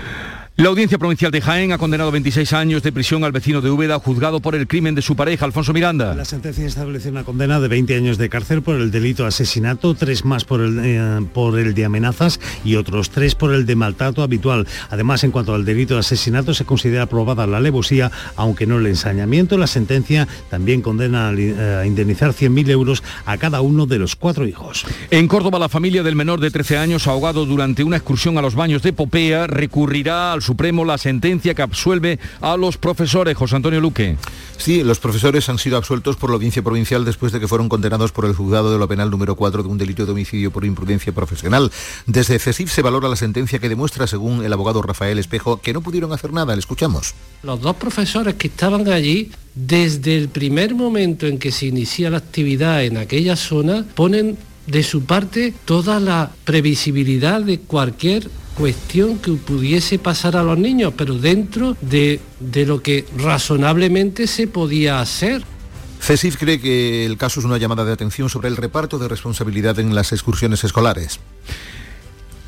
La 0.62 0.70
Audiencia 0.70 1.00
Provincial 1.00 1.32
de 1.32 1.42
Jaén 1.42 1.72
ha 1.72 1.80
condenado 1.80 2.12
26 2.12 2.54
años 2.54 2.84
de 2.84 2.92
prisión 2.92 3.24
al 3.24 3.32
vecino 3.32 3.62
de 3.62 3.72
Úbeda, 3.72 3.98
juzgado 3.98 4.42
por 4.42 4.54
el 4.54 4.68
crimen 4.68 4.94
de 4.94 5.02
su 5.02 5.16
pareja, 5.16 5.44
Alfonso 5.44 5.74
Miranda. 5.74 6.14
La 6.14 6.24
sentencia 6.24 6.68
establece 6.68 7.10
una 7.10 7.24
condena 7.24 7.60
de 7.60 7.68
20 7.68 7.96
años 7.96 8.20
de 8.20 8.30
cárcel 8.30 8.62
por 8.62 8.76
el 8.76 8.92
delito 8.92 9.24
de 9.24 9.30
asesinato, 9.30 9.96
tres 9.96 10.24
más 10.24 10.46
por 10.46 10.62
el, 10.62 10.80
eh, 10.84 11.26
por 11.34 11.58
el 11.58 11.74
de 11.74 11.86
amenazas 11.86 12.40
y 12.64 12.76
otros 12.76 13.10
tres 13.10 13.34
por 13.34 13.56
el 13.56 13.66
de 13.66 13.76
maltrato 13.76 14.22
habitual. 14.22 14.68
Además, 14.92 15.24
en 15.24 15.32
cuanto 15.32 15.56
al 15.56 15.66
delito 15.66 15.96
de 15.96 16.02
asesinato, 16.02 16.54
se 16.54 16.64
considera 16.64 17.06
aprobada 17.06 17.48
la 17.48 17.58
alevosía, 17.58 18.12
aunque 18.36 18.68
no 18.68 18.78
el 18.78 18.86
ensañamiento. 18.86 19.58
La 19.58 19.66
sentencia 19.66 20.28
también 20.52 20.84
condena 20.84 21.30
a 21.30 21.34
eh, 21.34 21.88
indemnizar 21.88 22.34
100.000 22.34 22.70
euros 22.70 23.02
a 23.26 23.40
cada 23.40 23.62
uno 23.62 23.88
de 23.88 23.98
los 23.98 24.16
cuatro 24.16 24.46
hijos. 24.46 24.86
En 25.10 25.28
Córdoba, 25.28 25.58
la 25.58 25.70
familia 25.70 26.04
del 26.04 26.16
menor 26.16 26.40
de 26.40 26.52
13 26.52 26.78
años, 26.78 27.08
ahogado 27.08 27.48
durante 27.48 27.84
una 27.84 27.98
excursión 27.98 28.38
a 28.38 28.44
los 28.44 28.54
baños 28.54 28.84
de 28.84 28.94
Popea, 28.94 29.48
recurrirá 29.48 30.34
al 30.34 30.44
Supremo 30.52 30.84
la 30.84 30.98
sentencia 30.98 31.54
que 31.54 31.62
absuelve 31.62 32.20
a 32.42 32.58
los 32.58 32.78
profesores. 32.78 33.38
José 33.38 33.56
Antonio 33.56 33.80
Luque. 33.80 34.18
Sí, 34.58 34.84
los 34.84 35.00
profesores 35.00 35.48
han 35.48 35.58
sido 35.58 35.78
absueltos 35.78 36.18
por 36.18 36.30
la 36.30 36.34
audiencia 36.34 36.62
provincial 36.62 37.06
después 37.06 37.32
de 37.32 37.40
que 37.40 37.48
fueron 37.48 37.70
condenados 37.70 38.12
por 38.12 38.26
el 38.26 38.34
juzgado 38.34 38.70
de 38.70 38.78
lo 38.78 38.86
penal 38.86 39.10
número 39.10 39.38
4 39.38 39.64
de 39.64 39.70
un 39.70 39.78
delito 39.78 40.06
de 40.06 40.12
homicidio 40.12 40.52
por 40.52 40.66
imprudencia 40.66 41.14
profesional. 41.14 41.72
Desde 42.06 42.38
CESIF 42.38 42.70
se 42.70 42.82
valora 42.82 43.08
la 43.08 43.16
sentencia 43.16 43.60
que 43.60 43.70
demuestra, 43.70 44.08
según 44.08 44.44
el 44.44 44.52
abogado 44.52 44.82
Rafael 44.82 45.20
Espejo, 45.20 45.62
que 45.62 45.72
no 45.72 45.80
pudieron 45.80 46.12
hacer 46.12 46.34
nada. 46.34 46.54
Le 46.54 46.60
escuchamos. 46.60 47.14
Los 47.44 47.62
dos 47.62 47.78
profesores 47.78 48.36
que 48.36 48.48
estaban 48.48 48.90
allí, 48.90 49.32
desde 49.56 50.18
el 50.18 50.28
primer 50.28 50.76
momento 50.76 51.28
en 51.28 51.40
que 51.40 51.54
se 51.54 51.68
inicia 51.68 52.10
la 52.10 52.18
actividad 52.18 52.84
en 52.84 52.98
aquella 52.98 53.38
zona, 53.38 53.86
ponen 53.96 54.38
de 54.68 54.84
su 54.84 55.06
parte 55.06 55.54
toda 55.64 56.02
la 56.02 56.30
previsibilidad 56.44 57.40
de 57.40 57.60
cualquier 57.60 58.30
cuestión 58.58 59.20
que 59.20 59.32
pudiese 59.34 60.00
pasar 60.00 60.36
a 60.36 60.44
los 60.44 60.58
niños, 60.58 60.94
pero 60.96 61.18
dentro 61.18 61.76
de, 61.82 62.20
de 62.40 62.66
lo 62.66 62.82
que 62.82 63.06
razonablemente 63.18 64.28
se 64.28 64.48
podía 64.48 65.02
hacer. 65.02 65.44
CESIF 66.02 66.38
cree 66.38 66.60
que 66.60 67.06
el 67.06 67.18
caso 67.18 67.40
es 67.40 67.46
una 67.46 67.58
llamada 67.58 67.86
de 67.86 67.94
atención 67.94 68.30
sobre 68.30 68.50
el 68.50 68.58
reparto 68.58 68.98
de 68.98 69.08
responsabilidad 69.08 69.80
en 69.80 69.94
las 69.94 70.12
excursiones 70.12 70.64
escolares. 70.64 71.20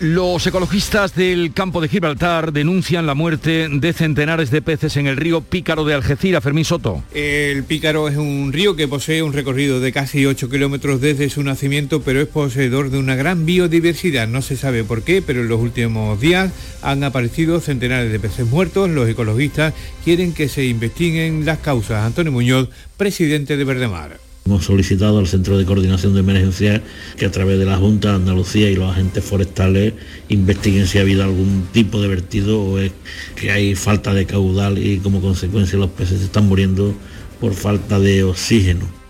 Los 0.03 0.45
ecologistas 0.45 1.15
del 1.15 1.53
campo 1.53 1.79
de 1.79 1.87
Gibraltar 1.87 2.51
denuncian 2.51 3.05
la 3.05 3.13
muerte 3.13 3.69
de 3.71 3.93
centenares 3.93 4.51
de 4.51 4.61
peces 4.61 4.97
en 4.97 5.07
el 5.07 5.15
río 5.15 5.39
Pícaro 5.39 5.85
de 5.85 5.93
Algeciras. 5.93 6.43
Fermín 6.43 6.65
Soto. 6.65 7.05
El 7.13 7.63
Pícaro 7.63 8.09
es 8.09 8.17
un 8.17 8.51
río 8.51 8.75
que 8.75 8.89
posee 8.89 9.23
un 9.23 9.31
recorrido 9.31 9.79
de 9.79 9.93
casi 9.93 10.25
8 10.25 10.49
kilómetros 10.49 10.99
desde 10.99 11.29
su 11.29 11.41
nacimiento, 11.41 12.01
pero 12.01 12.19
es 12.19 12.27
poseedor 12.27 12.89
de 12.89 12.97
una 12.97 13.15
gran 13.15 13.45
biodiversidad. 13.45 14.27
No 14.27 14.41
se 14.41 14.57
sabe 14.57 14.83
por 14.83 15.03
qué, 15.03 15.21
pero 15.21 15.39
en 15.39 15.47
los 15.47 15.61
últimos 15.61 16.19
días 16.19 16.51
han 16.81 17.05
aparecido 17.05 17.61
centenares 17.61 18.11
de 18.11 18.19
peces 18.19 18.45
muertos. 18.45 18.89
Los 18.89 19.07
ecologistas 19.07 19.73
quieren 20.03 20.33
que 20.33 20.49
se 20.49 20.65
investiguen 20.65 21.45
las 21.45 21.59
causas. 21.59 22.05
Antonio 22.05 22.33
Muñoz, 22.33 22.67
presidente 22.97 23.55
de 23.55 23.63
Verdemar. 23.63 24.32
Hemos 24.45 24.65
solicitado 24.65 25.19
al 25.19 25.27
Centro 25.27 25.57
de 25.57 25.63
Coordinación 25.63 26.13
de 26.13 26.19
Emergencias 26.19 26.81
que 27.15 27.25
a 27.25 27.31
través 27.31 27.57
de 27.59 27.65
la 27.65 27.77
Junta 27.77 28.09
de 28.09 28.15
Andalucía 28.15 28.69
y 28.69 28.75
los 28.75 28.91
agentes 28.91 29.23
forestales 29.23 29.93
investiguen 30.27 30.85
si 30.85 30.97
ha 30.97 31.01
habido 31.01 31.23
algún 31.23 31.65
tipo 31.71 32.01
de 32.01 32.09
vertido 32.09 32.61
o 32.61 32.77
es 32.77 32.91
que 33.37 33.51
hay 33.51 33.73
falta 33.75 34.13
de 34.13 34.25
caudal 34.25 34.79
y 34.79 34.97
como 34.97 35.21
consecuencia 35.21 35.79
los 35.79 35.91
peces 35.91 36.19
se 36.19 36.25
están 36.25 36.47
muriendo 36.47 36.93
por 37.39 37.53
falta 37.53 37.99
de 37.99 38.25
oxígeno. 38.25 39.02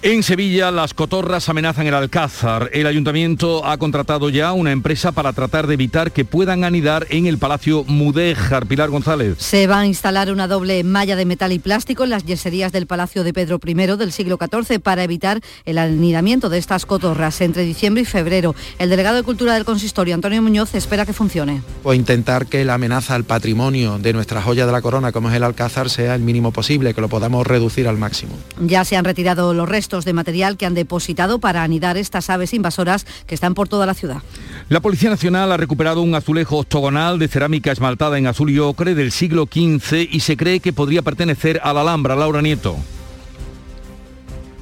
En 0.00 0.22
Sevilla, 0.22 0.70
las 0.70 0.94
cotorras 0.94 1.48
amenazan 1.48 1.88
el 1.88 1.94
Alcázar. 1.94 2.70
El 2.72 2.86
ayuntamiento 2.86 3.66
ha 3.66 3.78
contratado 3.78 4.28
ya 4.28 4.52
una 4.52 4.70
empresa 4.70 5.10
para 5.10 5.32
tratar 5.32 5.66
de 5.66 5.74
evitar 5.74 6.12
que 6.12 6.24
puedan 6.24 6.62
anidar 6.62 7.08
en 7.10 7.26
el 7.26 7.36
Palacio 7.36 7.82
Mudéjar. 7.82 8.66
Pilar 8.66 8.90
González. 8.90 9.38
Se 9.38 9.66
va 9.66 9.80
a 9.80 9.86
instalar 9.86 10.30
una 10.30 10.46
doble 10.46 10.84
malla 10.84 11.16
de 11.16 11.24
metal 11.24 11.52
y 11.52 11.58
plástico 11.58 12.04
en 12.04 12.10
las 12.10 12.24
yeserías 12.24 12.70
del 12.70 12.86
Palacio 12.86 13.24
de 13.24 13.32
Pedro 13.32 13.58
I 13.66 13.74
del 13.74 14.12
siglo 14.12 14.38
XIV 14.38 14.78
para 14.78 15.02
evitar 15.02 15.40
el 15.64 15.78
anidamiento 15.78 16.48
de 16.48 16.58
estas 16.58 16.86
cotorras 16.86 17.40
entre 17.40 17.64
diciembre 17.64 18.02
y 18.02 18.06
febrero. 18.06 18.54
El 18.78 18.90
delegado 18.90 19.16
de 19.16 19.24
Cultura 19.24 19.54
del 19.54 19.64
Consistorio, 19.64 20.14
Antonio 20.14 20.40
Muñoz, 20.42 20.76
espera 20.76 21.06
que 21.06 21.12
funcione. 21.12 21.60
o 21.82 21.92
intentar 21.92 22.46
que 22.46 22.64
la 22.64 22.74
amenaza 22.74 23.16
al 23.16 23.24
patrimonio 23.24 23.98
de 23.98 24.12
nuestra 24.12 24.42
joya 24.42 24.64
de 24.64 24.70
la 24.70 24.80
corona, 24.80 25.10
como 25.10 25.28
es 25.28 25.34
el 25.34 25.42
Alcázar, 25.42 25.90
sea 25.90 26.14
el 26.14 26.22
mínimo 26.22 26.52
posible, 26.52 26.94
que 26.94 27.00
lo 27.00 27.08
podamos 27.08 27.44
reducir 27.44 27.88
al 27.88 27.98
máximo. 27.98 28.38
Ya 28.60 28.84
se 28.84 28.96
han 28.96 29.04
retirado 29.04 29.54
los 29.54 29.68
restos 29.68 29.87
de 29.88 30.12
material 30.12 30.56
que 30.56 30.66
han 30.66 30.74
depositado 30.74 31.38
para 31.38 31.62
anidar 31.62 31.96
estas 31.96 32.30
aves 32.30 32.52
invasoras 32.52 33.06
que 33.26 33.34
están 33.34 33.54
por 33.54 33.68
toda 33.68 33.86
la 33.86 33.94
ciudad. 33.94 34.22
La 34.68 34.80
Policía 34.80 35.10
Nacional 35.10 35.50
ha 35.50 35.56
recuperado 35.56 36.02
un 36.02 36.14
azulejo 36.14 36.58
octogonal 36.58 37.18
de 37.18 37.28
cerámica 37.28 37.72
esmaltada 37.72 38.18
en 38.18 38.26
azul 38.26 38.50
y 38.50 38.58
ocre 38.58 38.94
del 38.94 39.12
siglo 39.12 39.48
XV 39.50 40.08
y 40.10 40.20
se 40.20 40.36
cree 40.36 40.60
que 40.60 40.72
podría 40.72 41.02
pertenecer 41.02 41.60
a 41.62 41.72
la 41.72 41.80
Alhambra. 41.80 42.16
Laura 42.16 42.42
Nieto. 42.42 42.76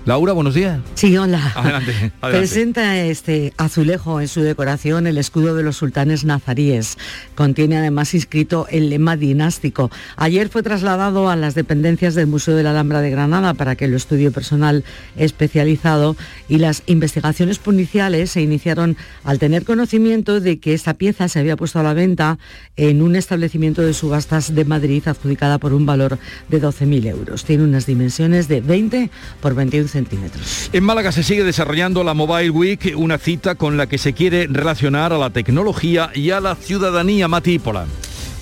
Laura, 0.07 0.33
buenos 0.35 0.55
días. 0.55 0.79
Sí, 0.95 1.17
hola. 1.17 1.53
Adelante, 1.57 1.91
adelante. 1.91 2.13
Presenta 2.21 2.97
este 2.97 3.53
azulejo 3.57 4.21
en 4.21 4.29
su 4.29 4.41
decoración 4.41 5.09
el 5.09 5.19
escudo 5.19 5.57
de 5.57 5.65
los 5.65 5.79
sultanes 5.79 6.25
nazaríes. 6.25 6.97
Contiene 7.35 7.77
además 7.77 8.15
inscrito 8.15 8.69
el 8.71 8.89
lema 8.89 9.17
dinástico. 9.17 9.91
Ayer 10.15 10.49
fue 10.49 10.63
trasladado 10.63 11.29
a 11.29 11.35
las 11.35 11.57
dependencias 11.57 12.15
del 12.15 12.29
Museo 12.29 12.55
de 12.55 12.63
la 12.63 12.71
Alhambra 12.71 13.01
de 13.01 13.11
Granada 13.11 13.55
para 13.55 13.75
que 13.75 13.89
lo 13.89 13.97
estudie 13.97 14.31
personal 14.31 14.85
especializado 15.17 16.15
y 16.49 16.59
las 16.59 16.85
investigaciones 16.87 17.59
policiales 17.59 18.31
se 18.31 18.43
iniciaron 18.43 18.97
al 19.25 19.41
tener 19.41 19.65
conocimiento 19.65 20.41
de 20.41 20.61
que 20.61 20.73
esta 20.73 20.95
pieza 20.95 21.29
se 21.29 21.41
había 21.41 21.57
puesto 21.57 21.81
a 21.81 21.83
la 21.83 21.95
venta 21.95 22.39
en 22.77 23.03
un 23.03 23.17
establecimiento 23.17 23.83
de 23.83 23.93
subastas 23.93 24.55
de 24.55 24.65
Madrid 24.65 25.03
adjudicada 25.09 25.59
por 25.59 25.75
un 25.75 25.85
valor 25.85 26.21
de 26.49 26.63
12.000 26.63 27.07
euros. 27.07 27.45
Tiene 27.45 27.65
unas 27.65 27.87
dimensiones 27.87 28.47
de 28.47 28.61
20 28.61 29.11
por 29.41 29.57
21 29.57 29.96
centímetros. 29.97 30.69
En 30.75 30.85
Málaga 30.85 31.11
se 31.11 31.23
sigue 31.23 31.43
desarrollando 31.43 32.05
la 32.05 32.13
Mobile 32.13 32.51
Week, 32.51 32.93
una 32.97 33.17
cita 33.17 33.55
con 33.55 33.79
la 33.79 33.87
que 33.87 33.97
se 33.97 34.13
quiere 34.13 34.47
relacionar 34.47 35.15
a 35.15 35.19
la 35.19 35.31
tecnología 35.31 36.11
y 36.15 36.33
a 36.33 36.41
la 36.41 36.55
ciudadanía 36.55 37.29
matípola. 37.29 37.87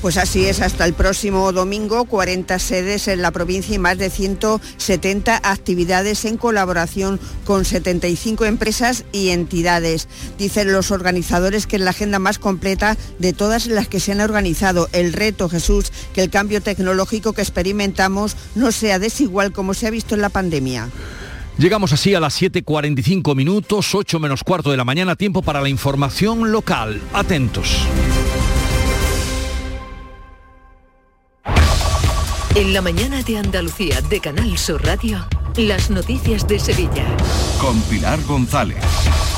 Pues 0.04 0.18
así 0.18 0.44
es, 0.44 0.60
hasta 0.60 0.84
el 0.84 0.92
próximo 0.92 1.50
domingo, 1.52 2.04
40 2.04 2.58
sedes 2.58 3.08
en 3.08 3.22
la 3.22 3.30
provincia 3.30 3.74
y 3.74 3.78
más 3.78 3.96
de 3.96 4.10
170 4.10 5.40
actividades 5.42 6.26
en 6.26 6.36
colaboración 6.36 7.18
con 7.46 7.64
75 7.64 8.44
empresas 8.44 9.04
y 9.12 9.30
entidades. 9.30 10.06
Dicen 10.36 10.72
los 10.72 10.90
organizadores 10.90 11.66
que 11.66 11.76
es 11.76 11.82
la 11.82 11.90
agenda 11.90 12.18
más 12.18 12.38
completa 12.38 12.98
de 13.18 13.32
todas 13.32 13.66
las 13.66 13.88
que 13.88 13.98
se 13.98 14.12
han 14.12 14.20
organizado. 14.20 14.90
El 14.92 15.14
reto, 15.14 15.48
Jesús, 15.48 15.90
que 16.12 16.22
el 16.22 16.28
cambio 16.28 16.60
tecnológico 16.60 17.32
que 17.32 17.40
experimentamos 17.40 18.36
no 18.54 18.72
sea 18.72 18.98
desigual 18.98 19.52
como 19.52 19.72
se 19.72 19.86
ha 19.86 19.90
visto 19.90 20.14
en 20.14 20.20
la 20.20 20.28
pandemia. 20.28 20.90
Llegamos 21.56 21.92
así 21.92 22.14
a 22.14 22.20
las 22.20 22.40
7.45 22.40 23.36
minutos, 23.36 23.94
8 23.94 24.18
menos 24.18 24.42
cuarto 24.42 24.70
de 24.72 24.76
la 24.76 24.84
mañana, 24.84 25.14
tiempo 25.14 25.40
para 25.40 25.60
la 25.60 25.68
información 25.68 26.50
local. 26.50 27.00
Atentos. 27.12 27.86
En 32.56 32.72
la 32.72 32.82
mañana 32.82 33.22
de 33.22 33.38
Andalucía 33.38 34.00
de 34.00 34.20
Canal 34.20 34.58
Sur 34.58 34.84
Radio, 34.84 35.26
las 35.56 35.88
noticias 35.88 36.48
de 36.48 36.58
Sevilla. 36.58 37.04
Con 37.60 37.80
Pilar 37.82 38.20
González. 38.24 38.82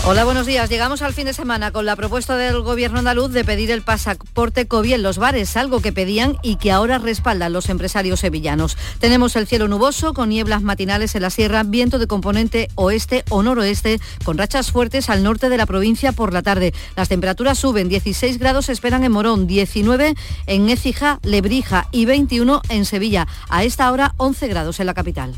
Hola, 0.04 0.24
buenos 0.24 0.46
días. 0.46 0.70
Llegamos 0.70 1.02
al 1.02 1.12
fin 1.12 1.26
de 1.26 1.34
semana 1.34 1.72
con 1.72 1.84
la 1.84 1.96
propuesta 1.96 2.36
del 2.36 2.62
gobierno 2.62 3.00
andaluz 3.00 3.32
de 3.32 3.44
pedir 3.44 3.70
el 3.70 3.82
pasaporte 3.82 4.66
COVID 4.66 4.94
en 4.94 5.02
los 5.02 5.18
bares, 5.18 5.56
algo 5.56 5.80
que 5.80 5.92
pedían 5.92 6.38
y 6.42 6.56
que 6.56 6.72
ahora 6.72 6.98
respaldan 6.98 7.52
los 7.52 7.68
empresarios 7.68 8.20
sevillanos. 8.20 8.78
Tenemos 8.98 9.36
el 9.36 9.46
cielo 9.46 9.68
nuboso 9.68 10.14
con 10.14 10.30
nieblas 10.30 10.62
matinales 10.62 11.14
en 11.16 11.22
la 11.22 11.30
sierra, 11.30 11.64
viento 11.64 11.98
de 11.98 12.06
componente 12.06 12.68
oeste 12.76 13.24
o 13.28 13.42
noroeste 13.42 14.00
con 14.24 14.38
rachas 14.38 14.70
fuertes 14.70 15.10
al 15.10 15.22
norte 15.22 15.50
de 15.50 15.58
la 15.58 15.66
provincia 15.66 16.12
por 16.12 16.32
la 16.32 16.42
tarde. 16.42 16.72
Las 16.96 17.08
temperaturas 17.08 17.58
suben, 17.58 17.88
16 17.88 18.38
grados 18.38 18.66
se 18.66 18.72
esperan 18.72 19.04
en 19.04 19.12
Morón, 19.12 19.46
19 19.46 20.14
en 20.46 20.70
Écija, 20.70 21.18
Lebrija 21.24 21.88
y 21.90 22.06
21 22.06 22.62
en 22.70 22.84
Sevilla. 22.86 23.26
A 23.48 23.64
esta 23.64 23.90
hora 23.92 24.14
11 24.16 24.48
grados 24.48 24.80
en 24.80 24.86
la 24.86 24.94
capital. 24.94 25.34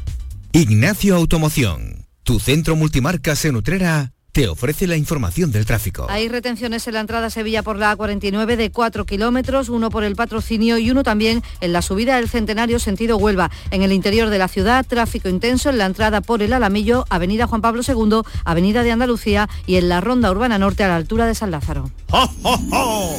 Ignacio 0.52 1.14
Automoción, 1.14 2.06
tu 2.22 2.40
centro 2.40 2.74
multimarcas 2.74 3.44
en 3.44 3.56
Utrera 3.56 4.14
te 4.38 4.46
ofrece 4.46 4.86
la 4.86 4.96
información 4.96 5.50
del 5.50 5.66
tráfico. 5.66 6.06
Hay 6.08 6.28
retenciones 6.28 6.86
en 6.86 6.94
la 6.94 7.00
entrada 7.00 7.26
a 7.26 7.30
Sevilla 7.30 7.64
por 7.64 7.76
la 7.76 7.98
A49 7.98 8.54
de 8.54 8.70
4 8.70 9.04
kilómetros, 9.04 9.68
uno 9.68 9.90
por 9.90 10.04
el 10.04 10.14
patrocinio 10.14 10.78
y 10.78 10.92
uno 10.92 11.02
también 11.02 11.42
en 11.60 11.72
la 11.72 11.82
subida 11.82 12.14
del 12.14 12.28
Centenario 12.28 12.78
sentido 12.78 13.16
Huelva. 13.16 13.50
En 13.72 13.82
el 13.82 13.90
interior 13.90 14.30
de 14.30 14.38
la 14.38 14.46
ciudad, 14.46 14.86
tráfico 14.86 15.28
intenso 15.28 15.70
en 15.70 15.78
la 15.78 15.86
entrada 15.86 16.20
por 16.20 16.40
el 16.40 16.52
Alamillo, 16.52 17.04
Avenida 17.10 17.48
Juan 17.48 17.62
Pablo 17.62 17.82
II, 17.84 18.20
Avenida 18.44 18.84
de 18.84 18.92
Andalucía 18.92 19.48
y 19.66 19.74
en 19.74 19.88
la 19.88 20.00
Ronda 20.00 20.30
Urbana 20.30 20.56
Norte 20.56 20.84
a 20.84 20.88
la 20.88 20.94
altura 20.94 21.26
de 21.26 21.34
San 21.34 21.50
Lázaro. 21.50 21.90
¡Oh, 22.12 22.30
oh, 22.44 22.60
oh! 22.70 23.16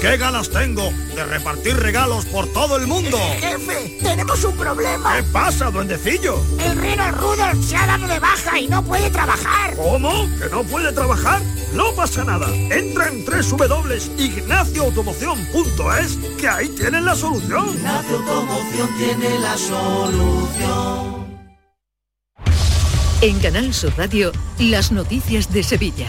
qué 0.00 0.16
ganas 0.16 0.50
tengo 0.50 0.82
de 1.14 1.24
repartir 1.26 1.76
regalos 1.76 2.24
por 2.24 2.50
todo 2.50 2.78
el 2.78 2.86
mundo! 2.86 3.18
Jefe, 3.38 3.98
tenemos 4.02 4.42
un 4.42 4.56
problema. 4.56 5.16
¿Qué 5.16 5.22
pasa, 5.24 5.70
duendecillo? 5.70 6.42
El 6.64 6.78
reno 6.78 7.12
Rudolf 7.12 7.62
se 7.62 7.76
ha 7.76 7.86
dado 7.86 8.08
de 8.08 8.18
baja 8.18 8.58
y 8.58 8.68
no 8.68 8.82
puede 8.82 9.10
trabajar. 9.10 9.76
¿Cómo? 9.76 10.26
¿Que 10.40 10.48
no 10.50 10.61
puede 10.64 10.92
trabajar? 10.92 11.40
No 11.74 11.94
pasa 11.94 12.24
nada. 12.24 12.52
Entra 12.54 13.08
en 13.08 13.24
www.ignacioautomoción.es 13.24 16.18
que 16.38 16.48
ahí 16.48 16.68
tienen 16.70 17.04
la 17.04 17.14
solución. 17.14 17.68
Ignacio 17.74 18.16
Automoción 18.16 18.88
tiene 18.98 19.38
la 19.38 19.56
solución. 19.56 21.22
En 23.22 23.38
Canal 23.38 23.72
Sur 23.72 23.96
Radio, 23.96 24.32
las 24.58 24.90
noticias 24.90 25.52
de 25.52 25.62
Sevilla. 25.62 26.08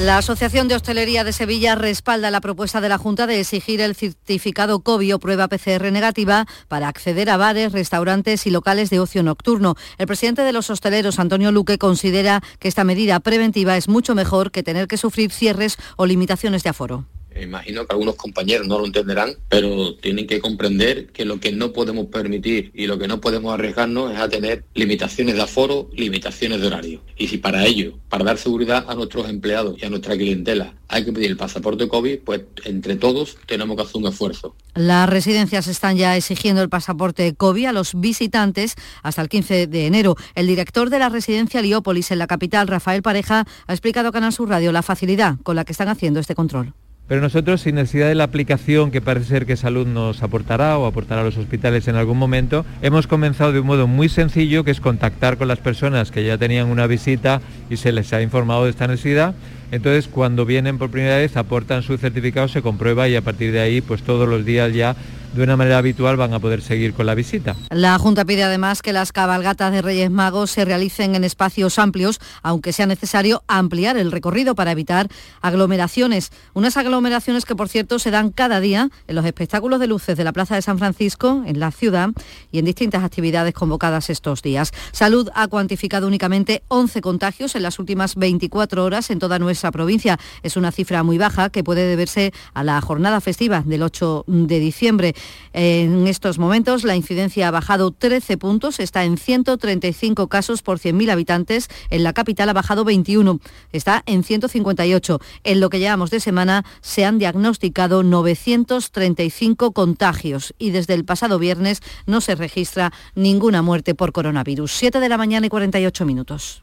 La 0.00 0.16
Asociación 0.16 0.66
de 0.66 0.76
Hostelería 0.76 1.24
de 1.24 1.32
Sevilla 1.34 1.74
respalda 1.74 2.30
la 2.30 2.40
propuesta 2.40 2.80
de 2.80 2.88
la 2.88 2.96
Junta 2.96 3.26
de 3.26 3.38
exigir 3.38 3.82
el 3.82 3.94
certificado 3.94 4.80
COVID 4.80 5.16
o 5.16 5.18
prueba 5.18 5.46
PCR 5.46 5.92
negativa 5.92 6.46
para 6.68 6.88
acceder 6.88 7.28
a 7.28 7.36
bares, 7.36 7.72
restaurantes 7.72 8.46
y 8.46 8.50
locales 8.50 8.88
de 8.88 8.98
ocio 8.98 9.22
nocturno. 9.22 9.74
El 9.98 10.06
presidente 10.06 10.40
de 10.40 10.54
los 10.54 10.70
hosteleros, 10.70 11.18
Antonio 11.18 11.52
Luque, 11.52 11.76
considera 11.76 12.42
que 12.58 12.68
esta 12.68 12.82
medida 12.82 13.20
preventiva 13.20 13.76
es 13.76 13.88
mucho 13.88 14.14
mejor 14.14 14.52
que 14.52 14.62
tener 14.62 14.88
que 14.88 14.96
sufrir 14.96 15.32
cierres 15.32 15.76
o 15.96 16.06
limitaciones 16.06 16.62
de 16.62 16.70
aforo. 16.70 17.04
Imagino 17.40 17.86
que 17.86 17.92
algunos 17.92 18.16
compañeros 18.16 18.66
no 18.66 18.78
lo 18.78 18.86
entenderán, 18.86 19.34
pero 19.48 19.94
tienen 19.96 20.26
que 20.26 20.40
comprender 20.40 21.06
que 21.08 21.24
lo 21.24 21.40
que 21.40 21.52
no 21.52 21.72
podemos 21.72 22.06
permitir 22.06 22.70
y 22.74 22.86
lo 22.86 22.98
que 22.98 23.08
no 23.08 23.20
podemos 23.20 23.52
arriesgarnos 23.52 24.12
es 24.12 24.18
a 24.18 24.28
tener 24.28 24.64
limitaciones 24.74 25.34
de 25.34 25.42
aforo, 25.42 25.88
limitaciones 25.92 26.60
de 26.60 26.66
horario. 26.66 27.02
Y 27.16 27.28
si 27.28 27.38
para 27.38 27.64
ello, 27.66 27.98
para 28.08 28.24
dar 28.24 28.38
seguridad 28.38 28.84
a 28.88 28.94
nuestros 28.94 29.28
empleados 29.28 29.76
y 29.80 29.84
a 29.86 29.90
nuestra 29.90 30.16
clientela, 30.16 30.74
hay 30.88 31.04
que 31.04 31.12
pedir 31.12 31.30
el 31.30 31.36
pasaporte 31.36 31.88
COVID, 31.88 32.20
pues 32.20 32.42
entre 32.64 32.96
todos 32.96 33.36
tenemos 33.46 33.76
que 33.76 33.82
hacer 33.82 33.96
un 33.96 34.08
esfuerzo. 34.08 34.56
Las 34.74 35.08
residencias 35.08 35.68
están 35.68 35.96
ya 35.96 36.16
exigiendo 36.16 36.62
el 36.62 36.68
pasaporte 36.68 37.34
COVID 37.34 37.66
a 37.66 37.72
los 37.72 37.98
visitantes 37.98 38.74
hasta 39.02 39.22
el 39.22 39.28
15 39.28 39.66
de 39.68 39.86
enero. 39.86 40.16
El 40.34 40.46
director 40.46 40.90
de 40.90 40.98
la 40.98 41.08
residencia 41.08 41.62
Liópolis 41.62 42.10
en 42.10 42.18
la 42.18 42.26
capital, 42.26 42.66
Rafael 42.66 43.02
Pareja, 43.02 43.46
ha 43.66 43.72
explicado 43.72 44.08
a 44.08 44.12
Canal 44.12 44.32
Sur 44.32 44.48
Radio 44.48 44.72
la 44.72 44.82
facilidad 44.82 45.36
con 45.42 45.56
la 45.56 45.64
que 45.64 45.72
están 45.72 45.88
haciendo 45.88 46.18
este 46.20 46.34
control. 46.34 46.74
Pero 47.10 47.22
nosotros, 47.22 47.62
sin 47.62 47.74
necesidad 47.74 48.06
de 48.06 48.14
la 48.14 48.22
aplicación 48.22 48.92
que 48.92 49.00
parece 49.00 49.26
ser 49.26 49.44
que 49.44 49.56
Salud 49.56 49.84
nos 49.84 50.22
aportará 50.22 50.78
o 50.78 50.86
aportará 50.86 51.22
a 51.22 51.24
los 51.24 51.36
hospitales 51.38 51.88
en 51.88 51.96
algún 51.96 52.16
momento, 52.16 52.64
hemos 52.82 53.08
comenzado 53.08 53.52
de 53.52 53.58
un 53.58 53.66
modo 53.66 53.88
muy 53.88 54.08
sencillo, 54.08 54.62
que 54.62 54.70
es 54.70 54.80
contactar 54.80 55.36
con 55.36 55.48
las 55.48 55.58
personas 55.58 56.12
que 56.12 56.24
ya 56.24 56.38
tenían 56.38 56.68
una 56.68 56.86
visita 56.86 57.40
y 57.68 57.78
se 57.78 57.90
les 57.90 58.12
ha 58.12 58.22
informado 58.22 58.62
de 58.62 58.70
esta 58.70 58.86
necesidad. 58.86 59.34
Entonces, 59.72 60.06
cuando 60.06 60.46
vienen 60.46 60.78
por 60.78 60.92
primera 60.92 61.16
vez, 61.16 61.36
aportan 61.36 61.82
su 61.82 61.98
certificado, 61.98 62.46
se 62.46 62.62
comprueba 62.62 63.08
y 63.08 63.16
a 63.16 63.22
partir 63.22 63.50
de 63.50 63.58
ahí, 63.58 63.80
pues 63.80 64.02
todos 64.02 64.28
los 64.28 64.44
días 64.44 64.72
ya 64.72 64.94
de 65.32 65.42
una 65.42 65.56
manera 65.56 65.78
habitual 65.78 66.16
van 66.16 66.34
a 66.34 66.38
poder 66.38 66.62
seguir 66.62 66.92
con 66.94 67.06
la 67.06 67.14
visita. 67.14 67.56
La 67.70 67.98
Junta 67.98 68.24
pide 68.24 68.42
además 68.42 68.82
que 68.82 68.92
las 68.92 69.12
cabalgatas 69.12 69.72
de 69.72 69.82
Reyes 69.82 70.10
Magos 70.10 70.50
se 70.50 70.64
realicen 70.64 71.14
en 71.14 71.24
espacios 71.24 71.78
amplios, 71.78 72.20
aunque 72.42 72.72
sea 72.72 72.86
necesario 72.86 73.42
ampliar 73.46 73.96
el 73.96 74.12
recorrido 74.12 74.54
para 74.54 74.72
evitar 74.72 75.08
aglomeraciones. 75.40 76.30
Unas 76.54 76.76
aglomeraciones 76.76 77.44
que, 77.44 77.54
por 77.54 77.68
cierto, 77.68 77.98
se 77.98 78.10
dan 78.10 78.30
cada 78.30 78.60
día 78.60 78.90
en 79.06 79.14
los 79.14 79.24
espectáculos 79.24 79.80
de 79.80 79.86
luces 79.86 80.16
de 80.16 80.24
la 80.24 80.32
Plaza 80.32 80.54
de 80.54 80.62
San 80.62 80.78
Francisco, 80.78 81.42
en 81.46 81.60
la 81.60 81.70
ciudad, 81.70 82.10
y 82.50 82.58
en 82.58 82.64
distintas 82.64 83.04
actividades 83.04 83.54
convocadas 83.54 84.10
estos 84.10 84.42
días. 84.42 84.72
Salud 84.92 85.28
ha 85.34 85.48
cuantificado 85.48 86.06
únicamente 86.06 86.62
11 86.68 87.00
contagios 87.00 87.54
en 87.54 87.62
las 87.62 87.78
últimas 87.78 88.16
24 88.16 88.84
horas 88.84 89.10
en 89.10 89.18
toda 89.18 89.38
nuestra 89.38 89.70
provincia. 89.70 90.18
Es 90.42 90.56
una 90.56 90.72
cifra 90.72 91.02
muy 91.02 91.18
baja 91.18 91.50
que 91.50 91.64
puede 91.64 91.86
deberse 91.86 92.32
a 92.54 92.64
la 92.64 92.80
jornada 92.80 93.20
festiva 93.20 93.62
del 93.64 93.82
8 93.82 94.24
de 94.26 94.58
diciembre. 94.58 95.14
En 95.52 96.06
estos 96.06 96.38
momentos 96.38 96.84
la 96.84 96.94
incidencia 96.94 97.48
ha 97.48 97.50
bajado 97.50 97.90
13 97.90 98.36
puntos, 98.36 98.78
está 98.78 99.04
en 99.04 99.18
135 99.18 100.28
casos 100.28 100.62
por 100.62 100.78
100.000 100.78 101.10
habitantes. 101.10 101.68
En 101.90 102.04
la 102.04 102.12
capital 102.12 102.48
ha 102.48 102.52
bajado 102.52 102.84
21, 102.84 103.40
está 103.72 104.02
en 104.06 104.22
158. 104.22 105.20
En 105.44 105.60
lo 105.60 105.70
que 105.70 105.80
llevamos 105.80 106.10
de 106.10 106.20
semana 106.20 106.64
se 106.80 107.04
han 107.04 107.18
diagnosticado 107.18 108.02
935 108.02 109.72
contagios 109.72 110.54
y 110.58 110.70
desde 110.70 110.94
el 110.94 111.04
pasado 111.04 111.38
viernes 111.38 111.82
no 112.06 112.20
se 112.20 112.34
registra 112.36 112.92
ninguna 113.14 113.62
muerte 113.62 113.94
por 113.94 114.12
coronavirus. 114.12 114.72
7 114.72 115.00
de 115.00 115.08
la 115.08 115.18
mañana 115.18 115.46
y 115.46 115.50
48 115.50 116.06
minutos. 116.06 116.62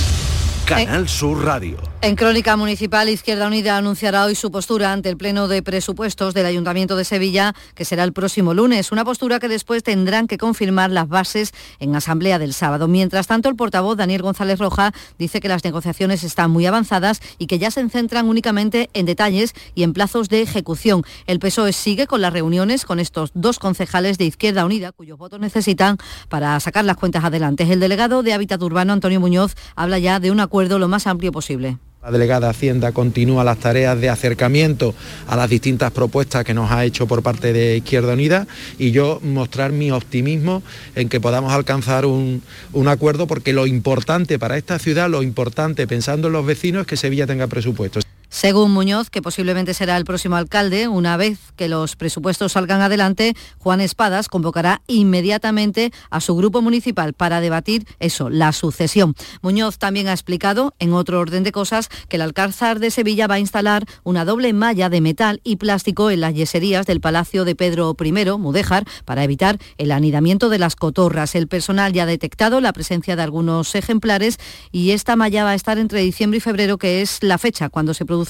Canal 0.71 1.09
Sur 1.09 1.43
Radio. 1.43 1.77
En 2.01 2.15
Crónica 2.15 2.55
Municipal, 2.55 3.09
Izquierda 3.09 3.45
Unida 3.45 3.75
anunciará 3.75 4.23
hoy 4.23 4.35
su 4.35 4.51
postura 4.51 4.93
ante 4.93 5.09
el 5.09 5.17
Pleno 5.17 5.49
de 5.49 5.61
Presupuestos 5.61 6.33
del 6.33 6.45
Ayuntamiento 6.45 6.95
de 6.95 7.03
Sevilla, 7.03 7.53
que 7.75 7.83
será 7.83 8.05
el 8.05 8.13
próximo 8.13 8.53
lunes. 8.53 8.93
Una 8.93 9.03
postura 9.03 9.39
que 9.39 9.49
después 9.49 9.83
tendrán 9.83 10.27
que 10.27 10.37
confirmar 10.37 10.91
las 10.91 11.09
bases 11.09 11.51
en 11.79 11.93
Asamblea 11.93 12.39
del 12.39 12.53
sábado. 12.53 12.87
Mientras 12.87 13.27
tanto, 13.27 13.49
el 13.49 13.57
portavoz 13.57 13.97
Daniel 13.97 14.21
González 14.21 14.59
Roja 14.59 14.93
dice 15.19 15.41
que 15.41 15.49
las 15.49 15.65
negociaciones 15.65 16.23
están 16.23 16.51
muy 16.51 16.65
avanzadas 16.65 17.19
y 17.37 17.47
que 17.47 17.59
ya 17.59 17.69
se 17.69 17.87
centran 17.89 18.29
únicamente 18.29 18.89
en 18.93 19.05
detalles 19.05 19.53
y 19.75 19.83
en 19.83 19.91
plazos 19.91 20.29
de 20.29 20.41
ejecución. 20.41 21.03
El 21.27 21.39
PSOE 21.39 21.73
sigue 21.73 22.07
con 22.07 22.21
las 22.21 22.31
reuniones 22.31 22.85
con 22.85 23.01
estos 23.01 23.31
dos 23.33 23.59
concejales 23.59 24.17
de 24.17 24.25
Izquierda 24.25 24.65
Unida, 24.65 24.93
cuyos 24.93 25.17
votos 25.17 25.41
necesitan 25.41 25.97
para 26.29 26.57
sacar 26.61 26.85
las 26.85 26.95
cuentas 26.95 27.25
adelante. 27.25 27.71
El 27.71 27.81
delegado 27.81 28.23
de 28.23 28.33
Hábitat 28.33 28.63
Urbano, 28.63 28.93
Antonio 28.93 29.19
Muñoz, 29.19 29.55
habla 29.75 29.99
ya 29.99 30.21
de 30.21 30.31
un 30.31 30.39
acuerdo 30.39 30.60
lo 30.69 30.87
más 30.87 31.07
amplio 31.07 31.31
posible. 31.31 31.77
La 32.03 32.09
delegada 32.09 32.49
Hacienda 32.49 32.93
continúa 32.93 33.43
las 33.43 33.59
tareas 33.59 33.99
de 34.01 34.09
acercamiento 34.09 34.95
a 35.27 35.35
las 35.35 35.49
distintas 35.49 35.91
propuestas 35.91 36.43
que 36.43 36.55
nos 36.55 36.71
ha 36.71 36.83
hecho 36.83 37.05
por 37.07 37.21
parte 37.21 37.53
de 37.53 37.77
Izquierda 37.77 38.13
Unida 38.13 38.47
y 38.79 38.89
yo 38.89 39.19
mostrar 39.21 39.71
mi 39.71 39.91
optimismo 39.91 40.63
en 40.95 41.09
que 41.09 41.19
podamos 41.19 41.53
alcanzar 41.53 42.07
un, 42.07 42.41
un 42.73 42.87
acuerdo 42.87 43.27
porque 43.27 43.53
lo 43.53 43.67
importante 43.67 44.39
para 44.39 44.57
esta 44.57 44.79
ciudad, 44.79 45.11
lo 45.11 45.21
importante 45.21 45.85
pensando 45.85 46.27
en 46.27 46.33
los 46.33 46.45
vecinos 46.45 46.81
es 46.81 46.87
que 46.87 46.97
Sevilla 46.97 47.27
tenga 47.27 47.45
presupuestos. 47.45 48.03
Según 48.33 48.71
Muñoz, 48.71 49.09
que 49.09 49.21
posiblemente 49.21 49.73
será 49.73 49.97
el 49.97 50.05
próximo 50.05 50.37
alcalde, 50.37 50.87
una 50.87 51.17
vez 51.17 51.51
que 51.57 51.67
los 51.67 51.97
presupuestos 51.97 52.53
salgan 52.53 52.79
adelante, 52.79 53.35
Juan 53.57 53.81
Espadas 53.81 54.29
convocará 54.29 54.81
inmediatamente 54.87 55.91
a 56.09 56.21
su 56.21 56.33
grupo 56.37 56.61
municipal 56.61 57.11
para 57.11 57.41
debatir 57.41 57.85
eso, 57.99 58.29
la 58.29 58.53
sucesión. 58.53 59.15
Muñoz 59.41 59.77
también 59.79 60.07
ha 60.07 60.13
explicado, 60.13 60.73
en 60.79 60.93
otro 60.93 61.19
orden 61.19 61.43
de 61.43 61.51
cosas, 61.51 61.89
que 62.07 62.15
el 62.15 62.21
Alcázar 62.21 62.79
de 62.79 62.89
Sevilla 62.89 63.27
va 63.27 63.35
a 63.35 63.39
instalar 63.39 63.83
una 64.05 64.23
doble 64.23 64.53
malla 64.53 64.87
de 64.87 65.01
metal 65.01 65.41
y 65.43 65.57
plástico 65.57 66.09
en 66.09 66.21
las 66.21 66.33
yeserías 66.33 66.85
del 66.85 67.01
Palacio 67.01 67.43
de 67.43 67.55
Pedro 67.55 67.97
I, 68.01 68.11
Mudéjar, 68.39 68.85
para 69.03 69.25
evitar 69.25 69.59
el 69.77 69.91
anidamiento 69.91 70.47
de 70.47 70.57
las 70.57 70.77
cotorras. 70.77 71.35
El 71.35 71.49
personal 71.49 71.91
ya 71.91 72.03
ha 72.03 72.07
detectado 72.07 72.61
la 72.61 72.71
presencia 72.71 73.17
de 73.17 73.23
algunos 73.23 73.75
ejemplares 73.75 74.37
y 74.71 74.91
esta 74.91 75.17
malla 75.17 75.43
va 75.43 75.49
a 75.49 75.55
estar 75.55 75.77
entre 75.77 75.99
diciembre 75.99 76.37
y 76.37 76.41
febrero, 76.41 76.77
que 76.77 77.01
es 77.01 77.21
la 77.21 77.37
fecha 77.37 77.67
cuando 77.67 77.93
se 77.93 78.05
produce 78.05 78.20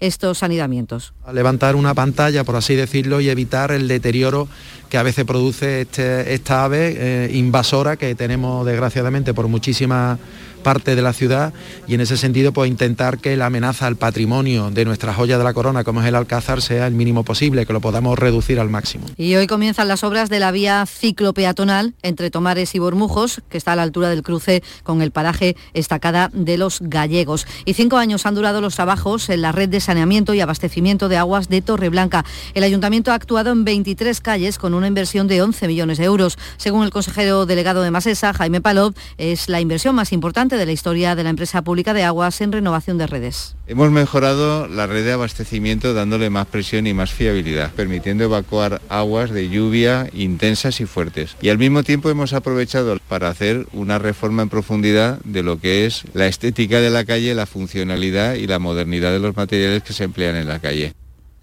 estos 0.00 0.42
anidamientos. 0.42 1.12
A 1.24 1.32
levantar 1.32 1.76
una 1.76 1.94
pantalla, 1.94 2.44
por 2.44 2.56
así 2.56 2.74
decirlo, 2.74 3.20
y 3.20 3.28
evitar 3.28 3.72
el 3.72 3.88
deterioro 3.88 4.48
que 4.88 4.98
a 4.98 5.02
veces 5.02 5.24
produce 5.24 5.82
este, 5.82 6.34
esta 6.34 6.64
ave 6.64 6.96
eh, 6.96 7.30
invasora 7.32 7.96
que 7.96 8.14
tenemos 8.14 8.66
desgraciadamente 8.66 9.34
por 9.34 9.48
muchísimas 9.48 10.18
parte 10.60 10.94
de 10.94 11.02
la 11.02 11.12
ciudad 11.12 11.52
y 11.86 11.94
en 11.94 12.00
ese 12.00 12.16
sentido 12.16 12.52
pues 12.52 12.70
intentar 12.70 13.18
que 13.18 13.36
la 13.36 13.46
amenaza 13.46 13.86
al 13.86 13.96
patrimonio 13.96 14.70
de 14.70 14.84
nuestra 14.84 15.12
joya 15.12 15.38
de 15.38 15.44
la 15.44 15.52
corona 15.52 15.84
como 15.84 16.00
es 16.00 16.06
el 16.06 16.14
Alcázar 16.14 16.62
sea 16.62 16.86
el 16.86 16.94
mínimo 16.94 17.24
posible, 17.24 17.66
que 17.66 17.72
lo 17.72 17.80
podamos 17.80 18.18
reducir 18.18 18.60
al 18.60 18.70
máximo. 18.70 19.06
Y 19.16 19.34
hoy 19.34 19.46
comienzan 19.46 19.88
las 19.88 20.04
obras 20.04 20.28
de 20.28 20.38
la 20.38 20.52
vía 20.52 20.84
ciclopeatonal 20.86 21.94
entre 22.02 22.30
Tomares 22.30 22.74
y 22.74 22.78
Bormujos, 22.78 23.40
que 23.48 23.58
está 23.58 23.72
a 23.72 23.76
la 23.76 23.82
altura 23.82 24.10
del 24.10 24.22
cruce 24.22 24.62
con 24.84 25.02
el 25.02 25.10
paraje 25.10 25.56
Estacada 25.74 26.30
de 26.32 26.58
los 26.58 26.80
Gallegos. 26.80 27.46
Y 27.64 27.74
cinco 27.74 27.96
años 27.96 28.26
han 28.26 28.34
durado 28.34 28.60
los 28.60 28.74
trabajos 28.74 29.28
en 29.30 29.39
la 29.40 29.52
red 29.52 29.68
de 29.68 29.80
saneamiento 29.80 30.34
y 30.34 30.40
abastecimiento 30.40 31.08
de 31.08 31.16
aguas 31.16 31.48
de 31.48 31.62
Torreblanca. 31.62 32.24
El 32.54 32.64
ayuntamiento 32.64 33.12
ha 33.12 33.14
actuado 33.14 33.52
en 33.52 33.64
23 33.64 34.20
calles 34.20 34.58
con 34.58 34.74
una 34.74 34.86
inversión 34.86 35.28
de 35.28 35.42
11 35.42 35.68
millones 35.68 35.98
de 35.98 36.04
euros. 36.04 36.38
Según 36.56 36.84
el 36.84 36.90
consejero 36.90 37.46
delegado 37.46 37.82
de 37.82 37.90
Masesa, 37.90 38.32
Jaime 38.32 38.60
Palop, 38.60 38.96
es 39.18 39.48
la 39.48 39.60
inversión 39.60 39.94
más 39.94 40.12
importante 40.12 40.56
de 40.56 40.66
la 40.66 40.72
historia 40.72 41.14
de 41.14 41.24
la 41.24 41.30
empresa 41.30 41.62
pública 41.62 41.94
de 41.94 42.04
aguas 42.04 42.40
en 42.40 42.52
renovación 42.52 42.98
de 42.98 43.06
redes. 43.06 43.56
Hemos 43.70 43.92
mejorado 43.92 44.66
la 44.66 44.88
red 44.88 45.04
de 45.04 45.12
abastecimiento 45.12 45.94
dándole 45.94 46.28
más 46.28 46.48
presión 46.48 46.88
y 46.88 46.92
más 46.92 47.12
fiabilidad, 47.12 47.70
permitiendo 47.72 48.24
evacuar 48.24 48.82
aguas 48.88 49.30
de 49.30 49.48
lluvia 49.48 50.10
intensas 50.12 50.80
y 50.80 50.86
fuertes. 50.86 51.36
Y 51.40 51.50
al 51.50 51.58
mismo 51.58 51.84
tiempo 51.84 52.10
hemos 52.10 52.32
aprovechado 52.32 52.98
para 53.06 53.28
hacer 53.28 53.68
una 53.72 54.00
reforma 54.00 54.42
en 54.42 54.48
profundidad 54.48 55.20
de 55.22 55.44
lo 55.44 55.60
que 55.60 55.86
es 55.86 56.02
la 56.14 56.26
estética 56.26 56.80
de 56.80 56.90
la 56.90 57.04
calle, 57.04 57.32
la 57.32 57.46
funcionalidad 57.46 58.34
y 58.34 58.48
la 58.48 58.58
modernidad 58.58 59.12
de 59.12 59.20
los 59.20 59.36
materiales 59.36 59.84
que 59.84 59.92
se 59.92 60.02
emplean 60.02 60.34
en 60.34 60.48
la 60.48 60.58
calle. 60.58 60.92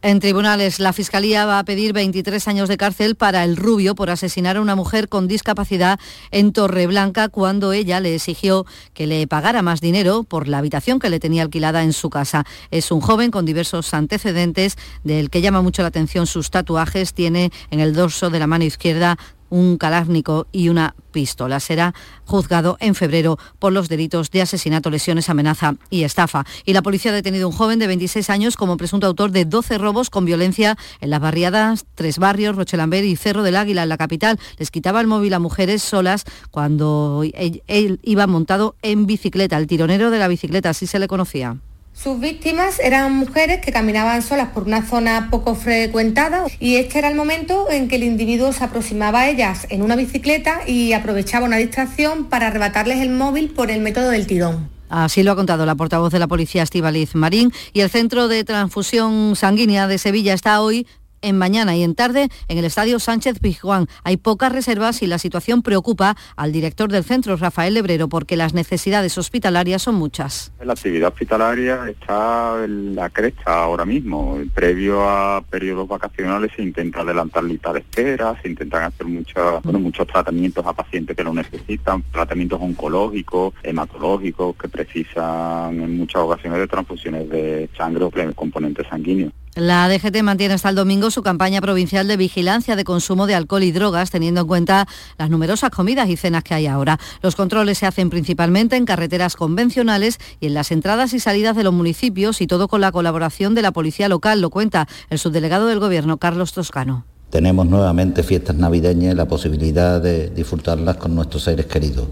En 0.08 0.22
tribunales, 0.22 0.80
la 0.80 0.94
Fiscalía 0.94 1.46
va 1.46 1.60
a 1.60 1.66
pedir 1.66 1.92
23 1.92 2.48
años 2.48 2.70
de 2.70 2.78
cárcel 2.78 3.16
para 3.16 3.44
el 3.44 3.58
rubio 3.58 3.94
por 3.94 4.10
asesinar 4.10 4.56
a 4.56 4.62
una 4.62 4.74
mujer 4.74 5.10
con 5.10 5.28
discapacidad 5.28 6.00
en 6.32 6.54
Torreblanca 6.54 7.28
cuando 7.28 7.74
ella 7.74 8.00
le 8.00 8.16
exigió 8.16 8.66
que 8.94 9.06
le 9.06 9.28
pagara 9.28 9.62
más 9.64 9.82
dinero 9.82 10.24
por 10.24 10.48
la 10.48 10.60
habitación 10.60 11.00
que 11.00 11.10
le 11.10 11.20
tenía 11.20 11.44
alquilada 11.44 11.84
en 11.84 11.92
su 11.92 12.10
casa. 12.10 12.46
Es 12.72 12.90
un 12.94 13.02
joven 13.02 13.32
con 13.32 13.46
diversos 13.46 13.94
antecedentes 13.94 14.78
del 15.04 15.30
que 15.30 15.42
llama 15.42 15.62
mucho 15.62 15.82
la 15.82 15.90
atención 15.90 16.26
sus 16.26 16.52
tatuajes. 16.52 17.14
Tiene 17.14 17.52
en 17.70 17.82
el 17.82 17.94
dorso 17.94 18.30
de 18.30 18.40
la 18.40 18.48
mano 18.48 18.64
izquierda 18.64 19.18
un 19.50 19.78
calárnico 19.78 20.48
y 20.52 20.70
una 20.70 20.96
pistola. 21.12 21.60
Será 21.60 21.94
juzgado 22.26 22.78
en 22.80 22.96
febrero 22.96 23.38
por 23.60 23.74
los 23.74 23.90
delitos 23.90 24.30
de 24.32 24.42
asesinato, 24.42 24.90
lesiones, 24.90 25.30
amenaza 25.30 25.76
y 25.90 26.04
estafa. 26.04 26.46
Y 26.66 26.74
la 26.74 26.82
policía 26.82 27.12
ha 27.12 27.16
detenido 27.16 27.46
a 27.46 27.50
un 27.50 27.56
joven 27.56 27.80
de 27.80 27.88
26 27.88 28.30
años 28.30 28.56
como 28.56 28.78
presunto 28.78 29.08
autor 29.08 29.32
de 29.32 29.46
12 29.46 29.78
robos 29.78 30.10
con 30.10 30.26
violencia 30.26 30.78
en 31.02 31.10
las 31.10 31.20
barriadas 31.20 31.86
Tres 31.96 32.20
Barrios, 32.20 32.56
Rochelambert 32.56 33.06
y 33.06 33.16
Cerro 33.16 33.44
del 33.44 33.56
Águila, 33.56 33.84
en 33.84 33.90
la 33.90 33.98
capital. 33.98 34.40
Les 34.58 34.72
quitaba 34.72 35.02
el 35.02 35.08
móvil 35.08 35.34
a 35.34 35.40
mujeres 35.40 35.82
solas 35.82 36.26
cuando 36.52 37.24
él, 37.34 37.64
él 37.68 38.00
iba 38.04 38.28
montado 38.28 38.76
en 38.82 39.06
bicicleta. 39.06 39.58
El 39.58 39.68
tironero 39.68 40.12
de 40.12 40.20
la 40.20 40.28
bicicleta, 40.28 40.70
así 40.70 40.88
se 40.88 41.00
le 41.00 41.08
conocía. 41.08 41.58
Sus 41.98 42.20
víctimas 42.20 42.80
eran 42.80 43.12
mujeres 43.12 43.60
que 43.60 43.72
caminaban 43.72 44.22
solas 44.22 44.50
por 44.50 44.68
una 44.68 44.86
zona 44.86 45.30
poco 45.32 45.56
frecuentada 45.56 46.46
y 46.60 46.76
este 46.76 47.00
era 47.00 47.10
el 47.10 47.16
momento 47.16 47.72
en 47.72 47.88
que 47.88 47.96
el 47.96 48.04
individuo 48.04 48.54
se 48.54 48.64
aproximaba 48.64 49.22
a 49.22 49.30
ellas 49.30 49.66
en 49.72 49.82
una 49.82 49.96
bicicleta 49.96 50.60
y 50.68 50.94
aprovechaba 50.94 51.48
una 51.48 51.58
distracción 51.58 52.26
para 52.26 52.48
arrebatarles 52.48 53.00
el 53.00 53.10
móvil 53.10 53.50
por 53.50 53.72
el 53.72 53.82
método 53.82 54.12
del 54.12 54.28
tirón. 54.28 54.70
Así 54.90 55.24
lo 55.24 55.32
ha 55.32 55.36
contado 55.36 55.66
la 55.66 55.76
portavoz 55.76 56.14
de 56.14 56.20
la 56.20 56.28
policía 56.28 56.64
Estivaliz 56.64 57.16
Marín 57.16 57.52
y 57.74 57.82
el 57.82 57.90
Centro 57.90 58.28
de 58.28 58.44
Transfusión 58.44 59.36
Sanguínea 59.36 59.88
de 59.88 59.98
Sevilla 59.98 60.34
está 60.34 60.62
hoy 60.62 60.86
en 61.22 61.38
mañana 61.38 61.76
y 61.76 61.84
en 61.84 61.96
tarde 61.96 62.30
en 62.48 62.58
el 62.58 62.66
Estadio 62.66 63.00
Sánchez 63.00 63.40
Pizjuán. 63.40 63.88
Hay 64.04 64.18
pocas 64.18 64.52
reservas 64.52 65.02
y 65.02 65.08
la 65.08 65.20
situación 65.20 65.62
preocupa 65.62 66.16
al 66.36 66.52
director 66.52 66.92
del 66.92 67.04
centro, 67.04 67.36
Rafael 67.36 67.74
Lebrero, 67.74 68.08
porque 68.08 68.36
las 68.38 68.54
necesidades 68.54 69.18
hospitalarias 69.18 69.82
son 69.82 69.96
muchas. 69.96 70.52
La 70.64 70.74
actividad 70.74 71.10
hospitalaria 71.10 71.90
está 71.90 72.64
en 72.64 72.96
la 72.96 73.10
cresta 73.10 73.64
ahora 73.64 73.86
mismo. 73.86 74.40
Previo 74.54 75.10
a 75.10 75.42
periodos 75.42 75.88
vacacionales 75.88 76.52
se 76.56 76.62
intenta 76.62 77.02
adelantar 77.02 77.44
lista 77.44 77.74
de 77.74 77.80
espera, 77.80 78.40
se 78.42 78.50
intentan 78.50 78.84
hacer 78.84 79.08
muchos, 79.08 79.64
muchos 79.66 80.08
tratamientos 80.08 80.66
a 80.66 80.74
pacientes 80.74 81.16
que 81.16 81.24
lo 81.24 81.34
necesitan, 81.34 82.04
tratamientos 82.12 82.60
oncológicos, 82.62 83.54
hematológicos, 83.64 84.56
que 84.56 84.68
precisan 84.68 85.82
en 85.82 85.98
muchas 85.98 86.22
ocasiones 86.22 86.60
de 86.60 86.68
transfusiones 86.68 87.30
de 87.30 87.70
sangre 87.78 88.04
o 88.04 88.12
componentes 88.34 88.88
sanguíneos. 88.88 89.34
La 89.58 89.90
DGT 89.90 90.22
mantiene 90.22 90.54
hasta 90.54 90.70
el 90.70 90.76
domingo 90.76 91.10
su 91.10 91.24
campaña 91.24 91.62
provincial 91.62 92.08
de 92.08 92.16
vigilancia 92.16 92.76
de 92.76 92.84
consumo 92.84 93.26
de 93.26 93.34
alcohol 93.34 93.64
y 93.64 93.72
drogas, 93.72 94.12
teniendo 94.12 94.42
en 94.42 94.48
cuenta 94.48 94.88
las 95.18 95.32
numerosas 95.32 95.72
comidas 95.72 96.10
y 96.10 96.16
cenas 96.16 96.44
que 96.44 96.54
hay 96.54 96.68
ahora. 96.68 97.00
Los 97.24 97.36
controles 97.36 97.80
se 97.80 97.88
hacen 97.88 98.12
principalmente 98.12 98.76
en 98.76 98.86
carreteras 98.86 99.36
convencionales 99.36 100.20
y 100.40 100.46
en 100.46 100.54
las 100.54 100.72
entradas 100.72 101.14
y 101.14 101.20
salidas 101.20 101.56
de 101.56 101.64
los 101.64 101.74
municipios 101.74 102.40
y 102.40 102.46
todo 102.46 102.68
con 102.68 102.82
la 102.82 102.92
colaboración 102.92 103.56
de 103.56 103.64
la 103.64 103.72
policía 103.72 104.08
local, 104.10 104.42
lo 104.42 104.52
cuenta 104.52 104.88
el 105.10 105.18
subdelegado 105.18 105.66
del 105.66 105.80
Gobierno, 105.80 106.18
Carlos 106.18 106.54
Toscano. 106.54 107.17
Tenemos 107.30 107.66
nuevamente 107.66 108.24
fiestas 108.24 108.56
navideñas 108.56 109.14
y 109.14 109.18
la 109.18 109.28
posibilidad 109.28 110.00
de 110.00 110.30
disfrutarlas 110.30 110.96
con 110.96 111.14
nuestros 111.14 111.44
seres 111.44 111.66
queridos. 111.66 112.08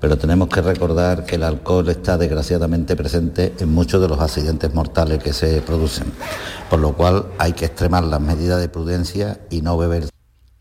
Pero 0.00 0.16
tenemos 0.16 0.48
que 0.48 0.62
recordar 0.62 1.26
que 1.26 1.34
el 1.34 1.42
alcohol 1.42 1.88
está 1.88 2.16
desgraciadamente 2.16 2.94
presente 2.94 3.52
en 3.58 3.74
muchos 3.74 4.00
de 4.00 4.08
los 4.08 4.20
accidentes 4.20 4.72
mortales 4.72 5.22
que 5.22 5.32
se 5.32 5.60
producen, 5.60 6.12
por 6.70 6.78
lo 6.78 6.94
cual 6.96 7.26
hay 7.38 7.52
que 7.52 7.64
extremar 7.64 8.04
las 8.04 8.20
medidas 8.20 8.60
de 8.60 8.68
prudencia 8.68 9.40
y 9.50 9.60
no 9.60 9.76
beber 9.76 10.04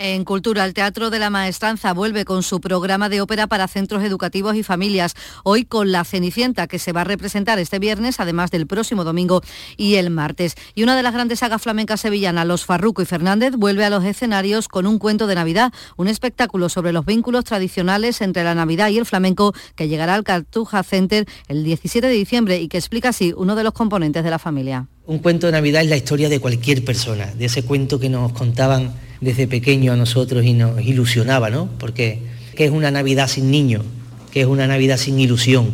En 0.02 0.24
Cultura, 0.24 0.64
el 0.64 0.74
Teatro 0.74 1.10
de 1.10 1.20
la 1.20 1.30
Maestranza 1.30 1.91
vuelve 1.91 2.24
con 2.24 2.41
su 2.41 2.62
programa 2.62 3.10
de 3.10 3.20
ópera 3.20 3.47
para 3.47 3.68
centros 3.68 4.02
educativos 4.02 4.56
y 4.56 4.64
familias. 4.64 5.14
Hoy 5.43 5.66
con 5.66 5.91
La 5.91 6.06
Cenicienta, 6.06 6.68
que 6.68 6.80
se 6.80 6.93
va 6.93 7.02
a 7.02 7.04
representar 7.04 7.60
este 7.60 7.80
viernes, 7.80 8.22
además 8.22 8.50
del 8.50 8.66
próximo 8.66 9.04
domingo 9.04 9.41
y 9.76 9.95
el 9.95 10.10
martes. 10.10 10.56
Y 10.74 10.84
una 10.84 10.95
de 10.95 11.04
las 11.04 11.14
grandes 11.14 11.39
sagas 11.39 11.62
flamencas 11.62 12.00
sevillanas, 12.00 12.47
Los 12.47 12.64
Farruco 12.64 13.02
y 13.02 13.06
Fernández, 13.06 13.56
vuelve 13.58 13.84
a 13.84 13.89
los 13.89 14.06
escenarios 14.06 14.70
con 14.70 14.88
un 14.88 15.00
cuento 15.00 15.28
de 15.28 15.36
Navidad, 15.36 15.74
un 15.97 16.08
espectáculo 16.08 16.70
sobre 16.70 16.93
los 16.93 17.06
vínculos 17.06 17.43
tradicionales 17.43 18.22
entre 18.22 18.45
la 18.45 18.56
Navidad 18.56 18.88
y 18.88 19.00
el 19.00 19.06
flamenco 19.06 19.54
que 19.76 19.89
llegará 19.89 20.16
al 20.16 20.24
Cartuja 20.24 20.82
Center 20.84 21.26
el 21.50 21.66
17 21.66 22.08
de 22.08 22.14
diciembre 22.14 22.62
y 22.62 22.70
que 22.70 22.78
explica 22.78 23.10
así 23.10 23.34
uno 23.36 23.54
de 23.54 23.66
los 23.66 23.74
componentes 23.74 24.24
de 24.24 24.30
la 24.30 24.39
familia. 24.39 24.88
Un 25.08 25.20
cuento 25.20 25.47
de 25.47 25.52
Navidad 25.52 25.82
es 25.82 25.89
la 25.89 25.97
historia 25.97 26.30
de 26.30 26.39
cualquier 26.39 26.86
persona, 26.86 27.26
de 27.26 27.43
ese 27.43 27.64
cuento 27.64 28.00
que 28.00 28.08
nos 28.08 28.32
contaban 28.32 28.93
desde 29.22 29.47
pequeño 29.47 29.93
a 29.93 29.95
nosotros 29.95 30.45
y 30.45 30.53
nos 30.53 30.82
ilusionaba, 30.82 31.49
¿no? 31.49 31.70
Porque 31.80 32.20
que 32.55 32.65
es 32.65 32.72
una 32.72 32.91
Navidad 32.91 33.28
sin 33.28 33.51
niños, 33.51 33.86
que 34.32 34.41
es 34.41 34.47
una 34.47 34.67
Navidad 34.67 34.97
sin 34.97 35.20
ilusión, 35.20 35.72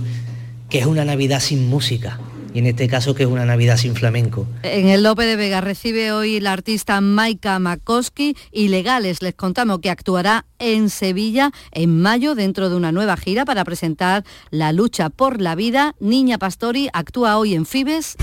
que 0.70 0.80
es 0.80 0.86
una 0.86 1.06
Navidad 1.06 1.40
sin 1.40 1.68
música. 1.68 2.20
Y 2.54 2.60
en 2.60 2.68
este 2.68 2.88
caso 2.88 3.14
que 3.16 3.24
es 3.24 3.30
una 3.30 3.44
Navidad 3.44 3.76
sin 3.76 3.96
flamenco. 3.96 4.48
En 4.64 4.88
el 4.88 5.04
Lope 5.04 5.26
de 5.26 5.36
Vega 5.36 5.60
recibe 5.60 6.14
hoy 6.14 6.40
la 6.40 6.54
artista 6.54 7.02
Maika 7.02 7.60
Makoski 7.60 8.38
y 8.52 8.70
Legales. 8.70 9.22
Les 9.22 9.36
contamos 9.36 9.80
que 9.80 9.90
actuará 9.90 10.46
en 10.58 10.90
Sevilla 10.90 11.52
en 11.74 12.02
mayo 12.02 12.34
dentro 12.34 12.70
de 12.70 12.78
una 12.78 12.94
nueva 12.94 13.18
gira 13.18 13.44
para 13.44 13.66
presentar 13.66 14.24
La 14.52 14.72
lucha 14.72 15.10
por 15.10 15.42
la 15.42 15.56
vida. 15.56 15.96
Niña 16.00 16.38
Pastori 16.38 16.88
actúa 16.94 17.38
hoy 17.38 17.56
en 17.56 17.66
Fibes. 17.66 18.16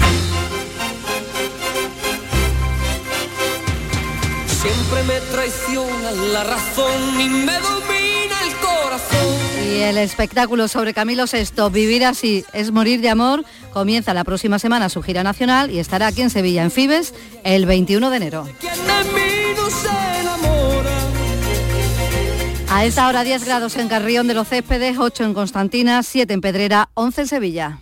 Siempre 4.62 5.02
me 5.02 5.20
traiciona 5.32 6.12
la 6.12 6.44
razón 6.44 7.20
y 7.20 7.28
me 7.28 7.52
domina 7.54 8.36
el 8.46 8.54
corazón. 8.60 9.66
Y 9.66 9.80
el 9.80 9.98
espectáculo 9.98 10.68
sobre 10.68 10.94
Camilo 10.94 11.24
VI, 11.24 11.68
Vivir 11.72 12.04
así 12.04 12.44
es 12.52 12.70
morir 12.70 13.00
de 13.00 13.10
amor, 13.10 13.44
comienza 13.72 14.14
la 14.14 14.22
próxima 14.22 14.60
semana 14.60 14.88
su 14.88 15.02
gira 15.02 15.24
nacional 15.24 15.72
y 15.72 15.80
estará 15.80 16.06
aquí 16.06 16.22
en 16.22 16.30
Sevilla, 16.30 16.62
en 16.62 16.70
Fibes, 16.70 17.12
el 17.42 17.66
21 17.66 18.08
de 18.10 18.16
enero. 18.16 18.46
A 22.70 22.84
esta 22.84 23.08
hora 23.08 23.24
10 23.24 23.44
grados 23.44 23.76
en 23.76 23.88
Carrión 23.88 24.28
de 24.28 24.34
los 24.34 24.46
Céspedes, 24.46 24.96
8 24.96 25.24
en 25.24 25.34
Constantina, 25.34 26.04
7 26.04 26.32
en 26.34 26.40
Pedrera, 26.40 26.88
11 26.94 27.22
en 27.22 27.26
Sevilla. 27.26 27.81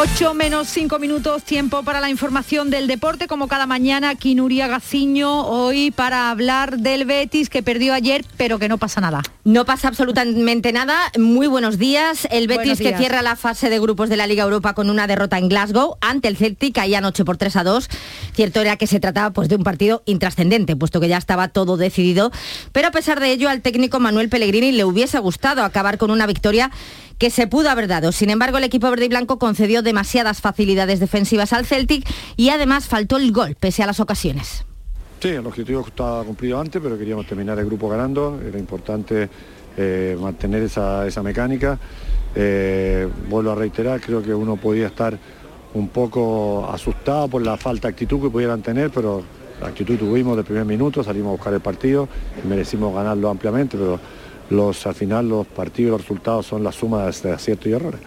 8 0.00 0.32
menos 0.32 0.68
5 0.68 1.00
minutos, 1.00 1.42
tiempo 1.42 1.82
para 1.82 2.00
la 2.00 2.08
información 2.08 2.70
del 2.70 2.86
deporte, 2.86 3.26
como 3.26 3.48
cada 3.48 3.66
mañana, 3.66 4.10
aquí 4.10 4.36
Nuria 4.36 4.68
Gaciño, 4.68 5.44
hoy 5.48 5.90
para 5.90 6.30
hablar 6.30 6.78
del 6.78 7.04
Betis 7.04 7.50
que 7.50 7.64
perdió 7.64 7.94
ayer, 7.94 8.24
pero 8.36 8.60
que 8.60 8.68
no 8.68 8.78
pasa 8.78 9.00
nada. 9.00 9.22
No 9.42 9.64
pasa 9.64 9.88
absolutamente 9.88 10.72
nada. 10.72 10.94
Muy 11.18 11.48
buenos 11.48 11.78
días. 11.78 12.28
El 12.30 12.46
Betis 12.46 12.78
que 12.78 12.96
cierra 12.96 13.22
la 13.22 13.34
fase 13.34 13.70
de 13.70 13.80
grupos 13.80 14.08
de 14.08 14.16
la 14.16 14.28
Liga 14.28 14.44
Europa 14.44 14.72
con 14.72 14.88
una 14.88 15.08
derrota 15.08 15.36
en 15.36 15.48
Glasgow 15.48 15.96
ante 16.00 16.28
el 16.28 16.36
Celtic, 16.36 16.78
ahí 16.78 16.94
anoche 16.94 17.24
por 17.24 17.36
3 17.36 17.56
a 17.56 17.64
2. 17.64 17.88
Cierto 18.34 18.60
era 18.60 18.76
que 18.76 18.86
se 18.86 19.00
trataba 19.00 19.30
pues, 19.30 19.48
de 19.48 19.56
un 19.56 19.64
partido 19.64 20.04
intrascendente, 20.06 20.76
puesto 20.76 21.00
que 21.00 21.08
ya 21.08 21.16
estaba 21.16 21.48
todo 21.48 21.76
decidido. 21.76 22.30
Pero 22.70 22.86
a 22.86 22.92
pesar 22.92 23.18
de 23.18 23.32
ello, 23.32 23.48
al 23.48 23.62
técnico 23.62 23.98
Manuel 23.98 24.28
Pellegrini 24.28 24.70
le 24.70 24.84
hubiese 24.84 25.18
gustado 25.18 25.64
acabar 25.64 25.98
con 25.98 26.12
una 26.12 26.28
victoria 26.28 26.70
que 27.18 27.30
se 27.30 27.46
pudo 27.46 27.70
haber 27.70 27.88
dado. 27.88 28.12
Sin 28.12 28.30
embargo, 28.30 28.58
el 28.58 28.64
equipo 28.64 28.90
verde 28.90 29.06
y 29.06 29.08
blanco 29.08 29.38
concedió 29.38 29.82
demasiadas 29.82 30.40
facilidades 30.40 31.00
defensivas 31.00 31.52
al 31.52 31.66
Celtic 31.66 32.08
y 32.36 32.50
además 32.50 32.86
faltó 32.86 33.16
el 33.16 33.32
gol, 33.32 33.56
pese 33.58 33.82
a 33.82 33.86
las 33.86 34.00
ocasiones. 34.00 34.64
Sí, 35.20 35.28
el 35.28 35.46
objetivo 35.46 35.84
estaba 35.86 36.22
cumplido 36.22 36.60
antes, 36.60 36.80
pero 36.80 36.96
queríamos 36.96 37.26
terminar 37.26 37.58
el 37.58 37.66
grupo 37.66 37.88
ganando. 37.88 38.40
Era 38.46 38.58
importante 38.58 39.28
eh, 39.76 40.16
mantener 40.20 40.62
esa, 40.62 41.22
mecánica. 41.22 41.78
Eh, 42.34 43.08
vuelvo 43.28 43.50
a 43.50 43.54
reiterar, 43.56 44.00
creo 44.00 44.22
que 44.22 44.32
uno 44.32 44.56
podía 44.56 44.86
estar 44.86 45.18
un 45.74 45.88
poco 45.88 46.68
asustado 46.72 47.28
por 47.28 47.42
la 47.42 47.56
falta 47.56 47.88
de 47.88 47.92
actitud 47.92 48.22
que 48.22 48.30
pudieran 48.30 48.62
tener, 48.62 48.90
pero 48.90 49.22
la 49.60 49.68
actitud 49.68 49.98
tuvimos 49.98 50.36
de 50.36 50.44
primer 50.44 50.64
minuto, 50.64 51.02
salimos 51.02 51.30
a 51.30 51.32
buscar 51.32 51.52
el 51.52 51.60
partido 51.60 52.08
y 52.42 52.46
merecimos 52.46 52.94
ganarlo 52.94 53.28
ampliamente, 53.28 53.76
pero 53.76 53.98
los, 54.50 54.86
al 54.86 54.94
final 54.94 55.28
los 55.28 55.46
partidos 55.46 55.88
y 55.88 55.90
los 55.92 56.00
resultados 56.02 56.46
son 56.46 56.64
la 56.64 56.72
suma 56.72 57.04
de 57.04 57.32
aciertos 57.32 57.66
y 57.66 57.72
errores. 57.72 58.00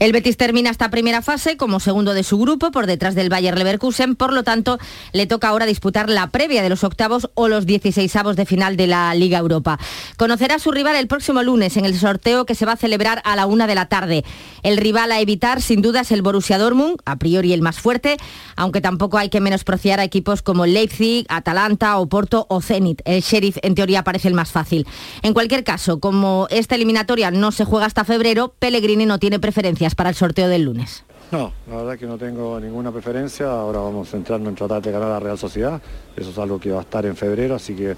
El 0.00 0.12
Betis 0.12 0.38
termina 0.38 0.70
esta 0.70 0.88
primera 0.88 1.20
fase 1.20 1.58
como 1.58 1.78
segundo 1.78 2.14
de 2.14 2.22
su 2.22 2.38
grupo 2.38 2.70
por 2.70 2.86
detrás 2.86 3.14
del 3.14 3.28
Bayer 3.28 3.58
Leverkusen, 3.58 4.16
por 4.16 4.32
lo 4.32 4.44
tanto 4.44 4.78
le 5.12 5.26
toca 5.26 5.48
ahora 5.48 5.66
disputar 5.66 6.08
la 6.08 6.28
previa 6.28 6.62
de 6.62 6.70
los 6.70 6.84
octavos 6.84 7.28
o 7.34 7.48
los 7.48 7.66
16 7.66 8.10
de 8.34 8.46
final 8.46 8.78
de 8.78 8.86
la 8.86 9.14
Liga 9.14 9.36
Europa. 9.36 9.78
Conocerá 10.16 10.54
a 10.54 10.58
su 10.58 10.70
rival 10.70 10.96
el 10.96 11.06
próximo 11.06 11.42
lunes 11.42 11.76
en 11.76 11.84
el 11.84 11.98
sorteo 11.98 12.46
que 12.46 12.54
se 12.54 12.64
va 12.64 12.72
a 12.72 12.76
celebrar 12.78 13.20
a 13.26 13.36
la 13.36 13.44
una 13.44 13.66
de 13.66 13.74
la 13.74 13.90
tarde. 13.90 14.24
El 14.62 14.78
rival 14.78 15.12
a 15.12 15.20
evitar 15.20 15.60
sin 15.60 15.82
duda 15.82 16.00
es 16.00 16.12
el 16.12 16.22
Borussia 16.22 16.56
Dortmund, 16.56 16.96
a 17.04 17.16
priori 17.16 17.52
el 17.52 17.60
más 17.60 17.78
fuerte, 17.78 18.16
aunque 18.56 18.80
tampoco 18.80 19.18
hay 19.18 19.28
que 19.28 19.42
menospreciar 19.42 20.00
a 20.00 20.04
equipos 20.04 20.40
como 20.40 20.64
Leipzig, 20.64 21.26
Atalanta, 21.28 21.98
Oporto 21.98 22.46
o 22.48 22.62
Zenit. 22.62 23.02
El 23.04 23.20
Sheriff 23.20 23.58
en 23.60 23.74
teoría 23.74 24.02
parece 24.02 24.28
el 24.28 24.34
más 24.34 24.50
fácil. 24.50 24.86
En 25.20 25.34
cualquier 25.34 25.62
caso, 25.62 26.00
como 26.00 26.46
esta 26.48 26.74
eliminatoria 26.74 27.30
no 27.30 27.52
se 27.52 27.66
juega 27.66 27.84
hasta 27.84 28.06
febrero, 28.06 28.54
Pellegrini 28.58 29.04
no 29.04 29.18
tiene 29.18 29.38
preferencias 29.38 29.89
para 29.94 30.10
el 30.10 30.14
sorteo 30.14 30.48
del 30.48 30.62
lunes? 30.62 31.04
No, 31.30 31.52
la 31.68 31.76
verdad 31.76 31.98
que 31.98 32.06
no 32.06 32.18
tengo 32.18 32.58
ninguna 32.58 32.90
preferencia. 32.90 33.50
Ahora 33.50 33.78
vamos 33.78 34.08
a 34.08 34.10
centrarnos 34.10 34.48
en 34.48 34.54
tratar 34.56 34.82
de 34.82 34.90
ganar 34.90 35.08
a 35.08 35.12
la 35.12 35.20
Real 35.20 35.38
Sociedad. 35.38 35.80
Eso 36.16 36.30
es 36.30 36.38
algo 36.38 36.58
que 36.58 36.72
va 36.72 36.78
a 36.78 36.82
estar 36.82 37.06
en 37.06 37.16
febrero, 37.16 37.54
así 37.54 37.74
que 37.74 37.96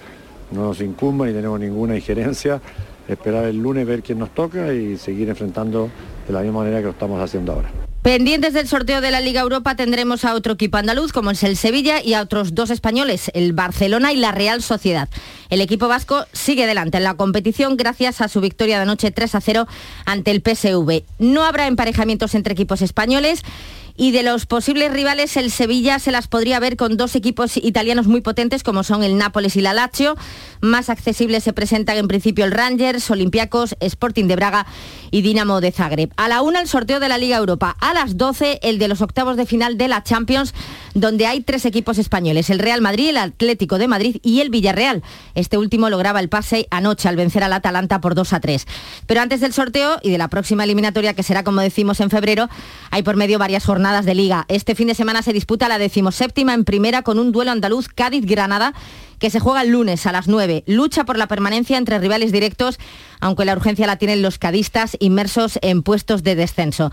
no 0.51 0.67
nos 0.67 0.81
incumba 0.81 1.27
ni 1.27 1.33
tenemos 1.33 1.59
ninguna 1.59 1.97
injerencia. 1.97 2.61
Esperar 3.09 3.47
el 3.47 3.57
lunes, 3.57 3.87
ver 3.87 4.03
quién 4.03 4.19
nos 4.19 4.31
toca 4.31 4.73
y 4.73 4.97
seguir 4.97 5.29
enfrentando 5.29 5.89
de 6.27 6.33
la 6.33 6.41
misma 6.41 6.61
manera 6.61 6.79
que 6.79 6.85
lo 6.85 6.91
estamos 6.91 7.21
haciendo 7.21 7.53
ahora. 7.53 7.71
Pendientes 8.03 8.53
del 8.53 8.67
sorteo 8.67 9.01
de 9.01 9.13
la 9.13 9.21
Liga 9.21 9.43
Europa 9.43 9.77
tendremos 9.77 10.25
a 10.25 10.35
otro 10.35 10.55
equipo 10.55 10.77
andaluz 10.77 11.13
como 11.13 11.31
es 11.31 11.45
el 11.45 11.57
Sevilla 11.57 12.03
y 12.03 12.15
a 12.15 12.21
otros 12.21 12.53
dos 12.53 12.71
españoles, 12.71 13.31
el 13.33 13.53
Barcelona 13.53 14.13
y 14.13 14.17
la 14.17 14.33
Real 14.33 14.61
Sociedad. 14.61 15.09
El 15.51 15.61
equipo 15.61 15.87
vasco 15.87 16.27
sigue 16.33 16.67
delante 16.67 16.97
en 16.97 17.05
la 17.05 17.15
competición 17.15 17.77
gracias 17.77 18.21
a 18.21 18.27
su 18.27 18.41
victoria 18.41 18.79
de 18.79 18.83
anoche 18.83 19.13
3 19.13 19.37
a 19.37 19.41
0 19.41 19.69
ante 20.05 20.33
el 20.33 20.43
PSV. 20.43 21.05
No 21.21 21.45
habrá 21.45 21.69
emparejamientos 21.69 22.35
entre 22.35 22.55
equipos 22.55 22.83
españoles 22.83 23.43
y 23.97 24.13
de 24.13 24.23
los 24.23 24.47
posibles 24.47 24.93
rivales, 24.93 25.37
el 25.37 25.51
Sevilla 25.51 25.99
se 25.99 26.13
las 26.13 26.29
podría 26.29 26.61
ver 26.61 26.77
con 26.77 26.97
dos 26.97 27.15
equipos 27.15 27.57
italianos 27.57 28.07
muy 28.07 28.21
potentes 28.21 28.63
como 28.63 28.85
son 28.85 29.03
el 29.03 29.17
Nápoles 29.17 29.57
y 29.57 29.61
la 29.61 29.73
Lazio. 29.73 30.17
Más 30.61 30.89
accesibles 30.89 31.45
se 31.45 31.53
presentan 31.53 31.97
en 31.97 32.09
principio 32.09 32.45
el 32.45 32.53
Rangers, 32.53 33.11
Olympiacos, 33.11 33.77
Sporting 33.81 34.27
de 34.27 34.37
Braga 34.37 34.67
y 35.11 35.23
Dinamo 35.23 35.61
de 35.61 35.73
Zagreb. 35.73 36.11
A 36.17 36.29
la 36.29 36.43
una 36.43 36.61
el 36.61 36.69
sorteo 36.69 37.01
de 37.01 37.09
la 37.09 37.19
Liga 37.19 37.37
Europa. 37.37 37.77
A 37.81 37.95
las 37.95 38.17
12 38.17 38.61
el 38.63 38.79
de 38.79 38.89
los 38.89 39.01
octavos 39.01 39.37
de 39.37 39.47
final 39.47 39.79
de 39.79 39.89
la 39.89 40.03
Champions, 40.03 40.55
donde 40.95 41.27
hay 41.27 41.41
tres 41.41 41.65
equipos 41.65 41.99
españoles, 41.99 42.51
el 42.51 42.59
Real 42.59 42.81
Madrid, 42.81 43.11
el 43.11 43.17
Atlético 43.17 43.79
de 43.79 43.89
Madrid 43.89 44.17
y 44.23 44.41
el 44.41 44.51
Villarreal. 44.51 45.03
Este 45.35 45.59
último 45.59 45.91
lograba 45.91 46.21
el 46.21 46.29
pase 46.29 46.67
anoche 46.71 47.09
al 47.09 47.17
vencer 47.17 47.43
al 47.43 47.53
Atalanta 47.53 48.01
por 48.01 48.15
2 48.15 48.33
a 48.33 48.41
3. 48.41 48.67
Pero 49.07 49.21
antes 49.21 49.41
del 49.41 49.53
sorteo 49.53 49.99
y 50.03 50.11
de 50.11 50.19
la 50.19 50.29
próxima 50.29 50.65
eliminatoria, 50.65 51.15
que 51.15 51.23
será 51.23 51.45
como 51.45 51.61
decimos 51.61 52.01
en 52.01 52.11
febrero, 52.11 52.49
hay 52.91 53.03
por 53.03 53.17
medio 53.17 53.39
varias 53.39 53.65
jornadas 53.65 54.05
de 54.05 54.15
liga. 54.15 54.45
Este 54.49 54.75
fin 54.75 54.89
de 54.89 54.95
semana 54.95 55.23
se 55.23 55.33
disputa 55.33 55.69
la 55.69 55.79
decimoséptima 55.79 56.55
en 56.55 56.65
primera 56.65 57.03
con 57.03 57.19
un 57.19 57.33
duelo 57.33 57.51
andaluz 57.51 57.89
Cádiz-Granada 57.89 58.75
que 59.23 59.31
se 59.31 59.39
juega 59.39 59.63
el 59.63 59.69
lunes 59.69 60.05
a 60.07 60.11
las 60.11 60.27
9. 60.27 60.65
Lucha 60.67 61.05
por 61.05 61.17
la 61.17 61.29
permanencia 61.29 61.79
entre 61.79 62.01
rivales 62.01 62.33
directos, 62.33 62.81
aunque 63.21 63.45
la 63.45 63.53
urgencia 63.53 63.87
la 63.87 63.97
tienen 63.97 64.21
los 64.21 64.37
cadistas 64.37 64.97
inmersos 64.99 65.61
en 65.63 65.85
puestos 65.85 66.25
de 66.25 66.35
descenso. 66.35 66.91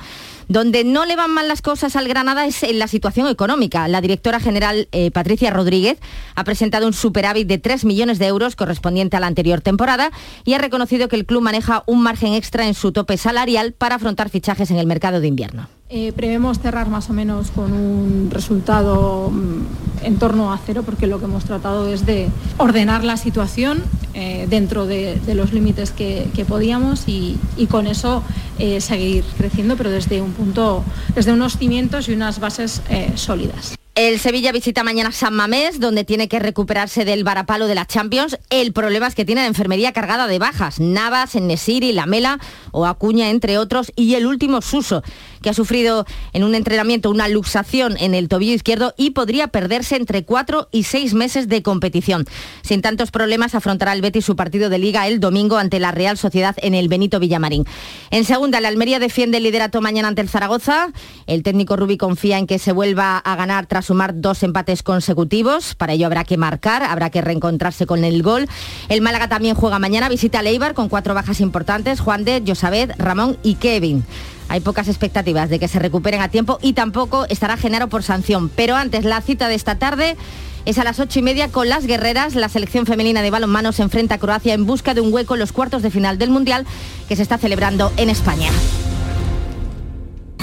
Donde 0.50 0.84
no 0.84 1.06
le 1.06 1.16
van 1.16 1.32
mal 1.32 1.48
las 1.48 1.62
cosas 1.62 1.96
al 1.96 2.08
Granada 2.08 2.48
es 2.48 2.64
en 2.64 2.80
la 2.80 2.88
situación 2.88 3.28
económica. 3.28 3.88
La 3.88 4.02
directora 4.02 4.40
general 4.40 4.88
eh, 4.92 5.12
Patricia 5.12 5.52
Rodríguez 5.52 6.00
ha 6.34 6.44
presentado 6.44 6.88
un 6.88 6.94
superávit 6.94 7.48
de 7.48 7.60
3 7.60 7.86
millones 7.86 8.18
de 8.18 8.26
euros 8.26 8.56
correspondiente 8.56 9.16
a 9.16 9.20
la 9.20 9.28
anterior 9.28 9.62
temporada 9.62 10.10
y 10.46 10.56
ha 10.56 10.58
reconocido 10.58 11.08
que 11.08 11.18
el 11.18 11.28
club 11.28 11.44
maneja 11.44 11.84
un 11.86 12.02
margen 12.02 12.34
extra 12.34 12.66
en 12.66 12.74
su 12.74 12.92
tope 12.92 13.16
salarial 13.18 13.74
para 13.74 13.96
afrontar 13.96 14.30
fichajes 14.30 14.72
en 14.72 14.78
el 14.78 14.88
mercado 14.88 15.22
de 15.22 15.28
invierno. 15.28 15.70
Eh, 15.92 16.14
prevemos 16.16 16.60
cerrar 16.60 16.88
más 16.88 17.10
o 17.10 17.14
menos 17.14 17.50
con 17.50 17.74
un 17.74 18.30
resultado 18.32 19.32
mm, 19.32 20.06
en 20.06 20.18
torno 20.18 20.54
a 20.54 20.60
cero 20.64 20.84
porque 20.86 21.08
lo 21.08 21.18
que 21.18 21.26
hemos 21.26 21.46
tratado 21.46 21.92
es 21.92 22.06
de 22.06 22.30
ordenar 22.58 23.04
la 23.04 23.18
situación 23.18 23.82
eh, 24.14 24.46
dentro 24.48 24.86
de, 24.86 25.20
los 25.34 25.52
límites 25.52 25.90
que, 25.90 26.28
podíamos 26.48 27.06
y, 27.08 27.40
con 27.72 27.88
eso 27.88 28.22
eh, 28.60 28.82
seguir 28.82 29.24
creciendo, 29.38 29.78
pero 29.78 29.90
desde 29.90 30.22
un 30.22 30.34
punto, 30.40 30.86
desde 31.14 31.34
unos 31.34 31.58
cimientos 31.58 32.08
y 32.08 32.14
unas 32.14 32.40
bases 32.40 32.82
eh, 32.90 33.12
sólidas. 33.16 33.76
El 33.96 34.18
Sevilla 34.18 34.54
visita 34.54 34.86
mañana 34.86 35.12
San 35.12 35.34
Mamés, 35.34 35.82
donde 35.82 36.06
tiene 36.06 36.30
que 36.30 36.40
recuperarse 36.40 37.04
del 37.04 37.26
varapalo 37.26 37.68
de 37.68 37.76
la 37.76 37.86
Champions. 37.86 38.40
El 38.50 38.72
problema 38.72 39.08
es 39.08 39.16
que 39.16 39.26
tiene 39.26 39.42
la 39.42 39.48
enfermería 39.48 39.92
cargada 39.92 40.28
de 40.28 40.40
bajas. 40.40 40.80
Navas, 40.80 41.36
Nesiri, 41.36 41.92
Lamela 41.92 42.40
o 42.72 42.86
Acuña, 42.86 43.30
entre 43.30 43.58
otros, 43.58 43.92
y 43.98 44.16
el 44.16 44.26
último 44.26 44.62
Suso, 44.62 45.04
que 45.42 45.50
ha 45.50 45.54
sufrido 45.54 46.06
en 46.34 46.44
un 46.44 46.56
entrenamiento 46.56 47.10
una 47.10 47.28
luxación 47.28 47.96
en 48.00 48.14
el 48.14 48.28
tobillo 48.28 48.54
izquierdo 48.54 48.94
y 48.98 49.12
podría 49.12 49.48
perderse 49.48 49.96
entre 49.96 50.24
cuatro 50.24 50.70
y 50.72 50.84
seis 50.84 51.14
meses 51.14 51.48
de 51.48 51.64
competición. 51.64 52.26
Sin 52.62 52.82
tantos 52.82 53.12
problemas 53.12 53.56
afrontará 53.56 53.94
el 53.94 54.02
Betis 54.02 54.26
su 54.26 54.36
partido 54.36 54.70
de 54.70 54.80
liga 54.80 55.08
el 55.08 55.20
domingo 55.20 55.58
ante 55.58 55.80
la 55.80 55.92
Real 55.92 56.18
Sociedad 56.18 56.56
en 56.62 56.76
el 56.76 56.88
Benito 56.88 57.20
Villamarín. 57.20 57.66
En 58.12 58.26
segunda, 58.26 58.62
la 58.62 58.68
Almería 58.68 59.00
defiende 59.00 59.38
el 59.38 59.44
liderato 59.44 59.82
mañana 59.82 60.08
ante 60.08 60.22
el 60.22 60.30
Zaragoza. 60.30 60.90
El 61.28 61.44
técnico 61.44 61.76
Rubi 61.76 61.98
confía 61.98 62.38
en 62.38 62.48
que 62.48 62.60
se 62.60 62.72
vuelva 62.72 63.18
a 63.18 63.36
ganar 63.36 63.68
tras 63.68 63.86
sumar 63.86 64.20
dos 64.20 64.44
empates 64.44 64.84
consecutivos. 64.84 65.76
Para 65.76 65.94
ello 65.94 66.06
habrá 66.06 66.24
que 66.24 66.38
marcar, 66.38 66.84
habrá 66.84 67.10
que 67.10 67.22
reencontrarse 67.22 67.86
con 67.86 68.04
el 68.04 68.24
gol. 68.24 68.48
El 68.90 69.02
Málaga 69.02 69.30
también 69.30 69.56
juega 69.56 69.80
mañana, 69.80 70.10
visita 70.10 70.40
a 70.40 70.44
Leibar 70.44 70.74
con 70.74 70.90
cuatro 70.90 71.14
bajas 71.14 71.42
importantes, 71.42 72.00
Juan 72.00 72.24
de, 72.24 72.44
Josabed, 72.46 72.92
Ramón 72.98 73.38
y 73.44 73.56
Kevin. 73.56 74.04
Hay 74.50 74.60
pocas 74.60 74.88
expectativas 74.88 75.50
de 75.50 75.60
que 75.60 75.68
se 75.68 75.80
recuperen 75.80 76.22
a 76.22 76.30
tiempo 76.30 76.58
y 76.62 76.74
tampoco 76.74 77.26
estará 77.30 77.56
Genaro 77.56 77.88
por 77.88 78.04
sanción. 78.04 78.50
Pero 78.50 78.76
antes, 78.76 79.06
la 79.06 79.22
cita 79.22 79.48
de 79.48 79.56
esta 79.56 79.76
tarde 79.76 80.18
es 80.66 80.78
a 80.80 80.84
las 80.84 81.00
ocho 81.00 81.20
y 81.20 81.22
media 81.22 81.50
con 81.50 81.70
las 81.70 81.86
guerreras. 81.86 82.36
La 82.36 82.50
selección 82.50 82.86
femenina 82.86 83.22
de 83.22 83.32
balonmano 83.32 83.72
se 83.72 83.84
enfrenta 83.84 84.16
a 84.16 84.18
Croacia 84.18 84.56
en 84.56 84.66
busca 84.66 84.94
de 84.94 85.02
un 85.02 85.14
hueco 85.14 85.36
en 85.36 85.40
los 85.40 85.54
cuartos 85.54 85.84
de 85.84 85.92
final 85.92 86.18
del 86.18 86.32
Mundial 86.32 86.66
que 87.08 87.16
se 87.16 87.22
está 87.22 87.38
celebrando 87.38 87.94
en 87.96 88.10
España. 88.10 88.50